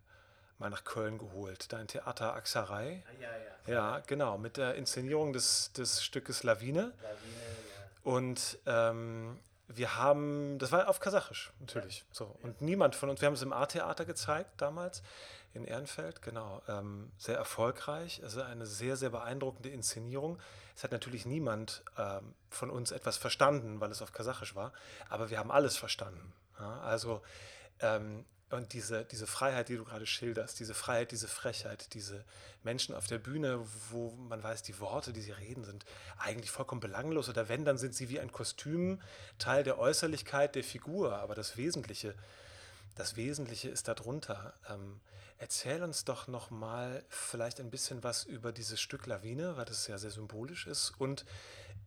mal 0.58 0.72
nach 0.72 0.84
Köln 0.84 1.20
geholt, 1.20 1.72
dein 1.72 1.88
Theater 1.88 2.34
Axerei. 2.34 3.04
Ah, 3.06 3.22
ja, 3.22 3.30
ja. 3.68 3.74
ja, 3.74 4.00
genau, 4.08 4.40
mit 4.40 4.58
der 4.58 4.74
Inszenierung 4.74 5.32
des, 5.32 5.72
des 5.74 6.04
Stückes 6.04 6.42
Lawine. 6.42 6.80
Lawine 6.80 6.96
ja. 7.04 8.12
Und 8.12 8.58
ähm, 8.66 9.40
wir 9.76 9.98
haben, 9.98 10.58
das 10.60 10.72
war 10.72 10.88
auf 10.90 11.00
Kasachisch 11.00 11.52
natürlich. 11.60 12.06
So. 12.12 12.36
Und 12.44 12.62
niemand 12.62 12.96
von 12.96 13.10
uns, 13.10 13.22
wir 13.22 13.28
haben 13.28 13.34
es 13.34 13.42
im 13.42 13.54
A-Theater 13.54 14.06
gezeigt 14.06 14.50
damals 14.58 15.02
in 15.54 15.66
Ehrenfeld, 15.66 16.22
genau. 16.22 16.62
Ähm, 16.68 17.12
sehr 17.18 17.38
erfolgreich, 17.38 18.22
also 18.24 18.42
eine 18.42 18.66
sehr, 18.66 18.96
sehr 18.96 19.10
beeindruckende 19.10 19.70
Inszenierung. 19.70 20.40
Es 20.76 20.84
hat 20.84 20.92
natürlich 20.92 21.26
niemand 21.26 21.84
ähm, 21.98 22.34
von 22.50 22.70
uns 22.70 22.92
etwas 22.92 23.18
verstanden, 23.18 23.82
weil 23.82 23.92
es 23.92 24.02
auf 24.02 24.14
Kasachisch 24.14 24.56
war, 24.56 24.72
aber 25.10 25.30
wir 25.30 25.40
haben 25.40 25.52
alles 25.52 25.76
verstanden. 25.76 26.34
Ja? 26.60 26.80
Also, 26.82 27.22
ähm, 27.80 28.26
und 28.52 28.74
diese, 28.74 29.06
diese 29.06 29.28
Freiheit, 29.28 29.70
die 29.70 29.78
du 29.78 29.84
gerade 29.84 30.06
schilderst, 30.06 30.60
diese 30.60 30.74
Freiheit, 30.74 31.12
diese 31.12 31.28
Frechheit, 31.28 31.94
diese 31.94 32.24
Menschen 32.64 32.96
auf 32.96 33.08
der 33.08 33.18
Bühne, 33.18 33.66
wo 33.90 34.12
man 34.12 34.44
weiß, 34.44 34.64
die 34.64 34.80
Worte, 34.80 35.14
die 35.14 35.22
sie 35.22 35.32
reden, 35.32 35.64
sind 35.64 35.86
eigentlich 36.18 36.52
vollkommen 36.52 36.82
belanglos. 36.82 37.30
Oder 37.30 37.50
wenn, 37.50 37.66
dann 37.66 37.78
sind 37.78 37.96
sie 37.96 38.10
wie 38.10 38.20
ein 38.20 38.32
Kostüm, 38.32 39.02
Teil 39.40 39.64
der 39.64 39.80
Äußerlichkeit 39.80 40.56
der 40.56 40.64
Figur. 40.64 41.18
Aber 41.18 41.36
das 41.36 41.58
Wesentliche, 41.58 42.14
das 42.96 43.16
Wesentliche 43.16 43.70
ist 43.70 43.88
darunter. 43.88 44.54
Ähm, 44.70 45.00
Erzähl 45.42 45.82
uns 45.82 46.06
doch 46.06 46.28
noch 46.28 46.52
mal 46.52 47.04
vielleicht 47.10 47.60
ein 47.60 47.72
bisschen 47.72 48.04
was 48.04 48.26
über 48.26 48.52
dieses 48.52 48.80
Stück 48.80 49.08
Lawine, 49.08 49.58
weil 49.58 49.66
das 49.66 49.88
ja 49.88 49.98
sehr 49.98 50.12
symbolisch 50.12 50.68
ist 50.68 50.94
und 51.00 51.26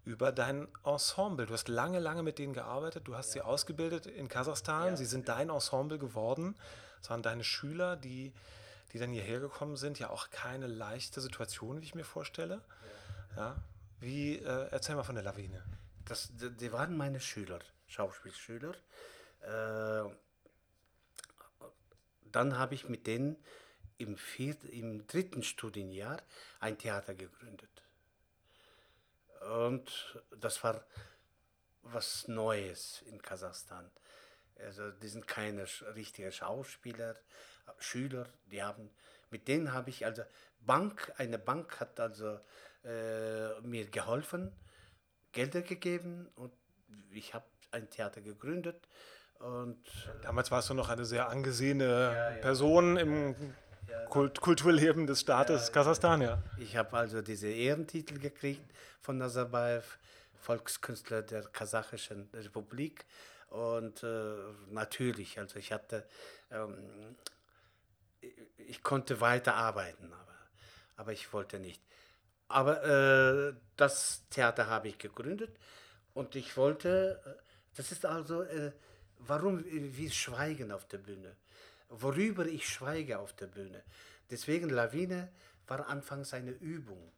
über 0.04 0.32
dein 0.32 0.68
Ensemble. 0.84 1.46
Du 1.46 1.54
hast 1.54 1.68
lange, 1.68 1.98
lange 1.98 2.22
mit 2.22 2.38
denen 2.38 2.52
gearbeitet. 2.52 3.06
Du 3.06 3.16
hast 3.16 3.28
ja. 3.28 3.32
sie 3.32 3.40
ausgebildet 3.42 4.06
in 4.06 4.28
Kasachstan. 4.28 4.88
Ja. 4.88 4.96
Sie 4.96 5.06
sind 5.06 5.28
dein 5.28 5.50
Ensemble 5.50 5.98
geworden. 5.98 6.56
Es 7.00 7.10
waren 7.10 7.22
deine 7.22 7.44
Schüler, 7.44 7.96
die, 7.96 8.32
die 8.92 8.98
dann 8.98 9.10
hierher 9.10 9.40
gekommen 9.40 9.76
sind. 9.76 9.98
Ja, 9.98 10.10
auch 10.10 10.30
keine 10.30 10.66
leichte 10.66 11.20
Situation, 11.20 11.80
wie 11.80 11.84
ich 11.84 11.94
mir 11.94 12.04
vorstelle. 12.04 12.60
Ja. 13.36 13.42
ja. 13.42 13.56
Wie, 14.00 14.36
äh, 14.36 14.68
erzähl 14.70 14.96
mal 14.96 15.04
von 15.04 15.14
der 15.14 15.24
Lawine. 15.24 15.62
Das, 16.04 16.30
die 16.34 16.72
waren 16.72 16.96
meine 16.96 17.20
Schüler, 17.20 17.60
Schauspielschüler. 17.86 18.74
Äh, 19.40 20.10
dann 22.30 22.58
habe 22.58 22.74
ich 22.74 22.88
mit 22.88 23.06
denen 23.06 23.36
im, 23.96 24.16
vierten, 24.16 24.68
im 24.68 25.06
dritten 25.06 25.42
Studienjahr 25.42 26.20
ein 26.60 26.76
Theater 26.76 27.14
gegründet. 27.14 27.83
Und 29.52 30.22
das 30.38 30.62
war 30.64 30.84
was 31.82 32.28
Neues 32.28 33.02
in 33.06 33.20
Kasachstan. 33.20 33.90
Also 34.58 34.90
die 34.90 35.08
sind 35.08 35.26
keine 35.26 35.66
richtigen 35.94 36.32
Schauspieler, 36.32 37.16
Schüler, 37.78 38.26
die 38.46 38.62
haben, 38.62 38.90
mit 39.30 39.48
denen 39.48 39.72
habe 39.72 39.90
ich 39.90 40.06
also 40.06 40.22
Bank, 40.60 41.12
eine 41.16 41.38
Bank 41.38 41.80
hat 41.80 41.98
also 42.00 42.38
äh, 42.84 43.60
mir 43.62 43.86
geholfen, 43.90 44.52
Gelder 45.32 45.62
gegeben 45.62 46.28
und 46.36 46.52
ich 47.10 47.34
habe 47.34 47.44
ein 47.70 47.90
Theater 47.90 48.20
gegründet 48.20 48.88
und 49.40 49.78
Damals 50.22 50.50
warst 50.50 50.70
du 50.70 50.74
noch 50.74 50.88
eine 50.88 51.04
sehr 51.04 51.28
angesehene 51.28 51.84
ja, 51.84 52.30
ja. 52.30 52.36
Person 52.40 52.96
im 52.96 53.54
Kult 54.08 54.40
Kulturleben 54.40 55.06
des 55.06 55.20
Staates 55.20 55.72
Kasachstan, 55.72 56.22
ja. 56.22 56.42
Ich 56.58 56.76
habe 56.76 56.96
also 56.96 57.22
diese 57.22 57.48
Ehrentitel 57.48 58.18
gekriegt 58.18 58.70
von 59.00 59.18
Nazarbayev, 59.18 59.98
Volkskünstler 60.34 61.22
der 61.22 61.42
kasachischen 61.42 62.28
Republik. 62.32 63.04
Und 63.48 64.02
äh, 64.02 64.34
natürlich, 64.70 65.38
also 65.38 65.58
ich 65.58 65.72
hatte, 65.72 66.06
ähm, 66.50 66.76
ich 68.56 68.82
konnte 68.82 69.20
weiter 69.20 69.54
arbeiten, 69.54 70.12
aber, 70.12 70.34
aber 70.96 71.12
ich 71.12 71.32
wollte 71.32 71.58
nicht. 71.58 71.82
Aber 72.48 72.84
äh, 72.84 73.54
das 73.76 74.22
Theater 74.30 74.66
habe 74.68 74.88
ich 74.88 74.98
gegründet 74.98 75.56
und 76.14 76.36
ich 76.36 76.56
wollte, 76.56 77.20
äh, 77.24 77.42
das 77.76 77.92
ist 77.92 78.04
also 78.06 78.42
äh, 78.42 78.72
warum 79.18 79.64
wir 79.66 80.10
schweigen 80.10 80.72
auf 80.72 80.86
der 80.86 80.98
Bühne, 80.98 81.36
worüber 82.00 82.46
ich 82.46 82.68
schweige 82.68 83.18
auf 83.18 83.32
der 83.32 83.46
Bühne. 83.46 83.82
Deswegen 84.30 84.68
Lawine 84.68 85.30
war 85.66 85.88
anfangs 85.88 86.34
eine 86.34 86.50
Übung. 86.50 87.12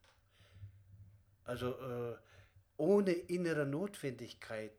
Also 1.45 1.71
äh, 1.81 2.17
ohne 2.77 3.13
innere 3.13 3.67
Notwendigkeit 3.67 4.73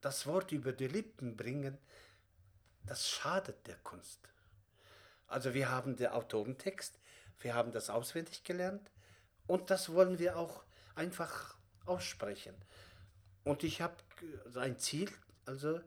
das 0.00 0.26
Wort 0.26 0.52
über 0.52 0.72
die 0.72 0.86
Lippen 0.86 1.36
bringen, 1.36 1.78
das 2.84 3.08
schadet 3.08 3.66
der 3.66 3.76
Kunst. 3.76 4.20
Also 5.26 5.54
wir 5.54 5.70
haben 5.70 5.96
den 5.96 6.08
Autorentext, 6.08 7.00
wir 7.40 7.54
haben 7.54 7.72
das 7.72 7.90
auswendig 7.90 8.44
gelernt 8.44 8.90
und 9.46 9.70
das 9.70 9.92
wollen 9.92 10.18
wir 10.18 10.36
auch 10.38 10.62
einfach 10.94 11.56
aussprechen. 11.84 12.54
Und 13.44 13.64
ich 13.64 13.80
habe 13.80 13.96
ein 14.54 14.78
Ziel, 14.78 15.10
also 15.44 15.80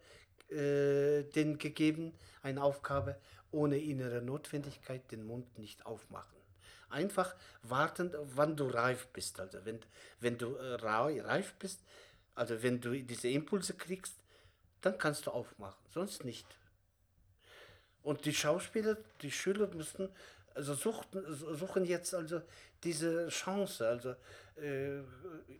äh, 0.49 1.23
den 1.23 1.57
gegeben, 1.57 2.13
eine 2.41 2.63
Aufgabe, 2.63 3.17
ohne 3.51 3.77
innere 3.77 4.21
Notwendigkeit 4.21 5.11
den 5.11 5.23
Mund 5.23 5.57
nicht 5.57 5.85
aufmachen. 5.85 6.37
Einfach 6.89 7.35
warten, 7.63 8.13
wann 8.35 8.55
du 8.55 8.67
reif 8.67 9.07
bist. 9.07 9.39
Also 9.39 9.63
wenn, 9.65 9.79
wenn 10.19 10.37
du 10.37 10.55
äh, 10.55 10.75
reif 10.75 11.53
bist, 11.55 11.81
also 12.35 12.61
wenn 12.63 12.81
du 12.81 12.99
diese 13.01 13.27
Impulse 13.27 13.73
kriegst, 13.73 14.15
dann 14.81 14.97
kannst 14.97 15.25
du 15.27 15.31
aufmachen, 15.31 15.83
sonst 15.91 16.23
nicht. 16.23 16.47
Und 18.01 18.25
die 18.25 18.33
Schauspieler, 18.33 18.97
die 19.21 19.31
Schüler 19.31 19.67
müssen 19.67 20.09
also 20.55 20.73
suchten, 20.73 21.23
suchen 21.33 21.85
jetzt 21.85 22.13
also 22.13 22.41
diese 22.83 23.27
Chance, 23.29 23.87
also 23.87 24.15
äh, 24.61 24.99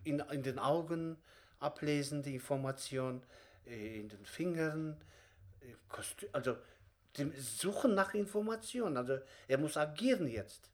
in, 0.04 0.20
in 0.20 0.44
den 0.44 0.60
Augen 0.60 1.18
ablesen, 1.60 2.24
die 2.24 2.36
Information 2.36 3.22
in 3.66 4.10
den 4.10 4.26
Fingern, 4.26 5.00
äh, 5.62 5.76
also 6.32 6.58
die 7.18 7.30
suchen 7.38 7.96
nach 7.96 8.14
Information, 8.14 8.98
also 8.98 9.20
er 9.48 9.58
muss 9.58 9.78
agieren 9.78 10.28
jetzt, 10.28 10.70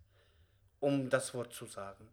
um 0.79 1.09
das 1.09 1.33
Wort 1.33 1.53
zu 1.53 1.65
sagen. 1.65 2.07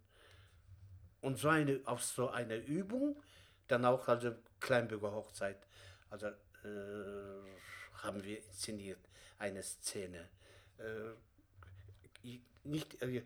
Und 1.20 1.38
so 1.38 1.48
eine, 1.48 1.80
auf 1.84 2.02
so 2.02 2.30
eine 2.30 2.56
Übung, 2.56 3.20
dann 3.68 3.84
auch 3.84 4.08
also 4.08 4.34
Kleinbürger 4.60 5.12
Hochzeit, 5.12 5.58
also 6.10 6.26
äh, 6.26 6.32
haben 8.02 8.22
wir 8.22 8.38
inszeniert 8.44 8.98
eine 9.38 9.62
Szene. 9.62 10.28
Äh, 10.78 12.36
nicht, 12.64 13.00
äh, 13.02 13.22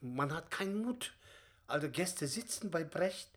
man 0.00 0.32
hat 0.34 0.50
keinen 0.50 0.82
Mut. 0.82 1.14
Also 1.66 1.90
Gäste 1.90 2.26
sitzen 2.26 2.70
bei 2.70 2.82
Brecht, 2.82 3.30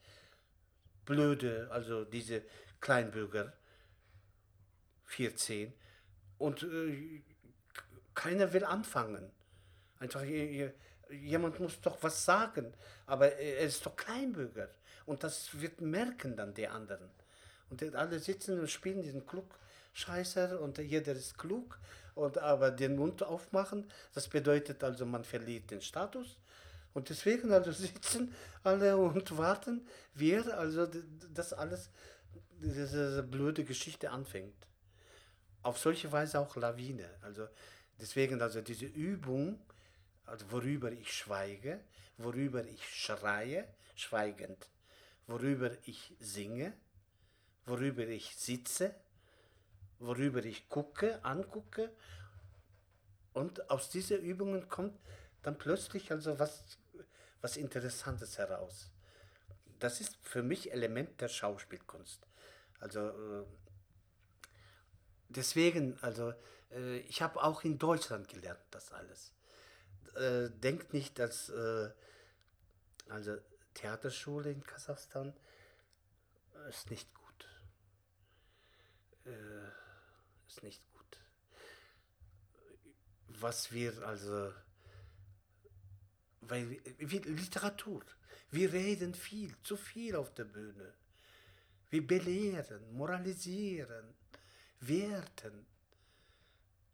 blöde, 1.06 1.68
also 1.72 2.06
diese 2.06 2.44
Kleinbürger, 2.82 3.54
14, 5.06 5.74
und 6.38 6.64
äh, 6.64 7.22
keiner 8.14 8.52
will 8.52 8.66
anfangen. 8.66 9.32
Einfach, 10.00 10.24
jemand 11.12 11.60
muss 11.60 11.80
doch 11.82 12.02
was 12.02 12.26
sagen, 12.26 12.74
aber 13.06 13.34
er 13.34 13.60
ist 13.60 13.86
doch 13.86 13.96
Kleinbürger. 13.96 14.70
Und 15.06 15.24
das 15.24 15.60
wird 15.60 15.82
merken 15.82 16.36
dann 16.36 16.54
die 16.54 16.68
anderen. 16.68 17.10
Und 17.70 17.96
alle 17.96 18.20
sitzen 18.20 18.60
und 18.60 18.70
spielen 18.70 19.02
diesen 19.02 19.26
Klugscheißer 19.26 20.60
und 20.60 20.78
jeder 20.78 21.14
ist 21.14 21.38
klug. 21.38 21.80
Und 22.16 22.38
aber 22.38 22.72
den 22.72 22.98
Mund 22.98 23.24
aufmachen, 23.24 23.90
das 24.14 24.28
bedeutet 24.28 24.84
also, 24.84 25.06
man 25.06 25.24
verliert 25.24 25.72
den 25.72 25.82
Status. 25.82 26.38
Und 26.94 27.10
deswegen 27.10 27.52
also 27.54 27.72
sitzen 27.72 28.34
alle 28.64 28.98
und 28.98 29.38
warten, 29.38 29.88
wer 30.14 30.58
also 30.58 30.88
das 31.34 31.54
alles, 31.54 31.90
diese 32.62 33.24
blöde 33.24 33.64
Geschichte 33.64 34.12
anfängt. 34.12 34.68
Auf 35.64 35.78
solche 35.78 36.12
Weise 36.12 36.40
auch 36.40 36.56
Lawine. 36.56 37.10
Also 37.22 37.48
deswegen 38.00 38.42
also 38.42 38.62
diese 38.62 38.86
Übung, 38.86 39.60
also 40.26 40.52
worüber 40.52 40.92
ich 40.92 41.12
schweige, 41.14 41.80
worüber 42.18 42.66
ich 42.66 42.84
schreie, 42.88 43.68
schweigend, 43.96 44.68
worüber 45.28 45.72
ich 45.86 46.16
singe, 46.20 46.74
worüber 47.66 48.08
ich 48.08 48.36
sitze, 48.36 48.96
worüber 50.00 50.44
ich 50.44 50.68
gucke, 50.70 51.24
angucke. 51.24 51.92
Und 53.34 53.70
aus 53.70 53.90
diesen 53.90 54.22
Übungen 54.22 54.68
kommt 54.68 55.00
dann 55.44 55.58
plötzlich 55.58 56.12
also 56.12 56.38
was, 56.40 56.64
was 57.42 57.58
Interessantes 57.58 58.38
heraus. 58.38 58.90
Das 59.80 60.02
ist 60.02 60.18
für 60.22 60.44
mich 60.44 60.72
Element 60.72 61.22
der 61.22 61.28
Schauspielkunst. 61.28 62.28
Also 62.82 63.10
äh, 63.10 63.46
deswegen, 65.30 65.98
also 66.02 66.34
äh, 66.72 66.98
ich 67.02 67.22
habe 67.22 67.42
auch 67.42 67.64
in 67.64 67.78
Deutschland 67.78 68.28
gelernt 68.28 68.60
das 68.72 68.92
alles. 68.92 69.34
Äh, 70.16 70.50
denkt 70.50 70.92
nicht, 70.92 71.18
dass 71.18 71.52
also 73.08 73.38
Theaterschule 73.74 74.52
in 74.52 74.64
Kasachstan 74.64 75.34
ist 76.70 76.90
nicht 76.90 77.14
gut. 77.14 77.48
ist 80.48 80.64
nicht 80.64 80.82
gut. 80.94 81.18
Was 83.28 83.72
wir 83.72 84.06
also, 84.08 84.54
weil 86.42 86.80
Literatur, 87.10 88.04
wir 88.50 88.72
reden 88.74 89.14
viel, 89.14 89.54
zu 89.64 89.78
viel 89.78 90.16
auf 90.16 90.34
der 90.34 90.46
Bühne. 90.46 90.94
Wir 91.92 92.08
belehren, 92.08 92.94
moralisieren, 92.94 94.16
werten. 94.80 95.66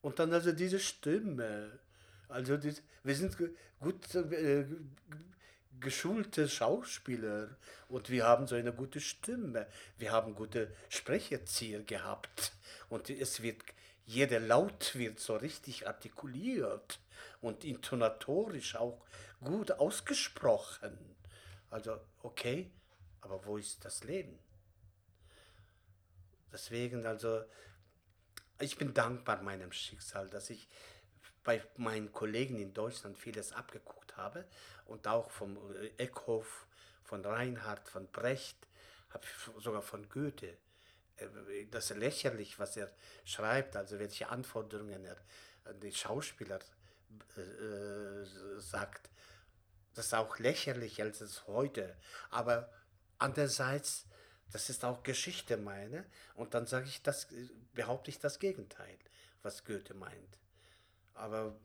Und 0.02 0.20
dann 0.20 0.34
also 0.34 0.52
diese 0.52 0.80
Stimme. 0.80 1.80
Also 2.28 2.58
das, 2.58 2.82
wir 3.04 3.16
sind 3.16 3.38
gut 3.80 4.16
äh, 4.16 4.66
geschulte 5.80 6.50
Schauspieler 6.50 7.56
und 7.90 8.10
wir 8.10 8.26
haben 8.26 8.48
so 8.48 8.56
eine 8.56 8.74
gute 8.74 9.00
Stimme. 9.00 9.68
Wir 10.00 10.12
haben 10.12 10.34
gute 10.34 10.74
Sprecherzieher 10.90 11.84
gehabt 11.84 12.54
und 12.90 13.10
es 13.10 13.42
wird 13.42 13.62
jeder 14.06 14.40
Laut 14.40 14.96
wird 14.96 15.20
so 15.20 15.36
richtig 15.36 15.86
artikuliert 15.86 17.00
und 17.42 17.64
intonatorisch 17.64 18.76
auch 18.76 19.06
gut 19.42 19.74
ausgesprochen. 19.74 20.98
Also 21.70 22.00
okay, 22.24 22.72
aber 23.22 23.46
wo 23.46 23.58
ist 23.58 23.84
das 23.86 24.04
Leben? 24.06 24.40
Deswegen 26.52 27.06
also 27.06 27.44
ich 28.60 28.78
bin 28.78 28.94
dankbar 28.94 29.42
meinem 29.42 29.72
Schicksal, 29.72 30.30
dass 30.30 30.50
ich 30.50 30.68
bei 31.44 31.64
meinen 31.78 32.12
Kollegen 32.12 32.60
in 32.60 32.74
Deutschland 32.74 33.18
vieles 33.18 33.54
abgeguckt 33.54 34.18
habe 34.18 34.46
und 34.86 35.08
auch 35.08 35.30
vom 35.30 35.58
äh, 35.76 35.88
Eckhoff, 35.98 36.68
von 37.04 37.24
Reinhard, 37.24 37.88
von 37.88 38.08
Brecht, 38.08 38.58
sogar 39.60 39.82
von 39.82 40.10
Goethe. 40.10 40.58
Äh, 41.18 41.66
das 41.72 41.92
ist 41.92 41.98
lächerlich, 41.98 42.60
was 42.60 42.76
er 42.78 42.92
schreibt, 43.24 43.76
also 43.76 44.00
welche 44.00 44.30
Anforderungen 44.30 45.06
er 45.06 45.18
an 45.66 45.80
die 45.80 45.94
Schauspieler 45.94 46.60
äh, 47.38 48.60
sagt. 48.60 49.10
Das 49.94 50.08
ist 50.08 50.14
auch 50.14 50.40
lächerlich 50.40 51.02
als 51.02 51.22
es 51.22 51.48
heute. 51.48 51.96
Aber 52.30 52.70
andererseits, 53.20 54.06
das 54.52 54.70
ist 54.70 54.86
auch 54.86 55.04
Geschichte 55.04 55.58
meine. 55.58 56.06
Und 56.36 56.54
dann 56.54 56.68
sage 56.68 56.88
ich 56.88 57.02
das, 57.02 57.28
behaupte 57.74 58.10
ich 58.10 58.20
das 58.20 58.40
Gegenteil, 58.40 58.98
was 59.42 59.64
Goethe 59.64 59.94
meint. 59.94 60.38
Aber, 61.14 61.56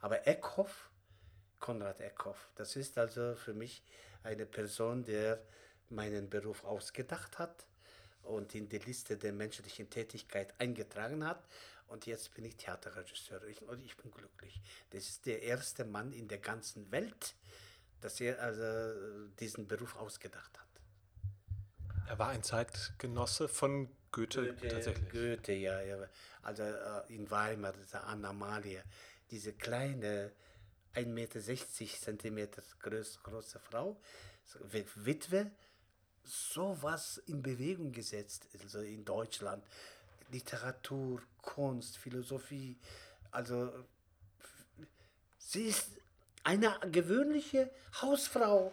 aber 0.00 0.26
Eckhoff, 0.26 0.90
Konrad 1.60 2.00
Eckhoff, 2.00 2.48
das 2.56 2.76
ist 2.76 2.98
also 2.98 3.36
für 3.36 3.54
mich 3.54 3.82
eine 4.22 4.46
Person, 4.46 5.04
der 5.04 5.42
meinen 5.90 6.28
Beruf 6.28 6.64
ausgedacht 6.64 7.38
hat 7.38 7.66
und 8.22 8.54
in 8.54 8.68
die 8.68 8.78
Liste 8.78 9.16
der 9.16 9.32
menschlichen 9.32 9.88
Tätigkeit 9.88 10.54
eingetragen 10.58 11.24
hat. 11.26 11.44
Und 11.86 12.06
jetzt 12.06 12.34
bin 12.34 12.44
ich 12.46 12.56
Theaterregisseur 12.56 13.40
und 13.66 13.84
ich 13.84 13.96
bin 13.96 14.10
glücklich. 14.10 14.60
Das 14.90 15.04
ist 15.04 15.26
der 15.26 15.42
erste 15.42 15.84
Mann 15.84 16.12
in 16.12 16.28
der 16.28 16.38
ganzen 16.38 16.90
Welt, 16.90 17.34
dass 18.00 18.20
er 18.20 18.40
also 18.40 19.28
diesen 19.38 19.68
Beruf 19.68 19.96
ausgedacht 19.96 20.58
hat. 20.58 20.73
Er 22.06 22.18
war 22.18 22.28
ein 22.28 22.42
Zeitgenosse 22.42 23.48
von 23.48 23.88
Goethe, 24.12 24.54
Goethe 24.54 24.68
tatsächlich. 24.68 25.10
Goethe, 25.10 25.52
ja. 25.52 25.80
ja. 25.80 25.96
Also 26.42 26.62
äh, 26.62 27.14
in 27.14 27.30
Weimar, 27.30 27.72
diese 27.72 28.02
Anna 28.02 28.32
Malia, 28.32 28.82
diese 29.30 29.52
kleine 29.52 30.32
1,60 30.94 31.06
Meter 31.06 32.00
Zentimeter 32.00 32.62
groß, 32.80 33.20
große 33.22 33.58
Frau, 33.58 33.96
Witwe, 34.94 35.50
sowas 36.22 37.18
in 37.26 37.42
Bewegung 37.42 37.92
gesetzt, 37.92 38.48
also 38.62 38.80
in 38.80 39.04
Deutschland. 39.04 39.64
Literatur, 40.30 41.20
Kunst, 41.42 41.98
Philosophie, 41.98 42.76
also 43.30 43.72
sie 45.38 45.64
ist 45.64 45.90
eine 46.44 46.78
gewöhnliche 46.90 47.70
Hausfrau, 48.00 48.72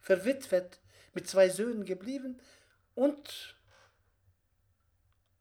verwitwet, 0.00 0.79
mit 1.12 1.28
zwei 1.28 1.48
Söhnen 1.48 1.84
geblieben 1.84 2.40
und 2.94 3.56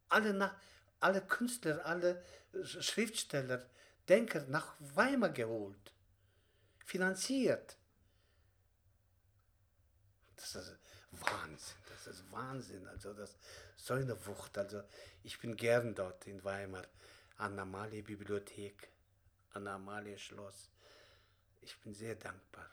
alle, 0.10 0.56
alle 1.00 1.22
Künstler, 1.22 1.86
alle 1.86 2.24
Schriftsteller, 2.64 3.66
Denker 4.08 4.46
nach 4.48 4.76
Weimar 4.80 5.30
geholt, 5.30 5.94
finanziert. 6.84 7.78
Das 10.36 10.56
ist 10.56 10.78
Wahnsinn. 11.12 11.78
Das 11.90 12.08
ist 12.08 12.32
Wahnsinn. 12.32 12.88
Also 12.88 13.14
das 13.14 13.38
so 13.76 13.94
eine 13.94 14.26
Wucht. 14.26 14.58
Also 14.58 14.82
ich 15.24 15.40
bin 15.40 15.56
gern 15.56 15.94
dort 15.94 16.26
in 16.28 16.44
Weimar. 16.44 16.86
Anna-Amalie 17.38 18.04
Bibliothek, 18.04 18.90
Anna-Amalie 19.52 20.18
Schloss. 20.18 20.70
Ich 21.62 21.80
bin 21.80 21.94
sehr 21.94 22.16
dankbar. 22.16 22.70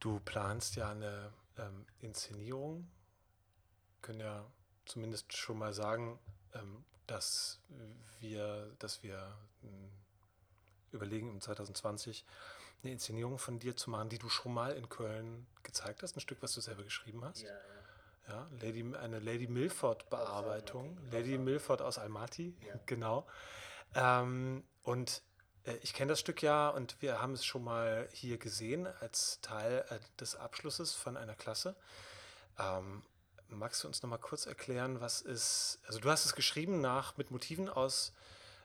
Du 0.00 0.20
planst 0.20 0.76
ja 0.76 0.90
eine 0.90 1.32
ähm, 1.58 1.86
Inszenierung. 2.00 2.88
Können 4.00 4.20
ja 4.20 4.44
zumindest 4.84 5.36
schon 5.36 5.58
mal 5.58 5.72
sagen, 5.72 6.18
ähm, 6.54 6.84
dass 7.06 7.60
wir, 8.20 8.74
dass 8.78 9.02
wir 9.02 9.36
ähm, 9.62 9.90
überlegen, 10.92 11.30
im 11.30 11.40
2020 11.40 12.24
eine 12.82 12.92
Inszenierung 12.92 13.38
von 13.38 13.58
dir 13.58 13.76
zu 13.76 13.90
machen, 13.90 14.08
die 14.08 14.18
du 14.18 14.28
schon 14.28 14.54
mal 14.54 14.72
in 14.76 14.88
Köln 14.88 15.46
gezeigt 15.62 16.02
hast, 16.02 16.16
ein 16.16 16.20
Stück, 16.20 16.38
was 16.42 16.52
du 16.52 16.60
selber 16.60 16.84
geschrieben 16.84 17.24
hast. 17.24 17.42
Ja, 17.42 17.50
ja. 17.50 17.78
Ja, 18.28 18.46
Lady, 18.60 18.84
eine 18.94 19.20
Lady 19.20 19.46
Milford-Bearbeitung. 19.46 20.98
Lady 21.10 21.38
Milford 21.38 21.80
aus 21.80 21.98
Almaty, 21.98 22.54
genau. 22.86 23.26
Ähm, 23.94 24.64
und 24.82 25.22
ich 25.82 25.94
kenne 25.94 26.10
das 26.10 26.20
Stück 26.20 26.42
ja 26.42 26.68
und 26.68 27.00
wir 27.00 27.20
haben 27.20 27.32
es 27.32 27.44
schon 27.44 27.64
mal 27.64 28.08
hier 28.12 28.38
gesehen 28.38 28.86
als 29.00 29.40
Teil 29.40 29.84
äh, 29.90 29.98
des 30.20 30.36
Abschlusses 30.36 30.94
von 30.94 31.16
einer 31.16 31.34
Klasse. 31.34 31.74
Ähm, 32.58 33.02
magst 33.48 33.82
du 33.82 33.88
uns 33.88 34.02
noch 34.02 34.10
mal 34.10 34.18
kurz 34.18 34.46
erklären, 34.46 35.00
was 35.00 35.20
ist, 35.22 35.80
also 35.86 36.00
du 36.00 36.10
hast 36.10 36.24
es 36.24 36.34
geschrieben 36.34 36.80
nach, 36.80 37.16
mit 37.16 37.30
Motiven 37.30 37.68
aus, 37.68 38.12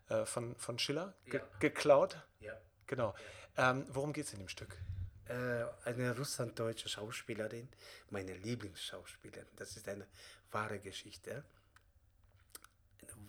äh, 0.10 0.26
von, 0.26 0.56
von 0.58 0.80
Schiller 0.80 1.14
ge 1.26 1.39
Ja. 1.39 1.45
geklaut. 1.60 2.18
Ja. 2.39 2.54
Genau. 2.88 3.16
Ähm, 3.58 3.86
worum 3.89 4.14
geht 4.14 4.26
es 4.26 4.34
in 4.34 4.39
dem 4.39 4.49
Stück? 4.49 4.78
Äh, 5.26 5.66
eine 5.86 6.18
russlanddeutsche 6.18 6.89
Schauspielerin, 6.89 7.70
meine 8.10 8.34
Lieblingsschauspielerin. 8.34 9.47
Das 9.56 9.78
ist 9.78 9.88
eine 9.88 10.06
wahre 10.51 10.80
Geschichte. 10.80 11.43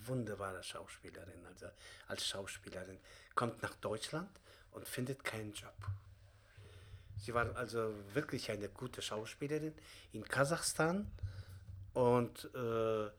Wunderbare 0.07 0.63
Schauspielerin, 0.63 1.47
also 1.47 1.67
als 2.09 2.27
Schauspielerin, 2.27 2.99
kommt 3.35 3.63
nach 3.63 3.75
Deutschland 3.77 4.31
und 4.73 4.89
findet 4.89 5.25
keinen 5.25 5.53
Job. 5.53 5.75
Sie 7.17 7.33
war 7.33 7.57
also 7.57 7.95
wirklich 8.13 8.51
eine 8.51 8.69
gute 8.69 9.01
Schauspielerin 9.01 9.75
in 10.13 10.25
Kasachstan 10.25 11.11
und 11.95 12.51
äh, 12.55 13.11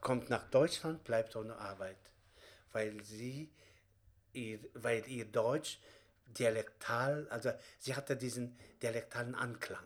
kommt 0.00 0.30
nach 0.30 0.48
Deutschland, 0.50 1.04
bleibt 1.04 1.36
ohne 1.36 1.56
Arbeit, 1.56 1.98
weil 2.72 3.02
sie 3.04 3.50
ihr, 4.32 4.60
weil 4.74 5.06
ihr 5.08 5.26
Deutsch 5.26 5.78
dialektal, 6.26 7.26
also 7.28 7.52
sie 7.78 7.94
hatte 7.94 8.16
diesen 8.16 8.56
dialektalen 8.82 9.34
Anklang. 9.34 9.84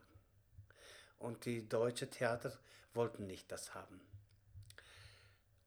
Und 1.18 1.46
die 1.46 1.66
deutsche 1.68 2.08
Theater 2.10 2.52
wollten 2.92 3.26
nicht 3.26 3.50
das 3.50 3.74
haben. 3.74 4.00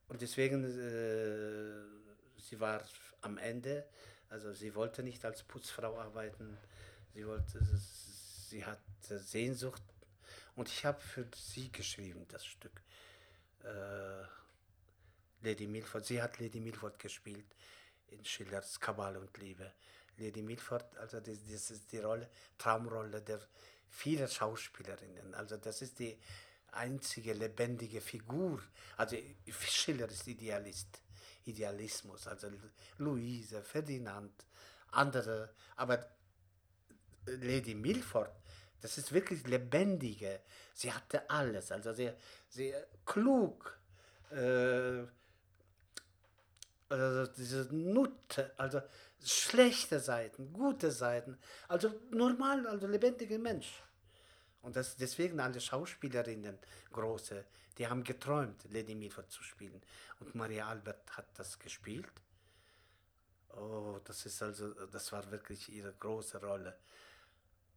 Und 0.08 0.22
deswegen, 0.22 0.64
äh, 0.64 2.40
sie 2.40 2.58
war 2.60 2.82
am 3.20 3.38
Ende, 3.38 3.86
also 4.30 4.52
sie 4.52 4.74
wollte 4.74 5.02
nicht 5.02 5.24
als 5.24 5.42
Putzfrau 5.42 5.98
arbeiten, 5.98 6.58
sie 7.14 7.26
wollte, 7.26 7.60
sie 8.48 8.64
hatte 8.64 9.18
Sehnsucht. 9.18 9.82
Und 10.56 10.68
ich 10.68 10.84
habe 10.84 11.00
für 11.00 11.26
sie 11.36 11.70
geschrieben, 11.70 12.26
das 12.28 12.44
Stück. 12.44 12.82
Äh, 13.62 14.24
Lady 15.42 15.66
Milford, 15.66 16.04
sie 16.04 16.20
hat 16.20 16.38
Lady 16.40 16.60
Milford 16.60 16.98
gespielt 16.98 17.46
in 18.08 18.24
Schillers 18.24 18.80
Kabale 18.80 19.20
und 19.20 19.36
Liebe. 19.38 19.72
Lady 20.16 20.42
Milford, 20.42 20.96
also 20.98 21.20
das, 21.20 21.38
das 21.48 21.70
ist 21.70 21.92
die 21.92 21.98
Rolle, 21.98 22.28
Traumrolle 22.56 23.22
der 23.22 23.40
vielen 23.88 24.28
Schauspielerinnen. 24.28 25.34
Also 25.34 25.56
das 25.56 25.82
ist 25.82 25.98
die 25.98 26.18
einzige 26.72 27.32
lebendige 27.32 28.00
Figur. 28.00 28.62
Also 28.96 29.16
Schiller 29.60 30.08
ist 30.08 30.26
Idealist, 30.26 31.00
Idealismus, 31.44 32.26
also 32.26 32.48
Luise, 32.98 33.62
Ferdinand, 33.62 34.32
andere, 34.90 35.54
aber 35.76 36.06
Lady 37.26 37.74
Milford, 37.74 38.30
das 38.80 38.98
ist 38.98 39.12
wirklich 39.12 39.46
lebendige. 39.46 40.40
Sie 40.74 40.92
hatte 40.92 41.28
alles, 41.28 41.72
also 41.72 41.92
sehr, 41.92 42.16
sehr 42.48 42.86
klug. 43.04 43.78
Äh, 44.30 45.04
also 46.90 47.26
diese 47.32 47.68
Nutte, 47.74 48.52
also 48.56 48.80
schlechte 49.22 50.00
Seiten, 50.00 50.52
gute 50.52 50.90
Seiten, 50.90 51.38
also 51.68 51.92
normal, 52.10 52.66
also 52.66 52.86
lebendiger 52.86 53.38
Mensch. 53.38 53.82
Und 54.68 54.76
das, 54.76 54.96
deswegen 54.96 55.40
alle 55.40 55.62
Schauspielerinnen, 55.62 56.58
große, 56.92 57.42
die 57.78 57.88
haben 57.88 58.04
geträumt, 58.04 58.70
Lady 58.70 58.94
Milford 58.94 59.30
zu 59.30 59.42
spielen. 59.42 59.80
Und 60.20 60.34
Maria 60.34 60.68
Albert 60.68 61.16
hat 61.16 61.26
das 61.38 61.58
gespielt. 61.58 62.12
Oh, 63.56 63.98
das 64.04 64.26
ist 64.26 64.42
also, 64.42 64.74
das 64.88 65.10
war 65.10 65.30
wirklich 65.30 65.72
ihre 65.72 65.94
große 65.94 66.38
Rolle. 66.42 66.76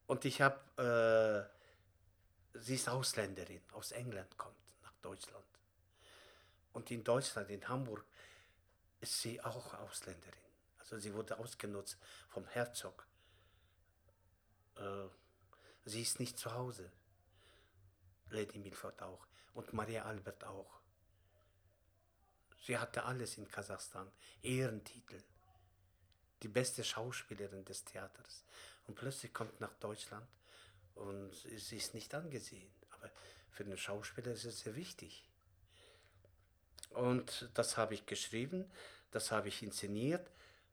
Und 0.06 0.26
ich 0.26 0.42
habe, 0.42 1.48
äh, 2.54 2.60
sie 2.60 2.76
ist 2.76 2.90
Ausländerin, 2.90 3.62
aus 3.72 3.94
England 3.94 4.38
kommt 4.38 4.58
nach 4.84 4.94
Deutschland. 5.02 5.46
Und 6.74 6.92
in 6.92 7.06
Deutschland, 7.06 7.50
in 7.52 7.66
Hamburg, 7.70 8.04
ist 9.00 9.22
sie 9.22 9.42
auch 9.42 9.76
Ausländerin. 9.76 10.44
Also 10.80 11.00
sie 11.00 11.14
wurde 11.14 11.40
ausgenutzt 11.40 11.98
vom 12.28 12.46
Herzog. 12.48 13.08
Äh, 14.76 15.08
sie 15.86 16.02
ist 16.02 16.20
nicht 16.20 16.38
zu 16.38 16.54
Hause. 16.54 16.92
Lady 18.30 18.60
Milford 18.60 19.02
auch. 19.02 19.28
Und 19.54 19.74
Maria 19.74 20.06
Albert 20.06 20.44
auch. 20.46 20.80
Sie 22.66 22.78
hatte 22.78 23.04
alles 23.04 23.38
in 23.38 23.48
Kasachstan. 23.48 24.10
Ehrentitel. 24.42 25.22
Die 26.44 26.48
beste 26.48 26.84
Schauspielerin 26.84 27.66
des 27.66 27.84
Theaters. 27.84 28.46
Und 28.88 28.96
plötzlich 28.96 29.34
kommt 29.34 29.60
nach 29.60 29.74
Deutschland 29.76 30.28
und 30.96 31.34
sie 31.34 31.78
ist 31.78 31.94
nicht 31.94 32.14
angesehen. 32.14 32.72
Aber 32.92 33.10
für 33.52 33.64
den 33.64 33.78
Schauspieler 33.78 34.32
ist 34.32 34.46
es 34.46 34.62
sehr 34.62 34.76
wichtig. 34.76 35.24
Und 36.90 37.50
das 37.54 37.78
habe 37.78 37.94
ich 37.94 38.06
geschrieben, 38.06 38.70
das 39.12 39.32
habe 39.32 39.48
ich 39.48 39.64
inszeniert. 39.64 40.30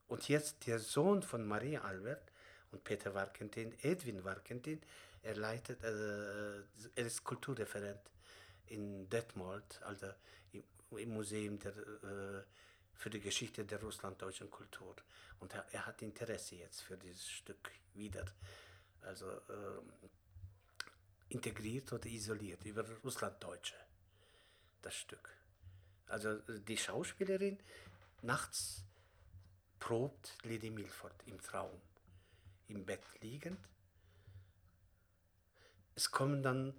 Und 0.08 0.28
jetzt 0.28 0.66
der 0.66 0.78
Sohn 0.78 1.22
von 1.22 1.46
Maria 1.46 1.82
Albert 1.82 2.32
und 2.72 2.84
Peter 2.84 3.14
Warkentin, 3.14 3.74
Edwin 3.82 4.24
Warkentin, 4.24 4.80
er 5.22 5.36
leitet, 5.36 5.82
äh, 5.82 6.58
er 6.94 7.06
ist 7.06 7.24
Kulturreferent 7.24 8.00
in 8.66 9.08
Detmold, 9.08 9.82
also 9.82 10.06
im, 10.52 10.62
im 10.98 11.10
Museum 11.10 11.58
der, 11.58 11.76
äh, 11.76 12.42
für 12.94 13.10
die 13.10 13.20
Geschichte 13.20 13.64
der 13.64 13.80
russlanddeutschen 13.80 14.50
Kultur. 14.50 14.96
Und 15.40 15.54
er, 15.54 15.66
er, 15.72 15.86
hat 15.86 16.02
Interesse 16.02 16.56
jetzt 16.56 16.82
für 16.82 16.96
dieses 16.96 17.28
Stück 17.28 17.70
wieder, 17.94 18.24
also 19.02 19.30
äh, 19.30 19.80
integriert 21.28 21.92
oder 21.92 22.06
isoliert 22.06 22.64
über 22.64 22.84
Russlanddeutsche, 23.04 23.76
das 24.82 24.94
Stück. 24.94 25.30
Also 26.06 26.36
die 26.36 26.76
Schauspielerin 26.76 27.58
nachts 28.22 28.82
probt 29.78 30.36
Lady 30.42 30.70
Milford 30.70 31.14
im 31.26 31.40
Traum, 31.40 31.80
im 32.68 32.84
Bett 32.84 33.02
liegend. 33.20 33.58
Es 35.94 36.10
kommen 36.10 36.42
dann 36.42 36.74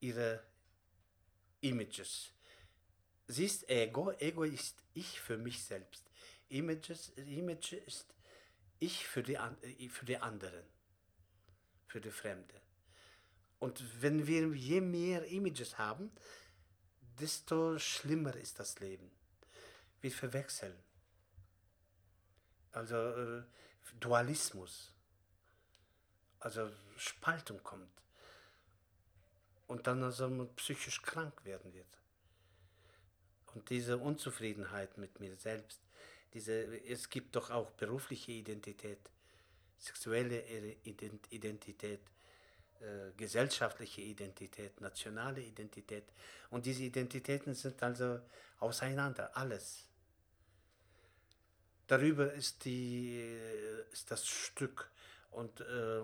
ihre 0.00 0.42
Images. 1.60 2.32
Sie 3.26 3.44
ist 3.44 3.68
Ego, 3.70 4.10
Ego 4.18 4.42
ist 4.42 4.82
ich 4.92 5.20
für 5.20 5.38
mich 5.38 5.62
selbst. 5.62 6.10
Images, 6.48 7.10
Image 7.16 7.72
ist 7.72 8.14
ich 8.78 9.06
für 9.06 9.22
die, 9.22 9.38
für 9.88 10.04
die 10.04 10.18
anderen, 10.18 10.64
für 11.86 12.00
die 12.00 12.10
Fremde. 12.10 12.60
Und 13.58 14.02
wenn 14.02 14.26
wir 14.26 14.48
je 14.48 14.80
mehr 14.80 15.24
Images 15.26 15.78
haben, 15.78 16.10
desto 17.18 17.78
schlimmer 17.78 18.34
ist 18.36 18.58
das 18.58 18.78
Leben. 18.80 19.10
Wir 20.00 20.10
verwechseln. 20.10 20.76
Also 22.72 22.96
äh, 22.96 23.42
Dualismus. 24.00 24.93
Also 26.44 26.70
Spaltung 26.98 27.62
kommt. 27.62 27.88
Und 29.66 29.86
dann 29.86 30.02
also 30.02 30.28
man 30.28 30.54
psychisch 30.56 31.00
krank 31.00 31.42
werden 31.46 31.72
wird. 31.72 31.86
Und 33.54 33.70
diese 33.70 33.96
Unzufriedenheit 33.96 34.98
mit 34.98 35.20
mir 35.20 35.34
selbst, 35.36 35.80
diese, 36.34 36.52
es 36.86 37.08
gibt 37.08 37.34
doch 37.34 37.50
auch 37.50 37.70
berufliche 37.70 38.32
Identität, 38.32 38.98
sexuelle 39.78 40.42
Identität, 40.82 42.00
äh, 42.80 43.12
gesellschaftliche 43.16 44.02
Identität, 44.02 44.78
nationale 44.82 45.40
Identität. 45.40 46.04
Und 46.50 46.66
diese 46.66 46.82
Identitäten 46.82 47.54
sind 47.54 47.82
also 47.82 48.20
auseinander, 48.58 49.34
alles. 49.34 49.88
Darüber 51.86 52.34
ist, 52.34 52.66
die, 52.66 53.38
ist 53.92 54.10
das 54.10 54.26
Stück. 54.28 54.90
Und 55.34 55.60
äh, 55.60 56.02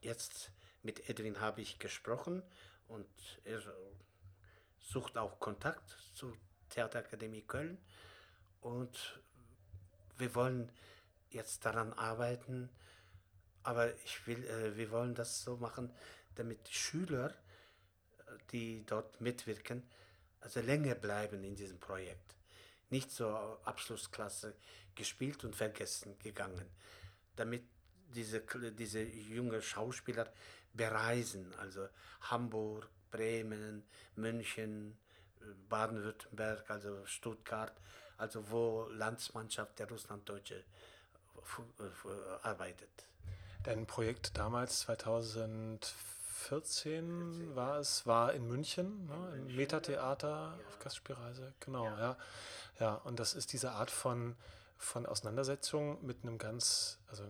jetzt 0.00 0.50
mit 0.82 1.08
Edwin 1.08 1.40
habe 1.40 1.60
ich 1.60 1.78
gesprochen 1.78 2.42
Und 2.88 3.08
er 3.44 3.60
sucht 4.80 5.18
auch 5.18 5.38
Kontakt 5.38 5.96
zur 6.14 6.32
Theaterakademie 6.70 7.42
Köln. 7.42 7.78
Und 8.60 9.20
wir 10.16 10.34
wollen 10.34 10.72
jetzt 11.30 11.64
daran 11.64 11.92
arbeiten, 11.92 12.70
aber 13.62 13.94
ich 14.04 14.26
will, 14.26 14.44
äh, 14.44 14.76
wir 14.76 14.90
wollen 14.90 15.14
das 15.14 15.42
so 15.42 15.56
machen, 15.56 15.92
damit 16.36 16.68
die 16.68 16.74
Schüler, 16.74 17.34
die 18.52 18.84
dort 18.86 19.20
mitwirken, 19.20 19.82
also 20.40 20.60
länger 20.60 20.94
bleiben 20.94 21.44
in 21.44 21.54
diesem 21.54 21.78
Projekt. 21.78 22.36
Nicht 22.88 23.10
so 23.10 23.28
Abschlussklasse 23.64 24.54
gespielt 24.94 25.44
und 25.44 25.54
vergessen 25.54 26.18
gegangen. 26.20 26.70
Damit 27.34 27.64
diese, 28.14 28.40
diese 28.72 29.02
jungen 29.02 29.62
Schauspieler 29.62 30.30
bereisen, 30.72 31.54
also 31.58 31.88
Hamburg, 32.22 32.88
Bremen, 33.10 33.84
München, 34.16 34.96
Baden-Württemberg, 35.68 36.68
also 36.70 37.04
Stuttgart, 37.06 37.72
also 38.18 38.50
wo 38.50 38.88
Landsmannschaft 38.90 39.78
der 39.78 39.88
Russlanddeutsche 39.88 40.64
arbeitet. 42.42 43.06
Dein 43.62 43.86
Projekt 43.86 44.36
damals 44.36 44.80
2014 44.80 47.54
war 47.54 47.78
es, 47.78 48.04
war 48.06 48.32
in 48.32 48.44
München, 48.46 49.06
ne, 49.06 49.36
im 49.36 49.54
Metatheater 49.56 50.28
ja. 50.28 50.58
auf 50.68 50.78
Gastspielreise, 50.80 51.54
genau, 51.60 51.84
ja. 51.84 51.98
ja. 51.98 52.16
ja. 52.80 52.94
und 52.94 53.20
das 53.20 53.34
ist 53.34 53.52
diese 53.52 53.72
Art 53.72 53.90
von, 53.90 54.34
von 54.78 55.04
Auseinandersetzung 55.06 56.04
mit 56.04 56.22
einem 56.22 56.38
ganz, 56.38 56.98
also 57.08 57.24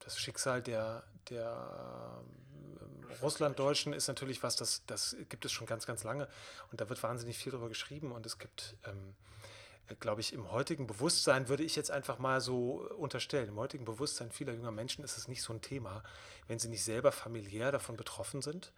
das 0.00 0.18
Schicksal 0.18 0.62
der, 0.62 1.04
der 1.30 2.22
Russlanddeutschen 3.22 3.92
ist 3.92 4.08
natürlich 4.08 4.42
was, 4.42 4.56
das, 4.56 4.82
das 4.86 5.16
gibt 5.28 5.44
es 5.44 5.52
schon 5.52 5.66
ganz, 5.66 5.86
ganz 5.86 6.04
lange 6.04 6.28
und 6.70 6.80
da 6.80 6.88
wird 6.88 7.02
wahnsinnig 7.02 7.38
viel 7.38 7.52
darüber 7.52 7.68
geschrieben 7.68 8.12
und 8.12 8.26
es 8.26 8.38
gibt, 8.38 8.76
ähm, 8.86 9.14
glaube 10.00 10.20
ich, 10.20 10.32
im 10.32 10.50
heutigen 10.50 10.86
Bewusstsein 10.86 11.48
würde 11.48 11.62
ich 11.62 11.76
jetzt 11.76 11.90
einfach 11.90 12.18
mal 12.18 12.40
so 12.40 12.88
unterstellen, 12.98 13.48
im 13.48 13.56
heutigen 13.56 13.84
Bewusstsein 13.84 14.30
vieler 14.30 14.52
junger 14.52 14.72
Menschen 14.72 15.04
ist 15.04 15.16
es 15.16 15.28
nicht 15.28 15.42
so 15.42 15.52
ein 15.52 15.60
Thema, 15.60 16.02
wenn 16.48 16.58
sie 16.58 16.68
nicht 16.68 16.84
selber 16.84 17.12
familiär 17.12 17.72
davon 17.72 17.96
betroffen 17.96 18.42
sind. 18.42 18.72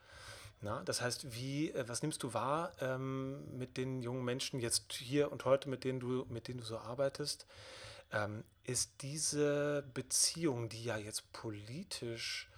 Na, 0.62 0.83
das 0.85 1.03
heißt, 1.03 1.35
wie, 1.35 1.71
äh, 1.73 1.87
was 1.87 2.03
nimmst 2.03 2.23
du 2.23 2.33
wahr 2.33 2.73
ähm, 2.81 3.59
mit 3.59 3.77
den 3.77 4.01
jungen 4.01 4.25
Menschen 4.25 4.59
jetzt 4.59 4.93
hier 4.95 5.31
und 5.31 5.45
heute, 5.45 5.69
mit 5.69 5.85
denen 5.85 6.01
du, 6.01 6.25
mit 6.31 6.49
denen 6.49 6.59
du 6.61 6.64
so 6.64 6.79
arbeitest? 6.79 7.47
Ähm, 8.12 8.44
ist 8.64 8.90
diese 9.02 9.84
Beziehung, 9.94 10.68
die 10.68 10.84
ja 10.84 10.96
jetzt 10.96 11.32
politisch 11.32 12.48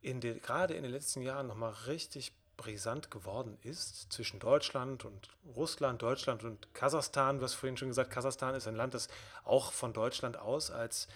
in 0.00 0.20
den, 0.20 0.40
gerade 0.40 0.74
in 0.74 0.82
den 0.82 0.92
letzten 0.92 1.22
Jahren 1.22 1.46
nochmal 1.46 1.72
richtig 1.86 2.32
brisant 2.56 3.10
geworden 3.10 3.56
ist 3.62 4.12
zwischen 4.12 4.40
Deutschland 4.40 5.04
und 5.04 5.30
Russland, 5.54 6.02
Deutschland 6.02 6.44
und 6.44 6.74
Kasachstan. 6.74 7.38
Du 7.38 7.44
hast 7.44 7.54
vorhin 7.54 7.76
schon 7.76 7.88
gesagt, 7.88 8.10
Kasachstan 8.10 8.54
ist 8.54 8.66
ein 8.66 8.76
Land, 8.76 8.94
das 8.94 9.08
auch 9.44 9.72
von 9.72 9.92
Deutschland 9.92 10.36
aus 10.36 10.70
als, 10.70 11.08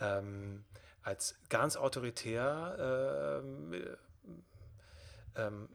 ähm, 0.00 0.64
als 1.02 1.36
ganz 1.48 1.76
autoritär 1.76 3.42
ähm, 3.42 3.96
ähm, 5.36 5.68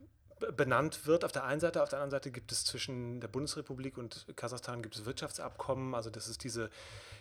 benannt 0.56 1.06
wird 1.06 1.24
auf 1.24 1.32
der 1.32 1.44
einen 1.44 1.60
Seite. 1.60 1.82
Auf 1.82 1.88
der 1.88 1.98
anderen 1.98 2.10
Seite 2.10 2.30
gibt 2.30 2.52
es 2.52 2.64
zwischen 2.64 3.20
der 3.20 3.28
Bundesrepublik 3.28 3.98
und 3.98 4.26
Kasachstan 4.36 4.82
gibt 4.82 4.96
es 4.96 5.04
Wirtschaftsabkommen. 5.04 5.94
Also 5.94 6.10
das 6.10 6.28
ist 6.28 6.44
diese, 6.44 6.70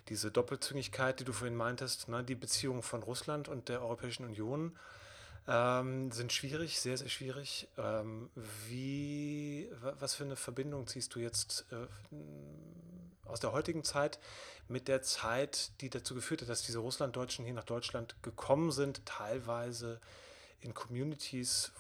diese 0.10 0.32
Doppelzüngigkeit, 0.32 1.20
die 1.20 1.24
du 1.24 1.34
vorhin 1.34 1.56
meintest, 1.56 2.10
ne? 2.10 2.24
die 2.24 2.36
Beziehung 2.36 2.84
von 2.84 3.04
Russland 3.04 3.48
und 3.48 3.70
der 3.70 3.82
Europäischen 3.82 4.26
Union 4.26 4.78
ähm, 5.48 6.12
sind 6.12 6.32
schwierig, 6.32 6.80
sehr, 6.80 6.98
sehr 6.98 7.10
schwierig. 7.10 7.68
Ähm, 7.78 8.30
wie, 8.68 9.70
was 10.00 10.16
für 10.16 10.24
eine 10.24 10.36
Verbindung 10.36 10.88
ziehst 10.88 11.14
du 11.16 11.20
jetzt 11.20 11.66
äh, 11.72 11.88
aus 13.26 13.40
der 13.40 13.52
heutigen 13.52 13.84
Zeit 13.84 14.20
mit 14.68 14.88
der 14.88 15.02
Zeit, 15.02 15.72
die 15.82 15.90
dazu 15.90 16.16
geführt 16.16 16.42
hat, 16.42 16.50
dass 16.50 16.64
diese 16.64 16.80
Russlanddeutschen 16.80 17.46
hier 17.46 17.54
nach 17.54 17.66
Deutschland 17.66 18.16
gekommen 18.24 18.72
sind, 18.72 19.06
teilweise 19.06 20.00
in 20.64 20.74
Communities, 20.74 21.72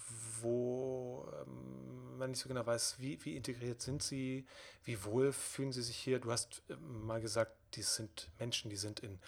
wo 0.41 1.27
ähm, 1.41 2.17
man 2.17 2.31
nicht 2.31 2.39
so 2.39 2.49
genau 2.49 2.65
weiß, 2.65 2.95
wie, 2.99 3.23
wie 3.25 3.35
integriert 3.35 3.81
sind 3.81 4.03
sie, 4.03 4.45
wie 4.83 5.03
wohl 5.03 5.31
fühlen 5.31 5.71
sie 5.71 5.81
sich 5.81 5.97
hier. 5.97 6.19
Du 6.19 6.31
hast 6.31 6.61
äh, 6.69 6.75
mal 6.75 7.21
gesagt, 7.21 7.53
die 7.75 7.81
sind 7.81 8.29
Menschen, 8.39 8.69
die 8.69 8.77
sind 8.77 8.99
in 8.99 9.19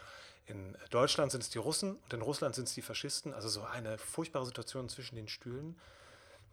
in 0.48 0.78
Deutschland 0.92 1.32
sind 1.32 1.42
es 1.42 1.50
die 1.50 1.58
Russen 1.58 1.96
und 1.96 2.14
in 2.14 2.22
Russland 2.22 2.54
sind 2.54 2.68
es 2.68 2.76
die 2.76 2.84
Faschisten. 2.84 3.34
Also 3.34 3.50
so 3.50 3.64
eine 3.64 3.98
furchtbare 3.98 4.46
Situation 4.46 4.90
zwischen 4.90 5.16
den 5.16 5.28
Stühlen. 5.28 5.76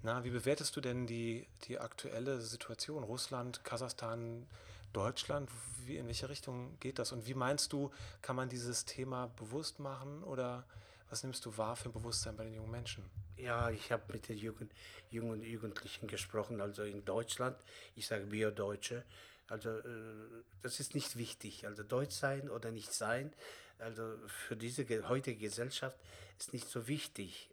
Na, 0.02 0.24
wie 0.24 0.30
bewertest 0.30 0.74
du 0.76 0.80
denn 0.80 1.06
die, 1.06 1.46
die 1.64 1.78
aktuelle 1.78 2.40
Situation? 2.40 3.04
Russland, 3.04 3.64
Kasachstan, 3.64 4.46
Deutschland? 4.92 5.50
Wie, 5.84 5.96
in 5.96 6.06
welche 6.06 6.28
Richtung 6.28 6.78
geht 6.80 6.98
das? 6.98 7.12
Und 7.12 7.26
wie 7.26 7.34
meinst 7.34 7.72
du, 7.72 7.90
kann 8.22 8.34
man 8.34 8.48
dieses 8.48 8.86
Thema 8.86 9.26
bewusst 9.36 9.78
machen 9.78 10.24
oder 10.24 10.64
was 11.12 11.22
nimmst 11.24 11.44
du 11.44 11.54
wahr 11.58 11.76
für 11.76 11.90
ein 11.90 11.92
Bewusstsein 11.92 12.34
bei 12.34 12.44
den 12.44 12.54
jungen 12.54 12.70
Menschen? 12.70 13.04
Ja, 13.36 13.68
ich 13.68 13.92
habe 13.92 14.10
mit 14.14 14.30
den 14.30 14.38
Jugend, 14.38 14.72
jungen 15.10 15.42
Jugendlichen 15.42 16.06
gesprochen, 16.06 16.62
also 16.62 16.84
in 16.84 17.04
Deutschland. 17.04 17.54
Ich 17.94 18.06
sage 18.06 18.24
Bio-Deutsche. 18.24 19.04
Also 19.46 19.68
äh, 19.68 20.42
das 20.62 20.80
ist 20.80 20.94
nicht 20.94 21.16
wichtig. 21.18 21.66
Also 21.66 21.82
Deutsch 21.82 22.14
sein 22.14 22.48
oder 22.48 22.70
nicht 22.70 22.94
sein, 22.94 23.34
also 23.78 24.16
für 24.26 24.56
diese 24.56 24.86
heutige 25.06 25.38
Gesellschaft 25.38 25.98
ist 26.38 26.54
nicht 26.54 26.68
so 26.68 26.88
wichtig. 26.88 27.50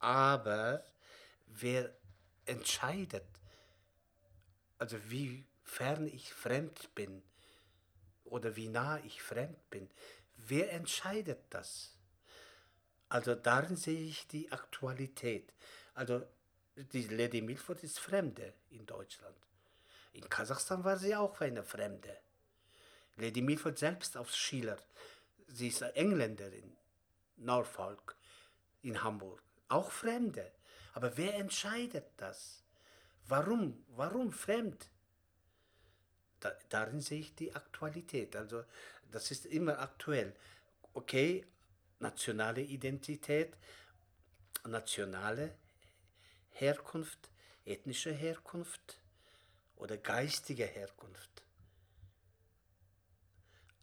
Aber 0.00 0.84
wer 1.46 1.94
entscheidet, 2.46 3.26
also 4.78 4.96
wie 5.08 5.46
fern 5.62 6.08
ich 6.08 6.32
fremd 6.32 6.92
bin 6.96 7.22
oder 8.24 8.56
wie 8.56 8.68
nah 8.68 8.98
ich 9.04 9.22
fremd 9.22 9.70
bin, 9.70 9.88
wer 10.36 10.72
entscheidet 10.72 11.38
das? 11.50 11.97
Also 13.08 13.34
darin 13.34 13.76
sehe 13.76 14.06
ich 14.06 14.26
die 14.28 14.50
Aktualität. 14.52 15.52
Also 15.94 16.24
die 16.76 17.06
Lady 17.08 17.40
Milford 17.40 17.82
ist 17.82 17.98
Fremde 17.98 18.52
in 18.70 18.86
Deutschland. 18.86 19.36
In 20.12 20.28
Kasachstan 20.28 20.84
war 20.84 20.96
sie 20.96 21.14
auch 21.16 21.40
eine 21.40 21.64
Fremde. 21.64 22.16
Lady 23.16 23.42
Milford 23.42 23.78
selbst 23.78 24.16
aus 24.16 24.36
Schiller. 24.36 24.78
Sie 25.48 25.68
ist 25.68 25.82
Engländerin, 25.82 26.76
Norfolk 27.36 28.16
in 28.82 29.02
Hamburg. 29.02 29.42
Auch 29.68 29.90
Fremde. 29.90 30.52
Aber 30.94 31.16
wer 31.16 31.34
entscheidet 31.34 32.06
das? 32.16 32.62
Warum? 33.26 33.84
Warum 33.88 34.32
fremd? 34.32 34.88
Da, 36.40 36.52
darin 36.68 37.00
sehe 37.00 37.20
ich 37.20 37.34
die 37.34 37.54
Aktualität. 37.54 38.36
Also 38.36 38.64
das 39.10 39.30
ist 39.30 39.46
immer 39.46 39.78
aktuell. 39.80 40.34
Okay, 40.94 41.44
nationale 42.00 42.62
Identität, 42.62 43.56
nationale 44.64 45.54
Herkunft, 46.52 47.30
ethnische 47.64 48.10
Herkunft 48.12 48.98
oder 49.76 49.96
geistige 49.96 50.64
Herkunft. 50.64 51.42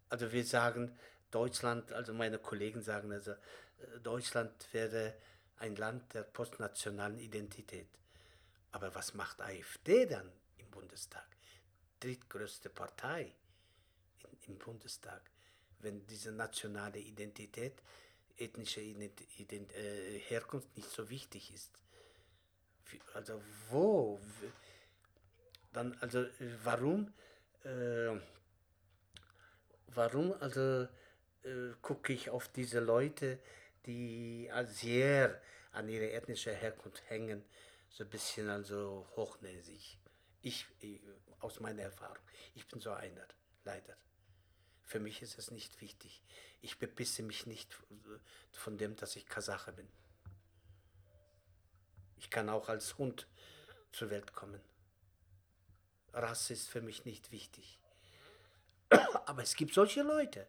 Also 0.10 0.32
wir 0.32 0.46
sagen, 0.46 0.98
Deutschland, 1.32 1.92
also 1.92 2.14
meine 2.14 2.40
Kollegen 2.40 2.82
sagen, 2.82 3.12
also 3.12 3.32
äh, 3.32 4.00
Deutschland 4.04 4.52
wäre 4.72 5.14
ein 5.58 5.76
Land 5.76 6.14
der 6.14 6.24
postnationalen 6.24 7.20
Identität. 7.20 7.88
Aber 8.72 8.94
was 8.94 9.14
macht 9.14 9.42
AfD 9.42 10.06
dann 10.06 10.32
im 10.58 10.70
Bundestag? 10.70 11.26
Drittgrößte 12.00 12.70
Partei 12.70 13.34
im 14.48 14.58
Bundestag. 14.58 15.22
Wenn 15.80 16.06
diese 16.08 16.32
nationale 16.32 17.00
Identität, 17.00 17.82
ethnische 18.38 18.82
Ident 18.82 19.74
äh, 19.74 20.20
Herkunft 20.20 20.76
nicht 20.76 20.90
so 20.90 21.10
wichtig 21.10 21.54
ist. 21.54 21.72
Also 23.14 23.42
wo? 23.70 24.20
Dann, 25.74 25.98
also 26.02 26.22
äh, 26.22 26.32
warum? 26.64 27.14
Äh, 27.64 28.20
warum 29.88 30.34
also 30.40 30.88
äh, 31.44 31.74
gucke 31.82 32.14
ich 32.14 32.30
auf 32.30 32.48
diese 32.50 32.80
Leute, 32.80 33.40
die 33.86 34.50
sehr 34.68 35.42
an 35.72 35.90
ihre 35.90 36.12
ethnische 36.12 36.54
Herkunft 36.54 37.04
hängen, 37.10 37.44
so 37.90 38.04
ein 38.04 38.10
bisschen 38.10 38.50
also 38.50 39.08
hochnäsig. 39.16 39.98
Ich, 40.42 40.66
ich, 40.80 41.02
aus 41.40 41.60
meiner 41.60 41.84
Erfahrung, 41.84 42.24
ich 42.54 42.68
bin 42.68 42.80
so 42.80 42.92
einer, 42.92 43.28
leider. 43.64 43.96
Für 44.86 45.00
mich 45.00 45.22
ist 45.22 45.38
es 45.38 45.52
nicht 45.52 45.82
wichtig. 45.82 46.22
Ich 46.62 46.78
bebisse 46.78 47.24
mich 47.24 47.46
nicht 47.46 47.76
von 48.52 48.78
dem, 48.78 48.96
dass 48.96 49.16
ich 49.16 49.26
Kasache 49.26 49.72
bin. 49.72 49.88
Ich 52.18 52.30
kann 52.30 52.50
auch 52.50 52.70
als 52.70 52.98
Hund 52.98 53.28
zur 53.92 54.10
Welt 54.10 54.34
kommen. 54.34 54.62
Rasse 56.14 56.54
ist 56.54 56.70
für 56.70 56.82
mich 56.82 57.06
nicht 57.06 57.32
wichtig. 57.32 57.80
Aber 59.26 59.44
es 59.44 59.56
gibt 59.56 59.74
solche 59.74 60.04
Leute. 60.04 60.48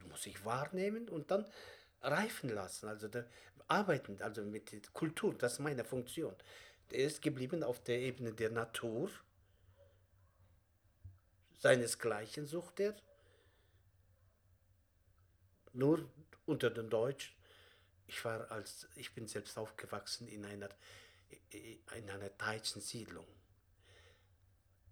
Du 0.00 0.06
musst 0.06 0.26
dich 0.26 0.44
wahrnehmen 0.44 1.08
und 1.08 1.30
dann 1.30 1.46
reifen 2.02 2.50
lassen, 2.50 2.88
also 2.88 3.08
arbeiten, 3.66 4.20
also 4.22 4.42
mit 4.42 4.92
Kultur, 4.92 5.34
das 5.34 5.54
ist 5.54 5.58
meine 5.58 5.84
Funktion. 5.84 6.34
Der 6.90 7.00
ist 7.00 7.20
geblieben 7.20 7.62
auf 7.62 7.82
der 7.82 7.98
Ebene 7.98 8.32
der 8.32 8.50
Natur, 8.50 9.10
seinesgleichen 11.58 12.46
sucht 12.46 12.80
er, 12.80 12.96
nur 15.72 16.08
unter 16.46 16.70
den 16.70 16.88
Deutschen. 16.88 17.34
Ich 18.06 18.24
war 18.24 18.50
als, 18.50 18.88
ich 18.94 19.14
bin 19.14 19.28
selbst 19.28 19.58
aufgewachsen 19.58 20.28
in 20.28 20.44
einer, 20.44 20.70
in 21.50 22.10
einer 22.10 22.30
deutschen 22.30 22.80
Siedlung. 22.80 23.26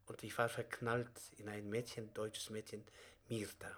Und 0.07 0.23
ich 0.23 0.37
war 0.39 0.49
verknallt 0.49 1.11
in 1.37 1.49
ein 1.49 1.69
Mädchen, 1.69 2.13
deutsches 2.15 2.51
Mädchen, 2.51 2.85
Mirta. 3.29 3.77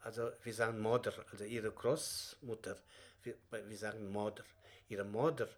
Also 0.00 0.32
wir 0.42 0.54
sagen 0.54 0.80
Mutter, 0.80 1.24
also 1.30 1.44
ihre 1.44 1.70
Großmutter, 1.70 2.76
wir, 3.22 3.36
wir 3.50 3.78
sagen 3.78 4.10
Mutter. 4.10 4.44
Ihre 4.88 5.04
Mutter 5.04 5.48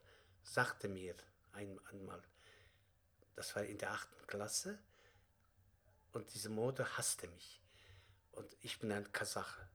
sagte 0.43 0.89
mir 0.89 1.15
einmal, 1.53 2.23
das 3.35 3.57
war 3.57 3.65
in 3.65 3.79
der 3.79 3.93
achten 3.93 4.27
Klasse, 4.27 4.79
und 6.15 6.33
diese 6.33 6.49
Mutter 6.49 6.97
hasste 6.97 7.29
mich. 7.29 7.61
Und 8.33 8.47
ich 8.61 8.79
bin 8.79 8.93
ein 8.93 9.11
Kasache. 9.13 9.69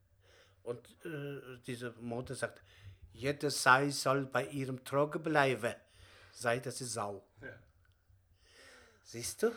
Und 0.63 0.87
äh, 1.05 1.57
diese 1.65 1.91
Mutter 1.99 2.35
sagt, 2.35 2.61
jede 3.13 3.49
Sei 3.49 3.89
soll 3.89 4.25
bei 4.25 4.45
ihrem 4.47 4.83
Troge 4.83 5.19
bleiben, 5.19 5.75
sei 6.31 6.59
das 6.59 6.81
ist 6.81 6.93
Sau. 6.93 7.25
Ja. 7.41 7.59
Siehst 9.03 9.43
du? 9.43 9.51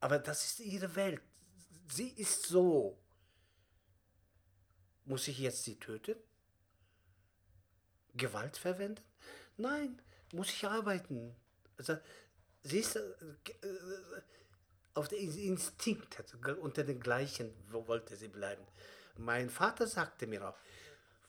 Aber 0.00 0.18
das 0.18 0.44
ist 0.44 0.60
ihre 0.60 0.94
Welt. 0.96 1.22
Sie 1.88 2.08
ist 2.08 2.46
so. 2.46 2.98
Muss 5.04 5.28
ich 5.28 5.38
jetzt 5.38 5.64
sie 5.64 5.78
töten? 5.78 6.16
Gewalt 8.14 8.56
verwenden? 8.56 9.04
Nein, 9.56 10.00
muss 10.32 10.50
ich 10.50 10.66
arbeiten. 10.66 11.34
Also, 11.76 11.98
siehst 12.62 12.96
du, 12.96 12.98
äh, 12.98 14.22
auf 14.94 15.08
den 15.08 15.32
Instinkt, 15.36 16.18
also 16.18 16.38
unter 16.60 16.84
den 16.84 17.00
gleichen 17.00 17.52
wollte 17.70 18.16
sie 18.16 18.28
bleiben. 18.28 18.64
Mein 19.16 19.50
Vater 19.50 19.86
sagte 19.86 20.26
mir 20.26 20.48
auch, 20.48 20.56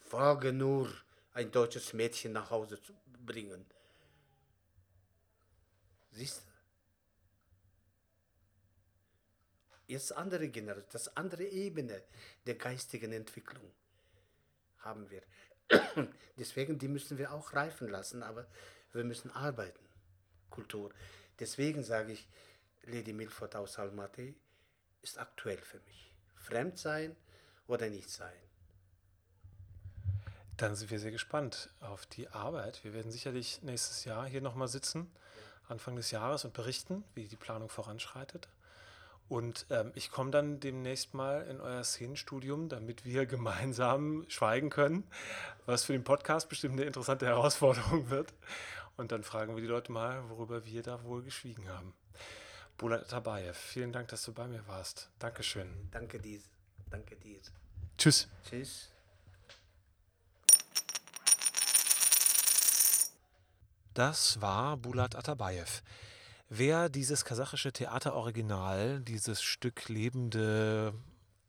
wage 0.10 0.52
nur, 0.52 0.92
ein 1.34 1.52
deutsches 1.52 1.94
Mädchen 1.94 2.34
nach 2.34 2.50
Hause 2.50 2.82
zu 2.82 2.94
bringen. 3.26 3.66
Siehst 6.12 6.42
du? 6.42 6.52
Jetzt 9.88 10.16
andere 10.16 10.48
Generation, 10.48 10.90
das 10.92 11.16
andere 11.18 11.44
Ebene 11.44 12.02
der 12.46 12.56
geistigen 12.56 13.12
Entwicklung 13.12 13.72
haben 14.80 15.10
wir. 15.10 15.22
Deswegen, 16.38 16.80
die 16.80 16.88
müssen 16.88 17.18
wir 17.18 17.34
auch 17.34 17.54
reifen 17.54 17.90
lassen, 17.90 18.24
aber 18.24 18.48
wir 18.94 19.04
müssen 19.04 19.32
arbeiten. 19.32 19.86
Kultur. 20.50 20.94
Deswegen 21.40 21.84
sage 21.84 22.14
ich, 22.14 22.28
Lady 22.84 23.14
Milford 23.14 23.56
aus 23.56 23.78
Almaty 23.80 24.36
ist 25.02 25.20
aktuell 25.20 25.58
für 25.58 25.80
mich. 25.82 26.14
Fremd 26.36 26.78
sein 26.78 27.16
oder 27.68 27.90
nicht 27.90 28.10
sein. 28.10 28.34
Dann 30.58 30.76
sind 30.76 30.92
wir 30.92 31.00
sehr 31.00 31.12
gespannt 31.12 31.70
auf 31.80 32.06
die 32.06 32.28
Arbeit. 32.30 32.84
Wir 32.84 32.94
werden 32.94 33.12
sicherlich 33.12 33.62
nächstes 33.64 34.06
Jahr 34.06 34.28
hier 34.28 34.42
nochmal 34.42 34.68
sitzen, 34.68 35.12
Anfang 35.68 35.96
des 35.96 36.12
Jahres, 36.12 36.46
und 36.46 36.54
berichten, 36.54 37.04
wie 37.16 37.28
die 37.28 37.36
Planung 37.36 37.70
voranschreitet. 37.70 38.48
Und 39.28 39.66
ähm, 39.70 39.92
ich 39.96 40.12
komme 40.12 40.30
dann 40.30 40.60
demnächst 40.60 41.14
mal 41.14 41.48
in 41.48 41.62
euer 41.62 41.84
Szenenstudium, 41.84 42.68
damit 42.68 43.06
wir 43.06 43.26
gemeinsam 43.28 44.26
schweigen 44.28 44.70
können, 44.70 45.10
was 45.66 45.86
für 45.86 45.94
den 45.94 46.04
Podcast 46.04 46.50
bestimmt 46.50 46.74
eine 46.74 46.84
interessante 46.84 47.26
Herausforderung 47.26 48.10
wird. 48.10 48.34
Und 48.98 49.12
dann 49.14 49.24
fragen 49.24 49.56
wir 49.56 49.62
die 49.62 49.70
Leute 49.70 49.92
mal, 49.92 50.30
worüber 50.30 50.66
wir 50.66 50.84
da 50.84 51.04
wohl 51.04 51.24
geschwiegen 51.24 51.70
haben. 51.70 51.94
Bulat 52.82 53.08
Tabayev, 53.08 53.56
vielen 53.56 53.92
Dank, 53.92 54.08
dass 54.08 54.24
du 54.24 54.34
bei 54.34 54.48
mir 54.48 54.68
warst. 54.68 55.08
Dankeschön. 55.20 55.70
Danke 55.92 56.20
dir. 56.20 56.42
Danke 56.90 57.16
dir. 57.16 57.40
Tschüss. 57.96 58.28
Tschüss. 58.44 58.90
Das 63.94 64.42
war 64.42 64.78
Bulat 64.78 65.16
Atabayev. 65.16 65.84
Wer 66.50 66.90
dieses 66.90 67.24
kasachische 67.24 67.72
Theateroriginal, 67.72 69.02
dieses 69.02 69.44
Stück 69.44 69.88
lebende 69.88 70.96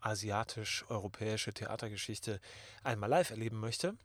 asiatisch-europäische 0.02 1.54
Theatergeschichte 1.54 2.40
einmal 2.84 3.08
live 3.08 3.30
erleben 3.30 3.58
möchte, 3.58 3.96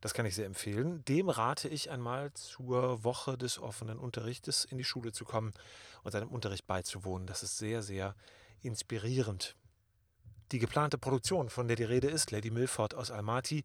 das 0.00 0.14
kann 0.14 0.26
ich 0.26 0.34
sehr 0.34 0.46
empfehlen. 0.46 1.04
Dem 1.06 1.28
rate 1.28 1.68
ich 1.68 1.90
einmal 1.90 2.32
zur 2.32 3.04
Woche 3.04 3.36
des 3.36 3.58
offenen 3.58 3.98
Unterrichtes 3.98 4.64
in 4.64 4.78
die 4.78 4.84
Schule 4.84 5.12
zu 5.12 5.24
kommen 5.24 5.52
und 6.02 6.12
seinem 6.12 6.28
Unterricht 6.28 6.66
beizuwohnen. 6.66 7.26
Das 7.26 7.42
ist 7.42 7.58
sehr, 7.58 7.82
sehr 7.82 8.14
inspirierend. 8.62 9.56
Die 10.52 10.58
geplante 10.58 10.98
Produktion, 10.98 11.48
von 11.48 11.68
der 11.68 11.76
die 11.76 11.84
Rede 11.84 12.08
ist, 12.08 12.30
Lady 12.30 12.50
Milford 12.50 12.94
aus 12.94 13.10
Almaty, 13.10 13.62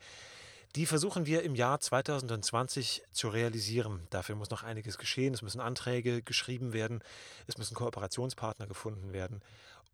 die 0.75 0.85
versuchen 0.85 1.25
wir 1.25 1.43
im 1.43 1.55
Jahr 1.55 1.79
2020 1.79 3.03
zu 3.13 3.29
realisieren. 3.29 4.05
Dafür 4.09 4.35
muss 4.35 4.49
noch 4.49 4.63
einiges 4.63 4.97
geschehen. 4.97 5.33
Es 5.33 5.41
müssen 5.41 5.61
Anträge 5.61 6.21
geschrieben 6.21 6.73
werden. 6.73 7.01
Es 7.47 7.57
müssen 7.57 7.75
Kooperationspartner 7.75 8.67
gefunden 8.67 9.13
werden. 9.13 9.41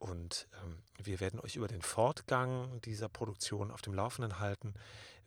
Und 0.01 0.47
ähm, 0.63 0.79
wir 0.97 1.19
werden 1.19 1.39
euch 1.41 1.55
über 1.55 1.67
den 1.67 1.83
Fortgang 1.83 2.81
dieser 2.81 3.07
Produktion 3.07 3.69
auf 3.69 3.83
dem 3.83 3.93
Laufenden 3.93 4.39
halten. 4.39 4.73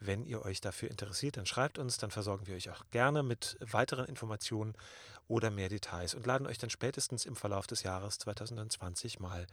Wenn 0.00 0.24
ihr 0.24 0.44
euch 0.44 0.60
dafür 0.60 0.90
interessiert, 0.90 1.36
dann 1.36 1.46
schreibt 1.46 1.78
uns, 1.78 1.96
dann 1.96 2.10
versorgen 2.10 2.48
wir 2.48 2.56
euch 2.56 2.70
auch 2.70 2.84
gerne 2.90 3.22
mit 3.22 3.56
weiteren 3.60 4.06
Informationen 4.06 4.74
oder 5.28 5.52
mehr 5.52 5.68
Details 5.68 6.14
und 6.14 6.26
laden 6.26 6.48
euch 6.48 6.58
dann 6.58 6.70
spätestens 6.70 7.24
im 7.24 7.36
Verlauf 7.36 7.68
des 7.68 7.84
Jahres 7.84 8.18
2020 8.18 9.20
mal 9.20 9.46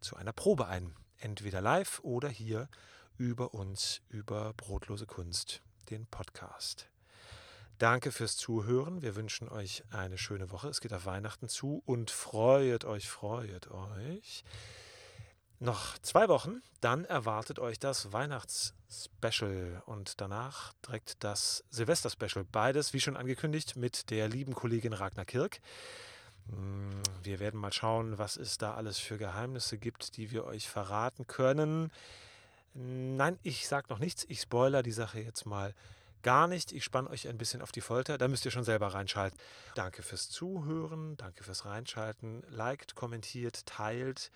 zu 0.00 0.14
einer 0.14 0.32
Probe 0.32 0.68
ein. 0.68 0.94
Entweder 1.18 1.60
live 1.60 1.98
oder 2.04 2.28
hier 2.28 2.68
über 3.16 3.54
uns, 3.54 4.02
über 4.08 4.54
Brotlose 4.54 5.06
Kunst, 5.06 5.60
den 5.90 6.06
Podcast. 6.06 6.88
Danke 7.78 8.10
fürs 8.10 8.36
Zuhören. 8.36 9.02
Wir 9.02 9.14
wünschen 9.14 9.48
euch 9.48 9.84
eine 9.90 10.18
schöne 10.18 10.50
Woche. 10.50 10.68
Es 10.68 10.80
geht 10.80 10.92
auf 10.92 11.06
Weihnachten 11.06 11.48
zu 11.48 11.80
und 11.86 12.10
freut 12.10 12.84
euch, 12.84 13.08
freut 13.08 13.70
euch. 13.70 14.42
Noch 15.60 15.96
zwei 15.98 16.28
Wochen, 16.28 16.60
dann 16.80 17.04
erwartet 17.04 17.60
euch 17.60 17.78
das 17.78 18.12
Weihnachtsspecial 18.12 19.84
und 19.86 20.20
danach 20.20 20.72
direkt 20.84 21.22
das 21.22 21.62
Silvesterspecial. 21.70 22.44
Beides, 22.50 22.94
wie 22.94 23.00
schon 23.00 23.16
angekündigt, 23.16 23.76
mit 23.76 24.10
der 24.10 24.28
lieben 24.28 24.54
Kollegin 24.54 24.92
Ragnar 24.92 25.24
Kirk. 25.24 25.60
Hm, 26.48 27.00
wir 27.22 27.38
werden 27.38 27.60
mal 27.60 27.72
schauen, 27.72 28.18
was 28.18 28.36
es 28.36 28.58
da 28.58 28.74
alles 28.74 28.98
für 28.98 29.18
Geheimnisse 29.18 29.78
gibt, 29.78 30.16
die 30.16 30.32
wir 30.32 30.44
euch 30.46 30.68
verraten 30.68 31.28
können. 31.28 31.92
Nein, 32.74 33.38
ich 33.44 33.68
sage 33.68 33.86
noch 33.88 34.00
nichts. 34.00 34.24
Ich 34.28 34.40
spoiler 34.40 34.82
die 34.82 34.90
Sache 34.90 35.20
jetzt 35.20 35.46
mal 35.46 35.74
gar 36.22 36.46
nicht. 36.48 36.72
Ich 36.72 36.84
spanne 36.84 37.10
euch 37.10 37.28
ein 37.28 37.38
bisschen 37.38 37.62
auf 37.62 37.72
die 37.72 37.80
Folter. 37.80 38.18
Da 38.18 38.28
müsst 38.28 38.44
ihr 38.44 38.50
schon 38.50 38.64
selber 38.64 38.88
reinschalten. 38.88 39.38
Danke 39.74 40.02
fürs 40.02 40.28
Zuhören, 40.28 41.16
danke 41.16 41.44
fürs 41.44 41.64
Reinschalten. 41.64 42.42
Liked, 42.48 42.94
kommentiert, 42.94 43.66
teilt 43.66 44.30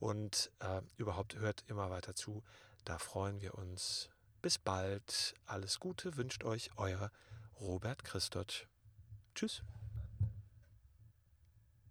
und 0.00 0.50
äh, 0.60 0.80
überhaupt 0.96 1.36
hört 1.36 1.64
immer 1.68 1.90
weiter 1.90 2.14
zu. 2.14 2.42
Da 2.84 2.98
freuen 2.98 3.40
wir 3.40 3.54
uns. 3.56 4.08
Bis 4.42 4.58
bald. 4.58 5.34
Alles 5.46 5.80
Gute 5.80 6.16
wünscht 6.16 6.44
euch 6.44 6.70
euer 6.76 7.10
Robert 7.60 8.04
Christot. 8.04 8.68
Tschüss. 9.34 9.62